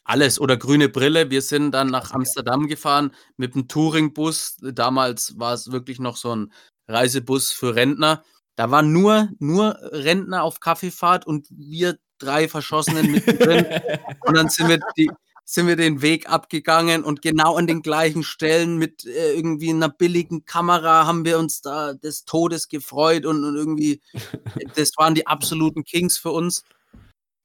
alles 0.03 0.39
oder 0.39 0.57
grüne 0.57 0.89
Brille. 0.89 1.29
Wir 1.29 1.41
sind 1.41 1.71
dann 1.71 1.87
nach 1.87 2.11
Amsterdam 2.11 2.67
gefahren 2.67 3.11
mit 3.37 3.55
dem 3.55 3.67
Touringbus. 3.67 4.57
Damals 4.61 5.39
war 5.39 5.53
es 5.53 5.71
wirklich 5.71 5.99
noch 5.99 6.17
so 6.17 6.35
ein 6.35 6.53
Reisebus 6.87 7.51
für 7.51 7.75
Rentner. 7.75 8.23
Da 8.55 8.69
waren 8.69 8.91
nur, 8.91 9.29
nur 9.39 9.77
Rentner 9.81 10.43
auf 10.43 10.59
Kaffeefahrt 10.59 11.25
und 11.25 11.47
wir 11.49 11.97
drei 12.19 12.47
Verschossenen 12.47 13.11
mittendrin. 13.11 13.65
Und 14.25 14.37
dann 14.37 14.47
sind 14.47 14.69
wir, 14.69 14.79
die, 14.95 15.09
sind 15.45 15.67
wir 15.67 15.75
den 15.75 16.01
Weg 16.01 16.29
abgegangen 16.29 17.03
und 17.03 17.21
genau 17.21 17.55
an 17.57 17.67
den 17.67 17.81
gleichen 17.81 18.23
Stellen 18.23 18.77
mit 18.77 19.05
äh, 19.05 19.33
irgendwie 19.33 19.69
einer 19.71 19.89
billigen 19.89 20.45
Kamera 20.45 21.05
haben 21.05 21.25
wir 21.25 21.37
uns 21.39 21.61
da 21.61 21.93
des 21.93 22.25
Todes 22.25 22.69
gefreut 22.69 23.25
und, 23.25 23.43
und 23.43 23.55
irgendwie, 23.55 24.01
das 24.75 24.91
waren 24.97 25.15
die 25.15 25.27
absoluten 25.27 25.83
Kings 25.83 26.17
für 26.17 26.31
uns. 26.31 26.63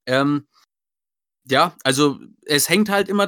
Ähm, 0.06 0.46
ja, 1.50 1.74
also 1.82 2.18
es 2.44 2.68
hängt 2.68 2.90
halt 2.90 3.08
immer 3.08 3.26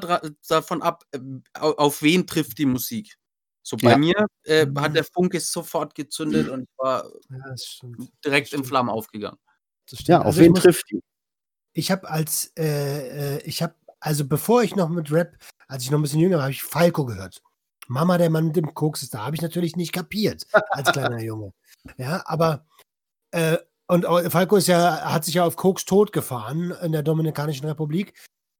davon 0.48 0.82
ab, 0.82 1.04
äh, 1.12 1.18
au- 1.54 1.72
auf 1.76 2.02
wen 2.02 2.26
trifft 2.26 2.58
die 2.58 2.66
Musik. 2.66 3.16
So 3.62 3.76
bei 3.76 3.90
Ja. 3.90 3.96
mir 3.98 4.26
äh, 4.44 4.66
Mhm. 4.66 4.80
hat 4.80 4.94
der 4.96 5.04
Funke 5.04 5.40
sofort 5.40 5.94
gezündet 5.94 6.48
und 6.48 6.62
ich 6.62 6.68
war 6.78 7.10
ja, 7.30 7.54
direkt 8.24 8.52
in. 8.52 8.64
Flammen 8.64 8.90
aufgegangen. 8.90 9.38
Das 9.88 10.00
stimmt. 10.00 10.08
Ja, 10.08 10.18
auf 10.20 10.26
Also 10.26 10.40
wen 10.40 10.54
trifft 10.54 10.90
die? 10.90 11.00
Ich 11.72 11.90
habe 11.90 12.08
als, 12.10 12.52
äh, 12.58 13.36
äh, 13.36 13.42
ich 13.44 13.62
habe, 13.62 13.74
also 14.00 14.24
bevor 14.26 14.62
ich 14.62 14.74
noch 14.76 14.88
mit 14.88 15.12
Rap, 15.12 15.36
als 15.68 15.82
ich 15.84 15.90
noch 15.90 15.98
ein 15.98 16.02
bisschen 16.02 16.20
jünger 16.20 16.36
war, 16.36 16.44
habe 16.44 16.52
ich 16.52 16.62
Falco 16.62 17.04
gehört. 17.04 17.42
Mama, 17.88 18.18
der 18.18 18.30
Mann 18.30 18.46
mit 18.46 18.56
dem 18.56 18.72
Koks 18.74 19.02
ist 19.02 19.14
da. 19.14 19.24
Habe 19.24 19.36
ich 19.36 19.42
natürlich 19.42 19.76
nicht 19.76 19.92
kapiert 19.92 20.46
als 20.70 20.92
kleiner 20.92 21.20
Junge. 21.22 21.52
Ja, 21.96 22.22
aber, 22.26 22.64
äh, 23.32 23.58
und 23.88 24.04
Falco 24.30 24.56
ist 24.56 24.68
ja, 24.68 25.12
hat 25.12 25.24
sich 25.24 25.34
ja 25.34 25.44
auf 25.44 25.56
Koks 25.56 25.84
tot 25.84 26.12
gefahren 26.12 26.70
in 26.82 26.92
der 26.92 27.02
Dominikanischen 27.02 27.66
Republik. 27.66 28.14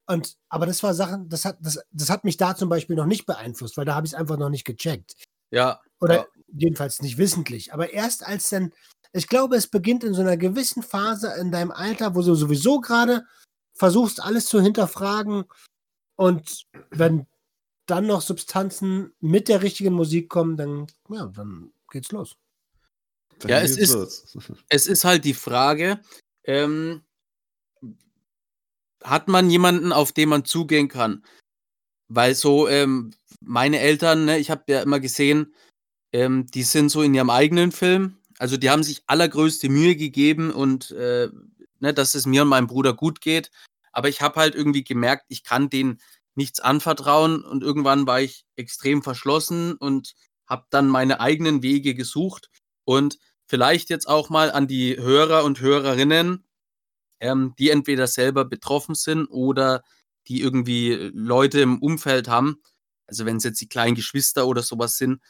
Und, 0.09 0.37
aber 0.49 0.67
das 0.67 0.83
war 0.83 0.93
Sachen, 0.93 1.29
das 1.29 1.45
hat, 1.45 1.59
das, 1.61 1.79
das 1.93 2.11
hat 2.11 2.25
mich 2.25 2.37
da 2.37 2.57
zum 2.57 2.69
Beispiel 2.69 2.97
noch 2.97 3.07
nicht 3.07 3.27
beeinflusst, 3.27 3.77
weil 3.77 3.85
da 3.85 3.95
habe 3.95 4.07
ich 4.07 4.13
es 4.13 4.19
einfach 4.19 4.37
noch 4.37 4.49
nicht 4.51 4.65
gecheckt. 4.65 5.15
Ja, 5.53 5.81
Oder 6.01 6.15
Ja. 6.17 6.27
jedenfalls 6.53 7.01
nicht 7.01 7.17
wissentlich. 7.17 7.73
Aber 7.73 7.93
erst 7.93 8.27
als 8.27 8.49
dann, 8.49 8.73
ich 9.13 9.29
glaube, 9.29 9.55
es 9.55 9.69
beginnt 9.69 10.03
in 10.03 10.15
so 10.15 10.21
einer 10.23 10.37
gewissen 10.37 10.83
Phase 10.83 11.33
in 11.41 11.53
deinem 11.53 11.71
Alter, 11.71 12.17
wo 12.17 12.23
du 12.23 12.35
sowieso 12.35 12.81
gerade 12.81 13.25
versuchst, 13.81 14.23
alles 14.23 14.45
zu 14.45 14.61
hinterfragen. 14.61 15.45
Und 16.17 16.67
wenn 16.91 17.27
dann 17.87 18.07
noch 18.07 18.21
Substanzen 18.21 19.15
mit 19.21 19.49
der 19.49 19.63
richtigen 19.63 19.95
Musik 19.95 20.29
kommen, 20.29 20.59
dann, 20.59 20.87
ja, 21.09 21.27
dann 21.27 21.73
geht's 21.91 22.13
los. 22.13 22.37
Dann 23.39 23.51
Ja, 23.51 23.61
es 23.61 23.77
geht's 23.77 23.91
ist- 23.91 23.95
los. 23.95 24.37
es 24.69 24.87
ist 24.87 25.05
halt 25.05 25.25
die 25.25 25.33
Frage, 25.35 25.99
ähm, 26.45 27.03
hat 29.03 29.29
man 29.29 29.49
jemanden, 29.49 29.93
auf 29.95 30.13
den 30.13 30.29
man 30.29 30.45
zugehen 30.45 30.89
kann? 30.89 31.25
Weil 32.09 32.35
so, 32.35 32.69
ähm, 32.69 33.15
meine 33.41 33.79
Eltern, 33.79 34.27
ne, 34.27 34.39
ich 34.39 34.51
habe 34.51 34.65
ja 34.69 34.83
immer 34.83 35.01
gesehen, 35.01 35.55
ähm, 36.13 36.47
die 36.49 36.65
sind 36.65 36.91
so 36.91 37.01
in 37.01 37.15
ihrem 37.15 37.31
eigenen 37.31 37.73
Film. 37.73 38.19
Also 38.39 38.59
die 38.59 38.69
haben 38.69 38.83
sich 38.83 39.03
allergrößte 39.07 39.71
Mühe 39.71 39.97
gegeben 39.97 40.51
und 40.53 40.91
äh, 40.91 41.31
ne, 41.79 41.95
dass 41.95 42.15
es 42.15 42.27
mir 42.27 42.43
und 42.43 42.49
meinem 42.49 42.67
Bruder 42.67 42.93
gut 42.93 43.23
geht. 43.23 43.51
Aber 43.93 44.09
ich 44.09 44.23
habe 44.23 44.41
halt 44.41 44.55
irgendwie 44.55 44.85
gemerkt, 44.85 45.25
ich 45.29 45.45
kann 45.45 45.71
denen 45.71 46.01
nichts 46.35 46.61
anvertrauen 46.61 47.45
und 47.45 47.63
irgendwann 47.63 48.07
war 48.07 48.21
ich 48.21 48.45
extrem 48.57 49.03
verschlossen 49.03 49.75
und 49.75 50.15
habe 50.49 50.67
dann 50.71 50.89
meine 50.89 51.21
eigenen 51.21 51.63
Wege 51.63 51.95
gesucht 51.95 52.51
und 52.85 53.19
vielleicht 53.47 53.91
jetzt 53.91 54.09
auch 54.09 54.31
mal 54.31 54.51
an 54.53 54.69
die 54.69 54.97
Hörer 54.97 55.45
und 55.45 55.61
Hörerinnen, 55.61 56.45
ähm, 57.21 57.55
die 57.59 57.71
entweder 57.71 58.07
selber 58.07 58.45
betroffen 58.45 58.95
sind 58.95 59.27
oder 59.27 59.83
die 60.29 60.41
irgendwie 60.41 61.11
Leute 61.15 61.61
im 61.61 61.81
Umfeld 61.83 62.29
haben. 62.29 62.63
Also 63.07 63.27
wenn 63.27 63.37
es 63.37 63.45
jetzt 63.45 63.61
die 63.61 63.69
kleinen 63.69 63.97
Geschwister 63.97 64.47
oder 64.47 64.63
sowas 64.63 64.97
sind, 64.97 65.21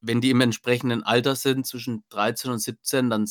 wenn 0.00 0.20
die 0.20 0.30
im 0.30 0.40
entsprechenden 0.40 1.02
Alter 1.02 1.36
sind, 1.36 1.66
zwischen 1.66 2.04
13 2.10 2.50
und 2.52 2.58
17, 2.60 3.10
dann 3.10 3.26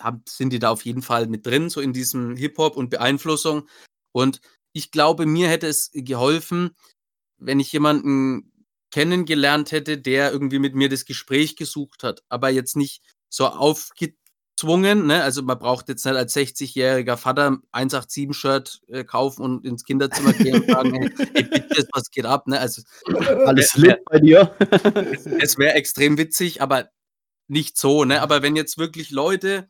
s- 0.00 0.04
hab, 0.04 0.28
sind 0.28 0.52
die 0.52 0.58
da 0.58 0.70
auf 0.70 0.84
jeden 0.84 1.02
Fall 1.02 1.26
mit 1.26 1.46
drin, 1.46 1.70
so 1.70 1.80
in 1.80 1.92
diesem 1.92 2.36
Hip-Hop 2.36 2.76
und 2.76 2.90
Beeinflussung. 2.90 3.68
Und 4.12 4.40
ich 4.72 4.90
glaube, 4.90 5.26
mir 5.26 5.48
hätte 5.48 5.66
es 5.66 5.90
geholfen, 5.92 6.70
wenn 7.38 7.60
ich 7.60 7.72
jemanden 7.72 8.52
kennengelernt 8.90 9.72
hätte, 9.72 9.98
der 9.98 10.32
irgendwie 10.32 10.58
mit 10.58 10.74
mir 10.74 10.88
das 10.88 11.04
Gespräch 11.04 11.56
gesucht 11.56 12.02
hat, 12.02 12.22
aber 12.28 12.50
jetzt 12.50 12.76
nicht 12.76 13.02
so 13.28 13.46
aufgezwungen, 13.46 15.06
ne? 15.06 15.22
Also 15.22 15.42
man 15.42 15.58
braucht 15.58 15.88
jetzt 15.88 16.04
nicht 16.04 16.16
als 16.16 16.34
60-jähriger 16.34 17.16
Vater 17.16 17.58
187-Shirt 17.72 18.80
äh, 18.88 19.04
kaufen 19.04 19.42
und 19.42 19.64
ins 19.64 19.84
Kinderzimmer 19.84 20.32
gehen 20.34 20.60
und 20.60 20.68
sagen, 20.70 20.92
hey, 20.94 21.10
hey 21.34 21.44
bitte, 21.44 21.88
was 21.92 22.10
geht 22.10 22.26
ab, 22.26 22.46
ne? 22.48 22.58
Also 22.58 22.82
Alles 23.46 23.74
lit 23.76 23.96
bei 24.06 24.18
dir? 24.18 24.54
es 25.40 25.56
wäre 25.56 25.74
extrem 25.74 26.18
witzig, 26.18 26.60
aber 26.60 26.90
nicht 27.46 27.78
so, 27.78 28.04
ne? 28.04 28.22
Aber 28.22 28.42
wenn 28.42 28.56
jetzt 28.56 28.76
wirklich 28.78 29.10
Leute, 29.10 29.68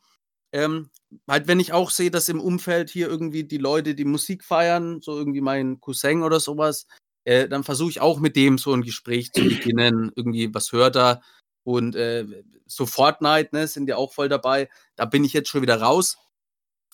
ähm, 0.53 0.91
halt, 1.29 1.49
wenn 1.49 1.61
ich 1.61 1.73
auch 1.73 1.91
sehe, 1.91 2.11
dass 2.11 2.29
im 2.29 2.41
Umfeld 2.41 2.91
hier 2.91 3.09
irgendwie 3.09 3.45
die 3.45 3.59
Leute 3.59 3.95
die 3.95 4.05
Musik 4.05 4.45
feiern, 4.45 5.01
so 5.01 5.17
irgendwie 5.17 5.41
mein 5.41 5.81
Cousin 5.81 6.23
oder 6.23 6.41
sowas, 6.41 6.87
äh, 7.25 7.49
dann 7.49 7.65
versuche 7.65 7.91
ich 7.91 8.01
auch 8.01 8.19
mit 8.19 8.37
dem 8.37 8.59
so 8.59 8.73
ein 8.73 8.83
Gespräch 8.83 9.33
zu 9.33 9.43
beginnen. 9.43 10.13
irgendwie, 10.15 10.53
was 10.55 10.73
hört 10.73 10.97
er? 10.97 11.23
Und 11.65 11.95
äh, 11.95 12.27
so 12.67 12.87
Fortnite, 12.87 13.51
ne, 13.53 13.67
sind 13.67 13.89
ja 13.89 13.97
auch 13.97 14.13
voll 14.13 14.29
dabei. 14.29 14.69
Da 14.97 15.05
bin 15.05 15.25
ich 15.25 15.33
jetzt 15.33 15.49
schon 15.49 15.63
wieder 15.63 15.81
raus. 15.81 16.17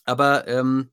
Aber 0.04 0.46
ähm, 0.48 0.90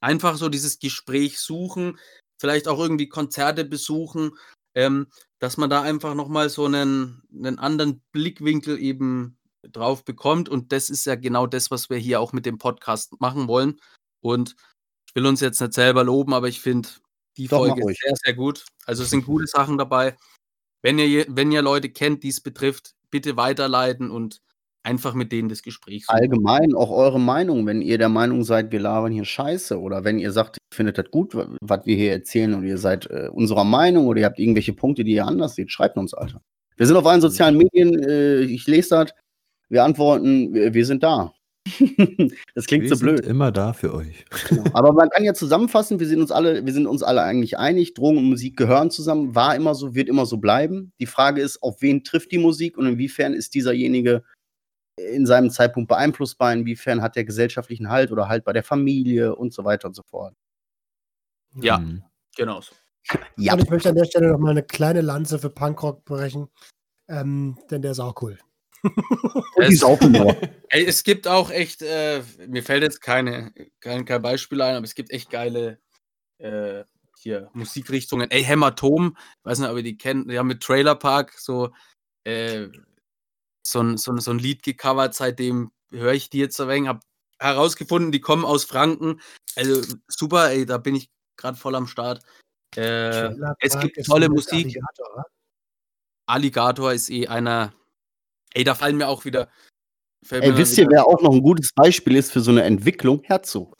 einfach 0.00 0.36
so 0.36 0.48
dieses 0.48 0.78
Gespräch 0.78 1.38
suchen, 1.38 1.98
vielleicht 2.38 2.68
auch 2.68 2.78
irgendwie 2.78 3.08
Konzerte 3.08 3.64
besuchen, 3.64 4.32
ähm, 4.74 5.08
dass 5.38 5.56
man 5.56 5.70
da 5.70 5.82
einfach 5.82 6.14
nochmal 6.14 6.48
so 6.50 6.66
einen, 6.66 7.22
einen 7.32 7.58
anderen 7.58 8.02
Blickwinkel 8.12 8.78
eben 8.78 9.38
drauf 9.68 10.04
bekommt. 10.04 10.48
Und 10.48 10.72
das 10.72 10.90
ist 10.90 11.06
ja 11.06 11.14
genau 11.14 11.46
das, 11.46 11.70
was 11.70 11.90
wir 11.90 11.98
hier 11.98 12.20
auch 12.20 12.32
mit 12.32 12.46
dem 12.46 12.58
Podcast 12.58 13.20
machen 13.20 13.48
wollen. 13.48 13.80
Und 14.20 14.56
ich 15.08 15.14
will 15.14 15.26
uns 15.26 15.40
jetzt 15.40 15.60
nicht 15.60 15.72
selber 15.74 16.04
loben, 16.04 16.34
aber 16.34 16.48
ich 16.48 16.60
finde 16.60 16.88
die 17.36 17.48
Doch, 17.48 17.58
Folge 17.66 17.82
sehr, 17.82 18.14
sehr 18.24 18.34
gut. 18.34 18.64
Also 18.86 19.02
es 19.02 19.10
sind 19.10 19.24
gute 19.24 19.46
Sachen 19.46 19.78
dabei. 19.78 20.16
Wenn 20.82 20.98
ihr, 20.98 21.26
wenn 21.28 21.52
ihr 21.52 21.62
Leute 21.62 21.90
kennt, 21.90 22.22
die 22.22 22.28
es 22.28 22.40
betrifft, 22.40 22.94
bitte 23.10 23.36
weiterleiten 23.36 24.10
und 24.10 24.40
einfach 24.82 25.12
mit 25.12 25.30
denen 25.30 25.50
das 25.50 25.62
Gespräch 25.62 26.06
suchen. 26.06 26.18
Allgemein 26.18 26.74
auch 26.74 26.90
eure 26.90 27.20
Meinung, 27.20 27.66
wenn 27.66 27.82
ihr 27.82 27.98
der 27.98 28.08
Meinung 28.08 28.44
seid, 28.44 28.72
wir 28.72 28.80
labern 28.80 29.12
hier 29.12 29.26
Scheiße 29.26 29.78
oder 29.78 30.04
wenn 30.04 30.18
ihr 30.18 30.32
sagt, 30.32 30.56
ihr 30.56 30.74
findet 30.74 30.96
das 30.96 31.10
gut, 31.10 31.34
wa- 31.34 31.48
was 31.60 31.84
wir 31.84 31.96
hier 31.96 32.12
erzählen 32.12 32.54
und 32.54 32.64
ihr 32.64 32.78
seid 32.78 33.06
äh, 33.10 33.28
unserer 33.30 33.64
Meinung 33.64 34.06
oder 34.06 34.20
ihr 34.20 34.26
habt 34.26 34.38
irgendwelche 34.38 34.72
Punkte, 34.72 35.04
die 35.04 35.12
ihr 35.12 35.26
anders 35.26 35.54
seht, 35.54 35.70
schreibt 35.70 35.98
uns, 35.98 36.14
Alter. 36.14 36.40
Wir 36.78 36.86
sind 36.86 36.96
auf 36.96 37.04
allen 37.04 37.20
sozialen 37.20 37.58
Medien, 37.58 37.98
äh, 38.02 38.40
ich 38.40 38.66
lese 38.66 38.88
das, 38.90 39.12
wir 39.70 39.84
antworten, 39.84 40.52
wir, 40.52 40.74
wir 40.74 40.84
sind 40.84 41.02
da. 41.02 41.32
das 42.54 42.66
klingt 42.66 42.84
Wir 42.84 42.88
so 42.88 42.94
sind 42.96 43.06
blöd. 43.06 43.26
immer 43.26 43.52
da 43.52 43.72
für 43.72 43.94
euch. 43.94 44.24
Aber 44.72 44.92
man 44.92 45.10
kann 45.10 45.24
ja 45.24 45.34
zusammenfassen, 45.34 46.00
wir 46.00 46.06
sind 46.08 46.20
uns 46.20 46.32
alle, 46.32 46.64
wir 46.64 46.72
sind 46.72 46.86
uns 46.86 47.02
alle 47.02 47.22
eigentlich 47.22 47.58
einig, 47.58 47.94
Drogen 47.94 48.18
und 48.18 48.24
Musik 48.24 48.56
gehören 48.56 48.90
zusammen, 48.90 49.34
war 49.34 49.54
immer 49.54 49.74
so, 49.74 49.94
wird 49.94 50.08
immer 50.08 50.26
so 50.26 50.38
bleiben. 50.38 50.92
Die 51.00 51.06
Frage 51.06 51.40
ist, 51.40 51.62
auf 51.62 51.80
wen 51.82 52.02
trifft 52.02 52.32
die 52.32 52.38
Musik 52.38 52.76
und 52.76 52.86
inwiefern 52.86 53.34
ist 53.34 53.54
dieserjenige 53.54 54.24
in 54.96 55.26
seinem 55.26 55.50
Zeitpunkt 55.50 55.88
beeinflussbar, 55.88 56.52
inwiefern 56.52 57.02
hat 57.02 57.16
er 57.16 57.24
gesellschaftlichen 57.24 57.88
Halt 57.88 58.10
oder 58.10 58.28
Halt 58.28 58.44
bei 58.44 58.52
der 58.52 58.62
Familie 58.64 59.34
und 59.34 59.52
so 59.52 59.64
weiter 59.64 59.88
und 59.88 59.94
so 59.94 60.02
fort. 60.02 60.34
Ja. 61.54 61.78
Mhm. 61.78 62.02
Genau 62.36 62.60
so. 62.60 62.72
Ja, 63.36 63.54
Und 63.54 63.62
ich 63.62 63.70
möchte 63.70 63.88
an 63.88 63.94
der 63.96 64.04
Stelle 64.04 64.30
noch 64.30 64.38
mal 64.38 64.50
eine 64.50 64.62
kleine 64.62 65.00
Lanze 65.00 65.38
für 65.38 65.50
Punkrock 65.50 66.04
brechen, 66.04 66.48
ähm, 67.08 67.58
denn 67.70 67.82
der 67.82 67.92
ist 67.92 68.00
auch 68.00 68.20
cool. 68.22 68.38
und 69.56 69.68
die 69.68 69.76
saufen 69.76 70.12
nur. 70.12 70.36
Ey, 70.68 70.84
es 70.84 71.02
gibt 71.02 71.28
auch 71.28 71.50
echt, 71.50 71.82
äh, 71.82 72.22
mir 72.46 72.62
fällt 72.62 72.82
jetzt 72.82 73.00
keine, 73.00 73.52
kein, 73.80 74.04
kein 74.04 74.22
Beispiel 74.22 74.62
ein, 74.62 74.76
aber 74.76 74.84
es 74.84 74.94
gibt 74.94 75.10
echt 75.10 75.30
geile 75.30 75.78
äh, 76.38 76.84
hier 77.18 77.50
Musikrichtungen. 77.52 78.30
Ey, 78.30 78.42
Hämatom, 78.42 79.16
ich 79.16 79.44
weiß 79.44 79.58
nicht, 79.58 79.68
ob 79.70 79.76
ihr 79.76 79.82
die 79.82 79.98
kennt, 79.98 80.30
die 80.30 80.38
haben 80.38 80.46
mit 80.46 80.62
Trailer 80.62 80.94
Park 80.94 81.34
so, 81.38 81.70
äh, 82.24 82.68
so, 83.66 83.82
ein, 83.82 83.96
so, 83.98 84.12
ein, 84.12 84.20
so 84.20 84.30
ein 84.30 84.38
Lied 84.38 84.62
gecovert, 84.62 85.14
seitdem 85.14 85.72
höre 85.90 86.12
ich 86.12 86.30
die 86.30 86.38
jetzt 86.38 86.60
ein 86.60 86.68
wenig, 86.68 86.88
hab 86.88 87.02
herausgefunden, 87.38 88.12
die 88.12 88.20
kommen 88.20 88.44
aus 88.44 88.64
Franken. 88.64 89.20
Also 89.56 89.82
super, 90.08 90.50
ey, 90.50 90.66
da 90.66 90.78
bin 90.78 90.94
ich 90.94 91.10
gerade 91.36 91.56
voll 91.56 91.74
am 91.74 91.86
Start. 91.86 92.22
Äh, 92.76 93.34
es 93.58 93.78
gibt 93.80 94.04
tolle 94.04 94.28
Musik. 94.28 94.66
Alligator? 94.66 95.24
Alligator 96.26 96.92
ist 96.92 97.10
eh 97.10 97.26
einer. 97.26 97.72
Ey, 98.54 98.64
da 98.64 98.74
fallen 98.74 98.96
mir 98.96 99.08
auch 99.08 99.24
wieder. 99.24 99.48
Ey, 100.30 100.40
mir 100.40 100.56
wisst 100.58 100.76
ihr, 100.78 100.86
wer 100.90 101.06
auch 101.06 101.22
noch 101.22 101.32
ein 101.32 101.42
gutes 101.42 101.72
Beispiel 101.74 102.16
ist 102.16 102.32
für 102.32 102.40
so 102.40 102.50
eine 102.50 102.62
Entwicklung? 102.62 103.22
Herzog. 103.24 103.74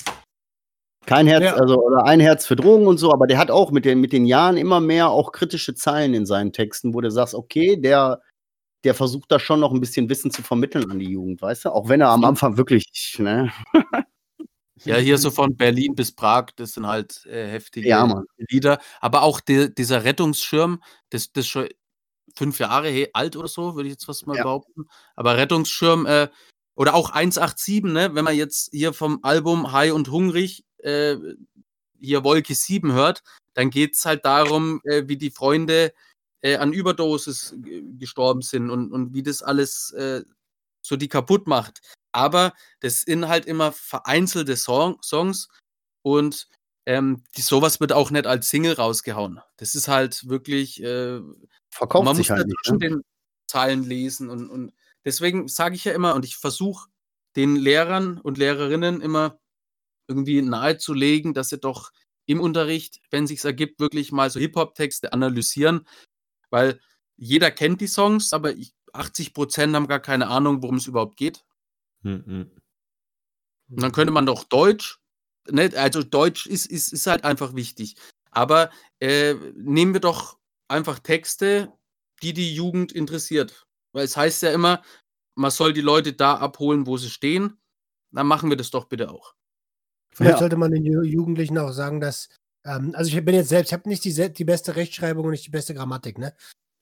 Kein 1.07 1.27
Herz, 1.27 1.45
Ja. 1.45 1.55
also 1.57 1.83
oder 1.83 2.05
ein 2.05 2.21
Herz 2.21 2.47
für 2.47 2.57
Drogen 2.57 2.87
und 2.87 2.99
so, 2.99 3.13
aber 3.13 3.27
der 3.27 3.39
hat 3.39 3.51
auch 3.51 3.71
mit 3.71 3.85
den, 3.85 4.01
mit 4.01 4.13
den 4.13 4.27
Jahren 4.27 4.57
immer 4.57 4.81
mehr 4.81 5.09
auch 5.11 5.33
kritische 5.33 5.75
Zeilen 5.75 6.15
in 6.15 6.25
seinen 6.27 6.53
Texten, 6.53 6.95
wo 6.95 7.01
du 7.01 7.11
sagst, 7.11 7.35
okay, 7.35 7.77
der, 7.77 8.21
der 8.85 8.95
versucht 8.95 9.33
da 9.33 9.39
schon 9.39 9.61
noch 9.61 9.73
ein 9.73 9.81
bisschen 9.81 10.09
Wissen 10.09 10.31
zu 10.31 10.43
vermitteln 10.43 10.91
an 10.91 10.99
die 10.99 11.11
Jugend, 11.11 11.43
weißt 11.43 11.67
du? 11.67 11.71
Auch 11.71 11.89
wenn 11.89 12.01
er 12.01 12.09
am 12.11 12.25
Anfang 12.25 12.57
wirklich, 12.57 13.17
ne? 13.19 13.51
Ja, 14.85 14.97
hier 14.97 15.19
so 15.19 15.31
von 15.31 15.57
Berlin 15.57 15.95
bis 15.95 16.11
Prag, 16.11 16.47
das 16.57 16.73
sind 16.73 16.87
halt 16.87 17.27
äh, 17.27 17.49
heftige 17.49 17.87
Ja. 17.87 18.23
Lieder. 18.49 18.79
Aber 19.01 19.21
auch 19.25 19.41
die, 19.41 19.75
dieser 19.75 20.05
Rettungsschirm, 20.05 20.83
das, 21.11 21.33
das 21.33 21.45
ist 21.45 21.49
schon 21.49 21.69
fünf 22.37 22.59
Jahre 22.59 23.09
alt 23.13 23.37
oder 23.37 23.49
so, 23.49 23.75
würde 23.75 23.89
ich 23.89 23.95
jetzt 23.95 24.05
fast 24.05 24.27
mal 24.27 24.37
Ja. 24.37 24.43
behaupten. 24.45 24.89
Aber 25.17 25.37
Rettungsschirm, 25.37 26.07
äh, 26.07 26.29
oder 26.75 26.95
auch 26.95 27.11
187, 27.11 27.93
ne, 27.93 28.15
wenn 28.15 28.25
man 28.25 28.37
jetzt 28.37 28.71
hier 28.73 28.93
vom 28.93 29.19
Album 29.23 29.73
High 29.73 29.93
und 29.93 30.11
Hungrig 30.11 30.65
äh, 30.79 31.17
hier 32.01 32.25
Wolke 32.25 32.55
7 32.55 32.93
hört, 32.93 33.23
dann 33.55 33.71
geht 33.71 33.97
es 33.97 34.05
halt 34.07 34.25
darum, 34.25 34.81
äh, 34.85 35.03
wie 35.07 35.17
die 35.19 35.31
Freunde 35.31 35.93
äh, 36.43 36.57
an 36.57 36.73
Überdosis 36.73 37.55
gestorben 37.99 38.43
sind 38.43 38.71
und, 38.71 38.93
und 38.93 39.13
wie 39.15 39.23
das 39.23 39.43
alles 39.43 39.91
äh, 39.93 40.23
so 40.83 40.97
die 40.97 41.09
kaputt 41.09 41.47
macht. 41.47 41.81
Aber 42.13 42.55
das 42.81 43.03
sind 43.03 43.29
halt 43.29 43.47
immer 43.47 43.73
vereinzelte 43.73 44.57
Song 44.57 44.99
Songs 45.03 45.49
und 46.03 46.49
ähm, 46.87 47.23
die, 47.37 47.43
sowas 47.43 47.79
wird 47.81 47.93
auch 47.93 48.11
nicht 48.11 48.27
als 48.27 48.49
Single 48.49 48.73
rausgehauen. 48.75 49.41
Das 49.59 49.75
ist 49.75 49.89
halt 49.89 50.29
wirklich, 50.29 50.83
äh, 50.83 51.21
Verkauft 51.71 52.05
man 52.05 52.17
muss 52.17 52.27
sich 52.27 52.31
halt 52.31 52.47
nicht. 52.47 52.57
dazwischen 52.59 52.79
Ne? 52.79 52.89
den 52.89 53.05
Zeilen 53.47 53.85
lesen 53.85 54.29
und, 54.29 54.49
und 54.49 54.73
deswegen 55.05 55.49
sage 55.49 55.75
ich 55.75 55.85
ja 55.85 55.93
immer 55.93 56.15
und 56.15 56.25
ich 56.25 56.37
versuche 56.37 56.89
den 57.37 57.57
Lehrern 57.57 58.19
und 58.19 58.39
Lehrerinnen 58.39 59.01
immer 59.01 59.39
irgendwie 60.09 60.43
nahezulegen, 60.43 61.35
dass 61.35 61.51
sie 61.51 61.59
doch 61.59 61.93
im 62.27 62.41
Unterricht, 62.41 63.01
wenn 63.11 63.27
sich's 63.27 63.45
ergibt, 63.45 63.81
wirklich 63.81 64.13
mal 64.13 64.31
so 64.31 64.41
Hip-Hop-Texte 64.41 65.13
analysieren, 65.13 65.87
weil 66.51 66.81
jeder 67.17 67.51
kennt 67.51 67.81
die 67.81 67.87
Songs, 67.87 68.33
aber 68.33 68.53
ich, 68.53 68.75
80 68.93 69.35
Prozent 69.35 69.75
haben 69.75 69.87
gar 69.87 70.01
keine 70.01 70.29
Ahnung, 70.29 70.63
worum 70.63 70.77
es 70.77 70.87
überhaupt 70.87 71.17
geht. 71.17 71.45
Mhm. 72.03 72.51
Und 73.71 73.83
dann 73.83 73.93
könnte 73.93 74.13
man 74.13 74.27
doch 74.27 74.45
Deutsch, 74.45 74.99
ne, 75.49 75.71
also 75.77 76.03
Deutsch 76.03 76.47
ist, 76.47 76.67
ist, 76.67 76.93
ist 76.93 77.07
halt 77.07 77.25
einfach 77.25 77.55
wichtig. 77.55 77.95
Aber 78.33 78.71
äh, 78.99 79.35
nehmen 79.55 79.93
wir 79.93 80.01
doch 80.01 80.40
einfach 80.71 80.99
Texte, 81.01 81.73
die 82.23 82.33
die 82.33 82.55
Jugend 82.55 82.93
interessiert. 82.93 83.67
Weil 83.93 84.05
es 84.05 84.17
heißt 84.17 84.43
ja 84.43 84.53
immer, 84.53 84.83
man 85.35 85.51
soll 85.51 85.73
die 85.73 85.81
Leute 85.81 86.13
da 86.13 86.37
abholen, 86.37 86.87
wo 86.87 86.97
sie 86.97 87.11
stehen. 87.11 87.59
Dann 88.13 88.27
machen 88.27 88.51
wir 88.51 88.57
das 88.57 88.71
doch 88.71 88.87
bitte 88.87 89.11
auch. 89.11 89.35
Vielleicht 90.13 90.35
Ja. 90.37 90.39
sollte 90.39 90.57
man 90.57 90.71
den 90.73 90.85
Ju- 90.85 91.03
Jugendlichen 91.05 91.59
auch 91.59 91.73
sagen, 91.73 92.01
dass, 92.01 92.29
ähm, 92.65 92.93
also 92.95 93.17
ich 93.17 93.25
bin 93.25 93.35
jetzt 93.35 93.49
selbst, 93.49 93.71
ich 93.71 93.73
habe 93.73 93.89
nicht 93.89 94.05
die, 94.05 94.33
die 94.33 94.45
beste 94.45 94.77
Rechtschreibung 94.77 95.25
und 95.25 95.31
nicht 95.31 95.47
die 95.47 95.51
beste 95.51 95.75
Grammatik, 95.75 96.19
ne? 96.19 96.35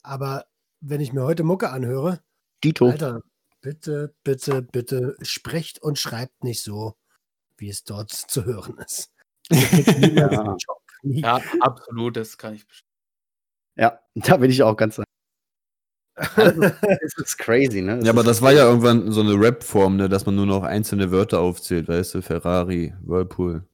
Aber 0.02 0.46
wenn 0.80 1.00
ich 1.00 1.12
mir 1.12 1.22
heute 1.24 1.44
Mucke 1.44 1.70
anhöre, 1.70 2.22
Dito. 2.64 2.86
Alter, 2.88 3.22
bitte, 3.60 4.14
bitte, 4.24 4.62
bitte 4.62 5.16
sprecht 5.22 5.82
und 5.82 5.98
schreibt 5.98 6.42
nicht 6.42 6.62
so, 6.62 6.96
wie 7.58 7.68
es 7.68 7.84
dort 7.84 8.10
zu 8.10 8.44
hören 8.44 8.78
ist. 8.78 9.10
Ja. 10.16 10.56
Ja, 11.02 11.40
absolut, 11.60 12.16
das 12.16 12.36
kann 12.38 12.54
ich 12.54 12.66
bestätigen. 12.66 12.87
Ja, 13.78 13.98
da 14.14 14.36
bin 14.36 14.50
ich 14.50 14.62
auch 14.62 14.76
ganz. 14.76 15.00
Das 16.36 17.14
ist 17.16 17.38
crazy, 17.38 17.80
ne? 17.80 18.00
Ja, 18.02 18.10
aber 18.10 18.24
das 18.24 18.42
war 18.42 18.52
ja 18.52 18.64
irgendwann 18.64 19.12
so 19.12 19.20
eine 19.20 19.34
Rap-Form, 19.34 19.96
ne, 19.96 20.08
dass 20.08 20.26
man 20.26 20.34
nur 20.34 20.46
noch 20.46 20.64
einzelne 20.64 21.12
Wörter 21.12 21.38
aufzählt, 21.40 21.88
weißt 21.88 22.14
du, 22.14 22.22
Ferrari, 22.22 22.92
Whirlpool. 23.02 23.64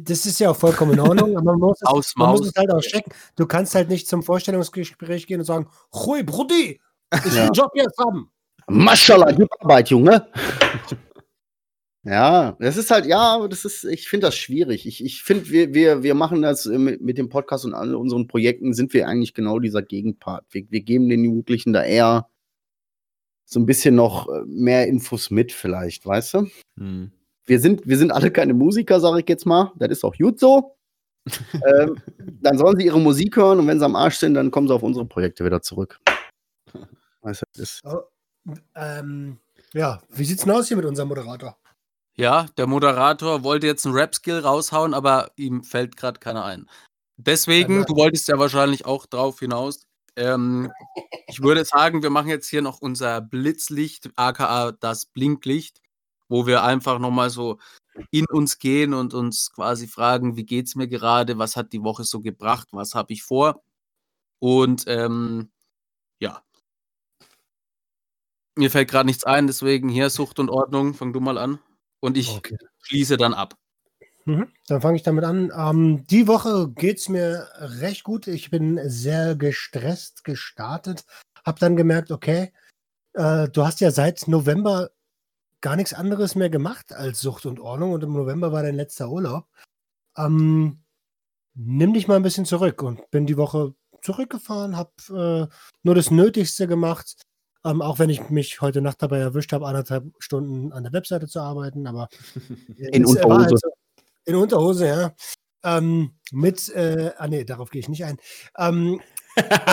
Das 0.00 0.24
ist 0.26 0.38
ja 0.38 0.50
auch 0.50 0.56
vollkommen 0.56 0.92
in 0.92 1.00
Ordnung, 1.00 1.36
aber 1.36 1.52
man 1.52 1.58
muss, 1.58 1.78
es, 1.82 1.86
Aus, 1.88 2.14
man 2.16 2.30
muss 2.30 2.46
es 2.46 2.52
halt 2.56 2.70
auch 2.70 2.80
checken. 2.80 3.12
Du 3.34 3.46
kannst 3.46 3.74
halt 3.74 3.88
nicht 3.88 4.08
zum 4.08 4.22
Vorstellungsgespräch 4.22 5.26
gehen 5.26 5.40
und 5.40 5.44
sagen, 5.44 5.68
Hui, 5.92 6.22
Brudi, 6.22 6.80
ich 7.12 7.24
will 7.24 7.34
Ja. 7.34 7.44
einen 7.46 7.52
Job 7.52 7.72
jetzt 7.74 7.98
haben. 7.98 8.30
Maschallah, 8.68 9.32
gib 9.32 9.48
Arbeit, 9.60 9.90
Junge. 9.90 10.28
Ja, 12.06 12.52
das 12.60 12.76
ist 12.76 12.92
halt, 12.92 13.04
ja, 13.04 13.18
aber 13.18 13.48
das 13.48 13.64
ist, 13.64 13.82
ich 13.82 14.08
finde 14.08 14.28
das 14.28 14.36
schwierig. 14.36 14.86
Ich, 14.86 15.04
ich 15.04 15.24
finde, 15.24 15.50
wir, 15.50 15.74
wir, 15.74 16.04
wir 16.04 16.14
machen 16.14 16.40
das 16.40 16.64
äh, 16.66 16.78
mit, 16.78 17.00
mit 17.00 17.18
dem 17.18 17.28
Podcast 17.28 17.64
und 17.64 17.74
all 17.74 17.96
unseren 17.96 18.28
Projekten, 18.28 18.74
sind 18.74 18.94
wir 18.94 19.08
eigentlich 19.08 19.34
genau 19.34 19.58
dieser 19.58 19.82
Gegenpart. 19.82 20.46
Wir, 20.50 20.70
wir 20.70 20.82
geben 20.82 21.08
den 21.08 21.24
Jugendlichen 21.24 21.72
da 21.72 21.82
eher 21.82 22.28
so 23.44 23.58
ein 23.58 23.66
bisschen 23.66 23.96
noch 23.96 24.28
äh, 24.28 24.44
mehr 24.46 24.86
Infos 24.86 25.32
mit, 25.32 25.50
vielleicht, 25.50 26.06
weißt 26.06 26.34
du? 26.34 26.46
Hm. 26.76 27.10
Wir 27.44 27.58
sind, 27.58 27.88
wir 27.88 27.98
sind 27.98 28.12
alle 28.12 28.30
keine 28.30 28.54
Musiker, 28.54 29.00
sage 29.00 29.22
ich 29.22 29.28
jetzt 29.28 29.44
mal. 29.44 29.72
Das 29.76 29.90
ist 29.90 30.04
auch 30.04 30.16
gut 30.16 30.38
so. 30.38 30.76
ähm, 31.54 31.96
dann 32.40 32.56
sollen 32.56 32.78
sie 32.78 32.86
ihre 32.86 33.00
Musik 33.00 33.36
hören 33.36 33.58
und 33.58 33.66
wenn 33.66 33.80
sie 33.80 33.84
am 33.84 33.96
Arsch 33.96 34.18
sind, 34.18 34.34
dann 34.34 34.52
kommen 34.52 34.68
sie 34.68 34.74
auf 34.74 34.84
unsere 34.84 35.06
Projekte 35.06 35.44
wieder 35.44 35.60
zurück. 35.60 35.98
Weißt 37.22 37.42
du, 37.42 37.46
das 37.52 37.62
ist, 37.62 37.80
Oh, 37.84 38.02
ähm, 38.76 39.38
ja, 39.74 40.00
wie 40.10 40.24
sieht's 40.24 40.44
denn 40.44 40.52
aus 40.52 40.68
hier 40.68 40.76
mit 40.76 40.86
unserem 40.86 41.08
Moderator? 41.08 41.58
Ja, 42.18 42.46
der 42.56 42.66
Moderator 42.66 43.44
wollte 43.44 43.66
jetzt 43.66 43.84
einen 43.84 43.94
Rap-Skill 43.94 44.38
raushauen, 44.40 44.94
aber 44.94 45.30
ihm 45.36 45.62
fällt 45.62 45.96
gerade 45.96 46.18
keiner 46.18 46.44
ein. 46.46 46.66
Deswegen, 47.18 47.80
Ja, 47.80 47.84
du 47.84 47.96
wolltest 47.96 48.28
ja 48.28 48.38
wahrscheinlich 48.38 48.86
auch 48.86 49.04
drauf 49.06 49.38
hinaus. 49.40 49.86
Ähm, 50.16 50.72
ich 51.28 51.42
würde 51.42 51.64
sagen, 51.66 52.02
wir 52.02 52.08
machen 52.10 52.28
jetzt 52.28 52.48
hier 52.48 52.62
noch 52.62 52.80
unser 52.80 53.20
Blitzlicht, 53.20 54.10
aka 54.16 54.72
das 54.72 55.06
Blinklicht, 55.06 55.82
wo 56.28 56.46
wir 56.46 56.62
einfach 56.62 56.98
nochmal 56.98 57.28
so 57.28 57.58
in 58.10 58.24
uns 58.26 58.58
gehen 58.58 58.94
und 58.94 59.12
uns 59.14 59.52
quasi 59.52 59.86
fragen, 59.86 60.36
wie 60.36 60.44
geht's 60.46 60.74
mir 60.74 60.88
gerade, 60.88 61.38
was 61.38 61.56
hat 61.56 61.72
die 61.74 61.82
Woche 61.82 62.04
so 62.04 62.20
gebracht, 62.20 62.68
was 62.72 62.94
habe 62.94 63.12
ich 63.12 63.22
vor. 63.22 63.62
Und 64.40 64.84
ähm, 64.88 65.50
ja. 66.20 66.42
Mir 68.56 68.70
fällt 68.70 68.90
gerade 68.90 69.06
nichts 69.06 69.24
ein, 69.24 69.46
deswegen 69.46 69.88
hier 69.90 70.08
Sucht 70.10 70.38
und 70.38 70.48
Ordnung, 70.50 70.94
fang 70.94 71.12
du 71.12 71.20
mal 71.20 71.36
an. 71.38 71.58
Und 72.00 72.16
ich 72.16 72.28
Okay. 72.28 72.56
schließe 72.82 73.16
dann 73.16 73.34
ab. 73.34 73.54
Mhm. 74.24 74.52
Dann 74.66 74.80
fange 74.80 74.96
ich 74.96 75.02
damit 75.02 75.24
an. 75.24 75.52
Ähm, 75.56 76.04
die 76.08 76.26
Woche 76.26 76.68
geht 76.70 76.98
es 76.98 77.08
mir 77.08 77.48
recht 77.58 78.02
gut. 78.04 78.26
Ich 78.26 78.50
bin 78.50 78.80
sehr 78.88 79.36
gestresst 79.36 80.24
gestartet. 80.24 81.04
Hab 81.44 81.60
dann 81.60 81.76
gemerkt, 81.76 82.10
okay, 82.10 82.52
äh, 83.14 83.48
du 83.48 83.64
hast 83.64 83.80
ja 83.80 83.90
seit 83.90 84.26
November 84.26 84.90
gar 85.60 85.76
nichts 85.76 85.94
anderes 85.94 86.34
mehr 86.34 86.50
gemacht 86.50 86.92
als 86.92 87.20
Sucht 87.20 87.46
und 87.46 87.60
Ordnung 87.60 87.92
und 87.92 88.02
im 88.04 88.12
November 88.12 88.52
war 88.52 88.62
dein 88.62 88.74
letzter 88.74 89.10
Urlaub. 89.10 89.48
Ähm, 90.16 90.82
nimm 91.54 91.94
dich 91.94 92.08
mal 92.08 92.16
ein 92.16 92.22
bisschen 92.22 92.46
zurück 92.46 92.82
und 92.82 93.10
bin 93.10 93.26
die 93.26 93.36
Woche 93.36 93.74
zurückgefahren, 94.02 94.76
habe 94.76 94.92
äh, 95.50 95.54
nur 95.82 95.94
das 95.94 96.10
Nötigste 96.10 96.66
gemacht, 96.66 97.25
ähm, 97.66 97.82
auch 97.82 97.98
wenn 97.98 98.08
ich 98.10 98.30
mich 98.30 98.60
heute 98.62 98.80
Nacht 98.80 99.02
dabei 99.02 99.18
erwischt 99.18 99.52
habe, 99.52 99.66
anderthalb 99.66 100.04
Stunden 100.18 100.72
an 100.72 100.84
der 100.84 100.92
Webseite 100.92 101.26
zu 101.28 101.40
arbeiten, 101.40 101.86
aber 101.86 102.08
In 102.78 103.04
es 103.04 103.16
war 103.16 103.22
halt 103.40 103.52
Unterhose. 103.52 103.56
so- 103.62 103.72
in 104.24 104.34
Unterhose, 104.36 104.86
ja. 104.86 105.14
Ähm, 105.64 106.12
mit, 106.32 106.68
äh, 106.70 107.12
ah 107.18 107.28
nee, 107.28 107.44
darauf 107.44 107.70
gehe 107.70 107.80
ich 107.80 107.88
nicht 107.88 108.04
ein. 108.04 108.18
Ähm, 108.58 109.00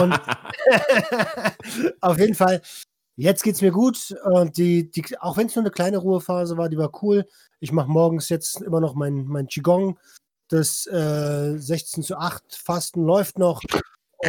und 0.01 0.19
auf 2.01 2.19
jeden 2.19 2.35
Fall, 2.35 2.61
jetzt 3.15 3.43
geht 3.43 3.55
es 3.55 3.61
mir 3.61 3.71
gut. 3.71 4.15
Und 4.25 4.57
die, 4.57 4.89
die, 4.91 5.03
auch 5.19 5.37
wenn 5.37 5.47
es 5.47 5.55
nur 5.55 5.63
eine 5.63 5.71
kleine 5.71 5.97
Ruhephase 5.97 6.57
war, 6.57 6.69
die 6.69 6.77
war 6.77 6.91
cool. 7.03 7.27
Ich 7.59 7.71
mache 7.71 7.89
morgens 7.89 8.29
jetzt 8.29 8.61
immer 8.61 8.79
noch 8.79 8.93
mein, 8.95 9.25
mein 9.25 9.47
Qigong. 9.47 9.97
Das 10.49 10.85
äh, 10.87 11.57
16 11.57 12.03
zu 12.03 12.17
8 12.17 12.43
Fasten 12.55 13.03
läuft 13.05 13.37
noch. 13.39 13.61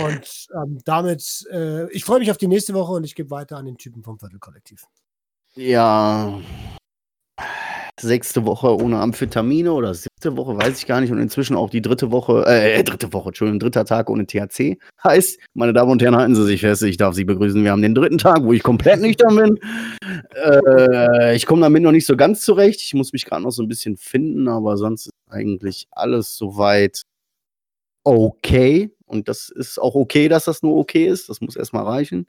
Und 0.02 0.46
ähm, 0.54 0.78
damit, 0.84 1.46
äh, 1.50 1.90
ich 1.92 2.04
freue 2.04 2.18
mich 2.18 2.30
auf 2.30 2.38
die 2.38 2.48
nächste 2.48 2.74
Woche 2.74 2.92
und 2.92 3.04
ich 3.04 3.14
gebe 3.14 3.30
weiter 3.30 3.56
an 3.56 3.66
den 3.66 3.76
Typen 3.76 4.02
vom 4.02 4.18
Viertelkollektiv. 4.18 4.84
Ja. 5.54 6.40
Sechste 8.00 8.44
Woche 8.44 8.76
ohne 8.76 8.98
Amphetamine 8.98 9.72
oder 9.72 9.94
siebte 9.94 10.36
Woche, 10.36 10.56
weiß 10.56 10.78
ich 10.78 10.86
gar 10.86 11.00
nicht. 11.00 11.12
Und 11.12 11.20
inzwischen 11.20 11.54
auch 11.54 11.70
die 11.70 11.80
dritte 11.80 12.10
Woche, 12.10 12.44
äh, 12.46 12.82
dritte 12.82 13.12
Woche, 13.12 13.28
Entschuldigung, 13.28 13.60
dritter 13.60 13.84
Tag 13.84 14.10
ohne 14.10 14.26
THC. 14.26 14.78
Heißt, 15.02 15.38
meine 15.54 15.72
Damen 15.72 15.92
und 15.92 16.02
Herren, 16.02 16.16
halten 16.16 16.34
Sie 16.34 16.44
sich 16.44 16.60
fest, 16.60 16.82
ich 16.82 16.96
darf 16.96 17.14
Sie 17.14 17.24
begrüßen. 17.24 17.62
Wir 17.62 17.70
haben 17.70 17.82
den 17.82 17.94
dritten 17.94 18.18
Tag, 18.18 18.42
wo 18.42 18.52
ich 18.52 18.64
komplett 18.64 19.00
nüchtern 19.00 19.36
bin. 19.36 19.60
Äh, 20.34 21.36
ich 21.36 21.46
komme 21.46 21.62
damit 21.62 21.82
noch 21.84 21.92
nicht 21.92 22.06
so 22.06 22.16
ganz 22.16 22.40
zurecht. 22.40 22.80
Ich 22.82 22.94
muss 22.94 23.12
mich 23.12 23.24
gerade 23.24 23.42
noch 23.42 23.52
so 23.52 23.62
ein 23.62 23.68
bisschen 23.68 23.96
finden, 23.96 24.48
aber 24.48 24.76
sonst 24.76 25.06
ist 25.06 25.12
eigentlich 25.28 25.86
alles 25.92 26.36
soweit 26.36 27.02
okay. 28.02 28.93
Und 29.14 29.28
das 29.28 29.48
ist 29.48 29.78
auch 29.78 29.94
okay, 29.94 30.28
dass 30.28 30.44
das 30.44 30.62
nur 30.62 30.76
okay 30.76 31.06
ist. 31.06 31.28
Das 31.28 31.40
muss 31.40 31.54
erstmal 31.54 31.84
reichen. 31.84 32.26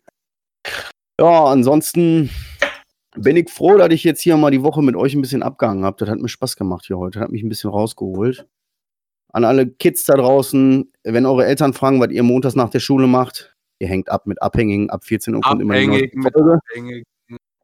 Ja, 1.20 1.46
ansonsten 1.46 2.30
bin 3.18 3.38
ich 3.38 3.50
froh, 3.50 3.78
dass 3.78 3.92
ich 3.92 4.04
jetzt 4.04 4.22
hier 4.22 4.38
mal 4.38 4.52
die 4.52 4.62
Woche 4.62 4.84
mit 4.84 4.96
euch 4.96 5.16
ein 5.16 5.22
bisschen 5.22 5.42
abgehangen 5.42 5.84
habe. 5.84 5.98
Das 5.98 6.10
hat 6.10 6.20
mir 6.20 6.30
Spaß 6.30 6.56
gemacht 6.56 6.86
hier 6.86 7.00
heute. 7.00 7.20
Das 7.20 7.24
hat 7.24 7.32
mich 7.32 7.42
ein 7.42 7.50
bisschen 7.50 7.72
rausgeholt. 7.72 8.48
An 9.34 9.46
alle 9.46 9.68
Kids 9.68 10.06
da 10.06 10.14
draußen, 10.14 10.92
wenn 11.04 11.26
eure 11.26 11.46
Eltern 11.46 11.74
fragen, 11.74 12.00
was 12.00 12.12
ihr 12.12 12.24
montags 12.24 12.56
nach 12.56 12.70
der 12.70 12.80
Schule 12.80 13.08
macht, 13.08 13.56
ihr 13.80 13.88
hängt 13.88 14.10
ab 14.10 14.28
mit 14.28 14.42
Abhängigen. 14.42 14.92
Ab 14.92 15.04
14 15.06 15.34
Uhr 15.34 15.42
kommt 15.42 15.62
immer 15.62 15.74
die 15.74 16.12
Folge. 16.22 16.60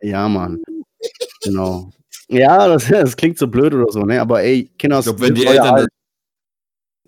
Ja, 0.02 0.28
Mann. 0.28 0.62
Genau. 1.44 1.92
Ja, 2.28 2.68
das, 2.68 2.88
das 2.88 3.16
klingt 3.16 3.38
so 3.38 3.48
blöd 3.48 3.74
oder 3.74 3.92
so, 3.92 4.04
ne? 4.04 4.20
Aber 4.20 4.42
ey, 4.42 4.72
Kinder, 4.80 5.00
Ich 5.00 5.06
glaube, 5.06 5.22
wenn 5.22 5.36
die 5.36 5.46
Eltern 5.46 5.88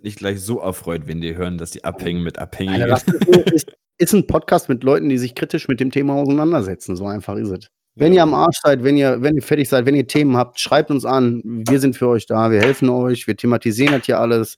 nicht 0.03 0.19
gleich 0.19 0.41
so 0.41 0.59
erfreut, 0.59 1.07
wenn 1.07 1.21
die 1.21 1.35
hören, 1.35 1.57
dass 1.57 1.71
die 1.71 1.83
abhängen 1.83 2.23
mit 2.23 2.37
Abhängigen. 2.39 2.87
das 2.87 3.03
ist, 3.51 3.71
ist, 3.97 4.13
ein 4.13 4.27
Podcast 4.27 4.69
mit 4.69 4.83
Leuten, 4.83 5.09
die 5.09 5.17
sich 5.17 5.35
kritisch 5.35 5.67
mit 5.67 5.79
dem 5.79 5.91
Thema 5.91 6.15
auseinandersetzen. 6.15 6.95
So 6.95 7.07
einfach 7.07 7.35
ist 7.37 7.49
es. 7.49 7.67
Wenn 7.95 8.11
ihr 8.11 8.23
am 8.23 8.33
Arsch 8.33 8.57
seid, 8.63 8.83
wenn 8.83 8.97
ihr, 8.97 9.21
wenn 9.21 9.35
ihr 9.35 9.43
fertig 9.43 9.69
seid, 9.69 9.85
wenn 9.85 9.95
ihr 9.95 10.07
Themen 10.07 10.35
habt, 10.35 10.59
schreibt 10.59 10.89
uns 10.89 11.05
an. 11.05 11.41
Wir 11.43 11.79
sind 11.79 11.95
für 11.95 12.07
euch 12.07 12.25
da, 12.25 12.49
wir 12.49 12.59
helfen 12.59 12.89
euch, 12.89 13.27
wir 13.27 13.37
thematisieren 13.37 13.93
das 13.93 14.05
hier 14.05 14.19
alles. 14.19 14.57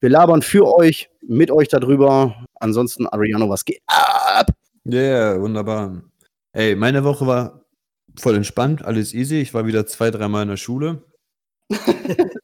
Wir 0.00 0.10
labern 0.10 0.42
für 0.42 0.66
euch, 0.74 1.10
mit 1.26 1.50
euch 1.50 1.68
darüber. 1.68 2.46
Ansonsten, 2.54 3.06
Ariano, 3.06 3.48
was 3.48 3.64
geht 3.64 3.80
ab? 3.86 4.50
Ja, 4.84 5.00
yeah, 5.00 5.40
wunderbar. 5.40 6.02
Ey, 6.52 6.74
meine 6.74 7.04
Woche 7.04 7.26
war 7.26 7.64
voll 8.18 8.36
entspannt, 8.36 8.84
alles 8.84 9.14
easy. 9.14 9.40
Ich 9.40 9.54
war 9.54 9.66
wieder 9.66 9.86
zwei, 9.86 10.10
dreimal 10.10 10.42
in 10.42 10.48
der 10.48 10.56
Schule. 10.56 11.04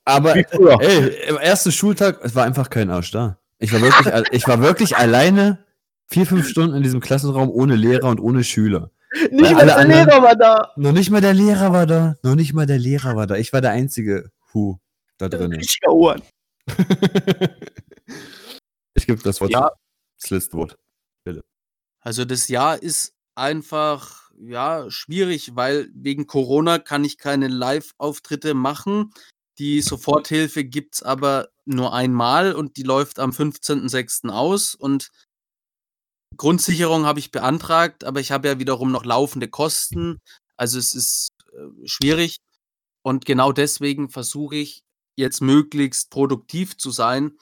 Aber 0.04 0.36
ey, 0.36 1.08
im 1.28 1.36
ersten 1.36 1.72
Schultag, 1.72 2.20
es 2.22 2.34
war 2.34 2.44
einfach 2.44 2.70
kein 2.70 2.90
Arsch 2.90 3.10
da. 3.10 3.38
Ich 3.58 3.72
war 3.72 3.80
wirklich, 3.80 4.06
ich 4.32 4.46
war 4.48 4.60
wirklich 4.60 4.96
alleine 4.96 5.64
vier, 6.06 6.26
fünf 6.26 6.48
Stunden 6.48 6.76
in 6.76 6.82
diesem 6.82 7.00
Klassenraum 7.00 7.50
ohne 7.50 7.74
Lehrer 7.74 8.08
und 8.08 8.20
ohne 8.20 8.44
Schüler. 8.44 8.90
Nicht 9.30 9.42
Weil 9.44 9.54
mal 9.54 9.66
der 9.66 9.76
anderen- 9.78 10.06
Lehrer 10.06 10.22
war 10.22 10.36
da. 10.36 10.72
Noch 10.76 10.92
nicht 10.92 11.10
mal 11.10 11.20
der 11.20 11.32
Lehrer 11.34 11.72
war 11.72 11.86
da. 11.86 12.16
Noch 12.22 12.34
nicht 12.34 12.52
mal 12.52 12.66
der 12.66 12.78
Lehrer 12.78 13.16
war 13.16 13.26
da. 13.26 13.36
Ich 13.36 13.52
war 13.52 13.60
der 13.60 13.70
einzige 13.70 14.30
Hu 14.52 14.76
da 15.18 15.28
drin. 15.28 15.52
Richtiger 15.54 15.90
Ohren. 15.92 16.22
ich 18.94 19.06
gebe 19.06 19.22
das 19.22 19.40
Wort. 19.40 19.50
Ja. 19.52 19.70
Das 20.20 20.30
letzte 20.30 20.56
Wort. 20.56 20.76
Also 22.00 22.24
das 22.24 22.46
Jahr 22.46 22.80
ist 22.80 23.14
einfach 23.34 24.25
ja 24.38 24.90
schwierig, 24.90 25.54
weil 25.54 25.88
wegen 25.94 26.26
Corona 26.26 26.78
kann 26.78 27.04
ich 27.04 27.18
keine 27.18 27.48
Live-Auftritte 27.48 28.54
machen. 28.54 29.12
Die 29.58 29.80
Soforthilfe 29.80 30.64
gibt's 30.64 31.02
aber 31.02 31.48
nur 31.64 31.94
einmal 31.94 32.54
und 32.54 32.76
die 32.76 32.82
läuft 32.82 33.18
am 33.18 33.30
15.06. 33.30 34.28
aus 34.28 34.74
und 34.74 35.10
Grundsicherung 36.36 37.06
habe 37.06 37.18
ich 37.18 37.30
beantragt, 37.30 38.04
aber 38.04 38.20
ich 38.20 38.30
habe 38.30 38.48
ja 38.48 38.58
wiederum 38.58 38.92
noch 38.92 39.04
laufende 39.04 39.48
Kosten. 39.48 40.18
Also 40.56 40.78
es 40.78 40.94
ist 40.94 41.28
äh, 41.52 41.86
schwierig 41.86 42.38
und 43.02 43.24
genau 43.24 43.52
deswegen 43.52 44.10
versuche 44.10 44.56
ich 44.56 44.82
jetzt 45.16 45.40
möglichst 45.40 46.10
produktiv 46.10 46.76
zu 46.76 46.90
sein, 46.90 47.38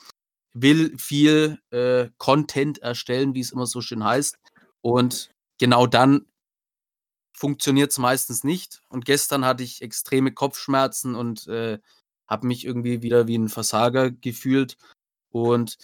will 0.52 0.96
viel 0.98 1.58
äh, 1.70 2.10
Content 2.18 2.78
erstellen, 2.78 3.34
wie 3.34 3.40
es 3.40 3.50
immer 3.50 3.66
so 3.66 3.80
schön 3.80 4.04
heißt. 4.04 4.36
Und 4.82 5.30
genau 5.58 5.86
dann 5.86 6.26
funktioniert 7.36 7.90
es 7.90 7.98
meistens 7.98 8.44
nicht. 8.44 8.80
Und 8.88 9.04
gestern 9.04 9.44
hatte 9.44 9.62
ich 9.62 9.82
extreme 9.82 10.32
Kopfschmerzen 10.32 11.14
und 11.14 11.46
äh, 11.48 11.78
habe 12.28 12.46
mich 12.46 12.64
irgendwie 12.64 13.02
wieder 13.02 13.26
wie 13.26 13.36
ein 13.36 13.48
Versager 13.48 14.10
gefühlt. 14.10 14.76
Und 15.30 15.76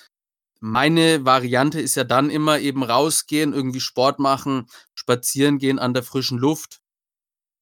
meine 0.61 1.25
Variante 1.25 1.81
ist 1.81 1.97
ja 1.97 2.05
dann 2.05 2.31
immer 2.31 2.59
eben 2.61 2.83
rausgehen, 2.83 3.53
irgendwie 3.53 3.81
Sport 3.81 4.19
machen, 4.19 4.67
spazieren 4.95 5.59
gehen 5.59 5.79
an 5.79 5.95
der 5.95 6.03
frischen 6.03 6.39
Luft. 6.39 6.81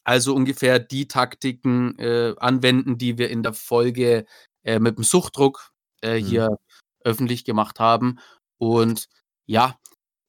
Also 0.05 0.35
ungefähr 0.35 0.79
die 0.79 1.09
Taktiken 1.09 1.99
äh, 1.99 2.35
anwenden, 2.39 2.99
die 2.99 3.19
wir 3.19 3.31
in 3.31 3.43
der 3.43 3.53
Folge 3.55 4.27
äh, 4.65 4.79
mit 4.81 4.97
dem 4.99 5.05
Suchtdruck 5.05 5.73
äh, 6.03 6.21
Mhm. 6.21 6.27
hier 6.27 6.57
öffentlich 7.05 7.45
gemacht 7.45 7.81
haben. 7.81 8.19
Und 8.59 9.09
ja, 9.47 9.79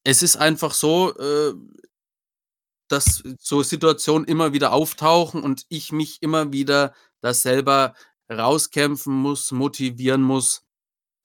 es 0.03 0.23
ist 0.23 0.37
einfach 0.37 0.73
so, 0.73 1.15
äh, 1.17 1.53
dass 2.89 3.23
so 3.39 3.63
Situationen 3.63 4.27
immer 4.27 4.53
wieder 4.53 4.73
auftauchen 4.73 5.41
und 5.41 5.65
ich 5.69 5.91
mich 5.91 6.21
immer 6.21 6.51
wieder 6.51 6.93
da 7.21 7.33
selber 7.33 7.93
rauskämpfen 8.31 9.13
muss, 9.13 9.51
motivieren 9.51 10.21
muss. 10.21 10.63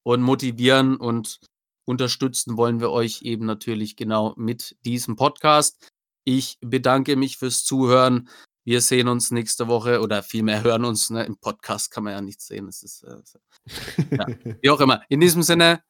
Und 0.07 0.21
motivieren 0.21 0.97
und 0.97 1.41
unterstützen 1.87 2.59
wollen 2.59 2.79
wir 2.79 2.91
euch 2.91 3.23
eben 3.23 3.47
natürlich 3.47 3.97
genau 3.97 4.35
mit 4.37 4.77
diesem 4.85 5.17
Podcast. 5.17 5.89
Ich 6.25 6.59
bedanke 6.61 7.17
mich 7.17 7.39
fürs 7.39 7.65
Zuhören. 7.65 8.29
Wir 8.65 8.81
sehen 8.83 9.09
uns 9.09 9.31
nächste 9.31 9.67
Woche 9.67 10.01
oder 10.01 10.23
vielmehr 10.23 10.63
hören 10.63 10.85
uns. 10.85 11.09
Ne? 11.09 11.25
Im 11.25 11.39
Podcast 11.39 11.91
kann 11.91 12.05
man 12.05 12.13
ja 12.13 12.21
nichts 12.21 12.47
sehen. 12.47 12.67
Das 12.67 12.83
ist, 12.83 13.03
äh, 13.05 13.17
ja. 14.11 14.27
Wie 14.61 14.71
auch 14.71 14.81
immer. 14.81 15.03
In 15.09 15.21
diesem 15.21 15.43
Sinne, 15.43 15.83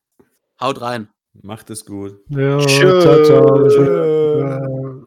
haut 0.61 0.81
rein. 0.81 1.09
Macht 1.43 1.71
es 1.71 1.85
gut. 1.85 2.21
Ja, 2.29 2.59
ciao, 2.61 3.25
ciao. 3.25 5.07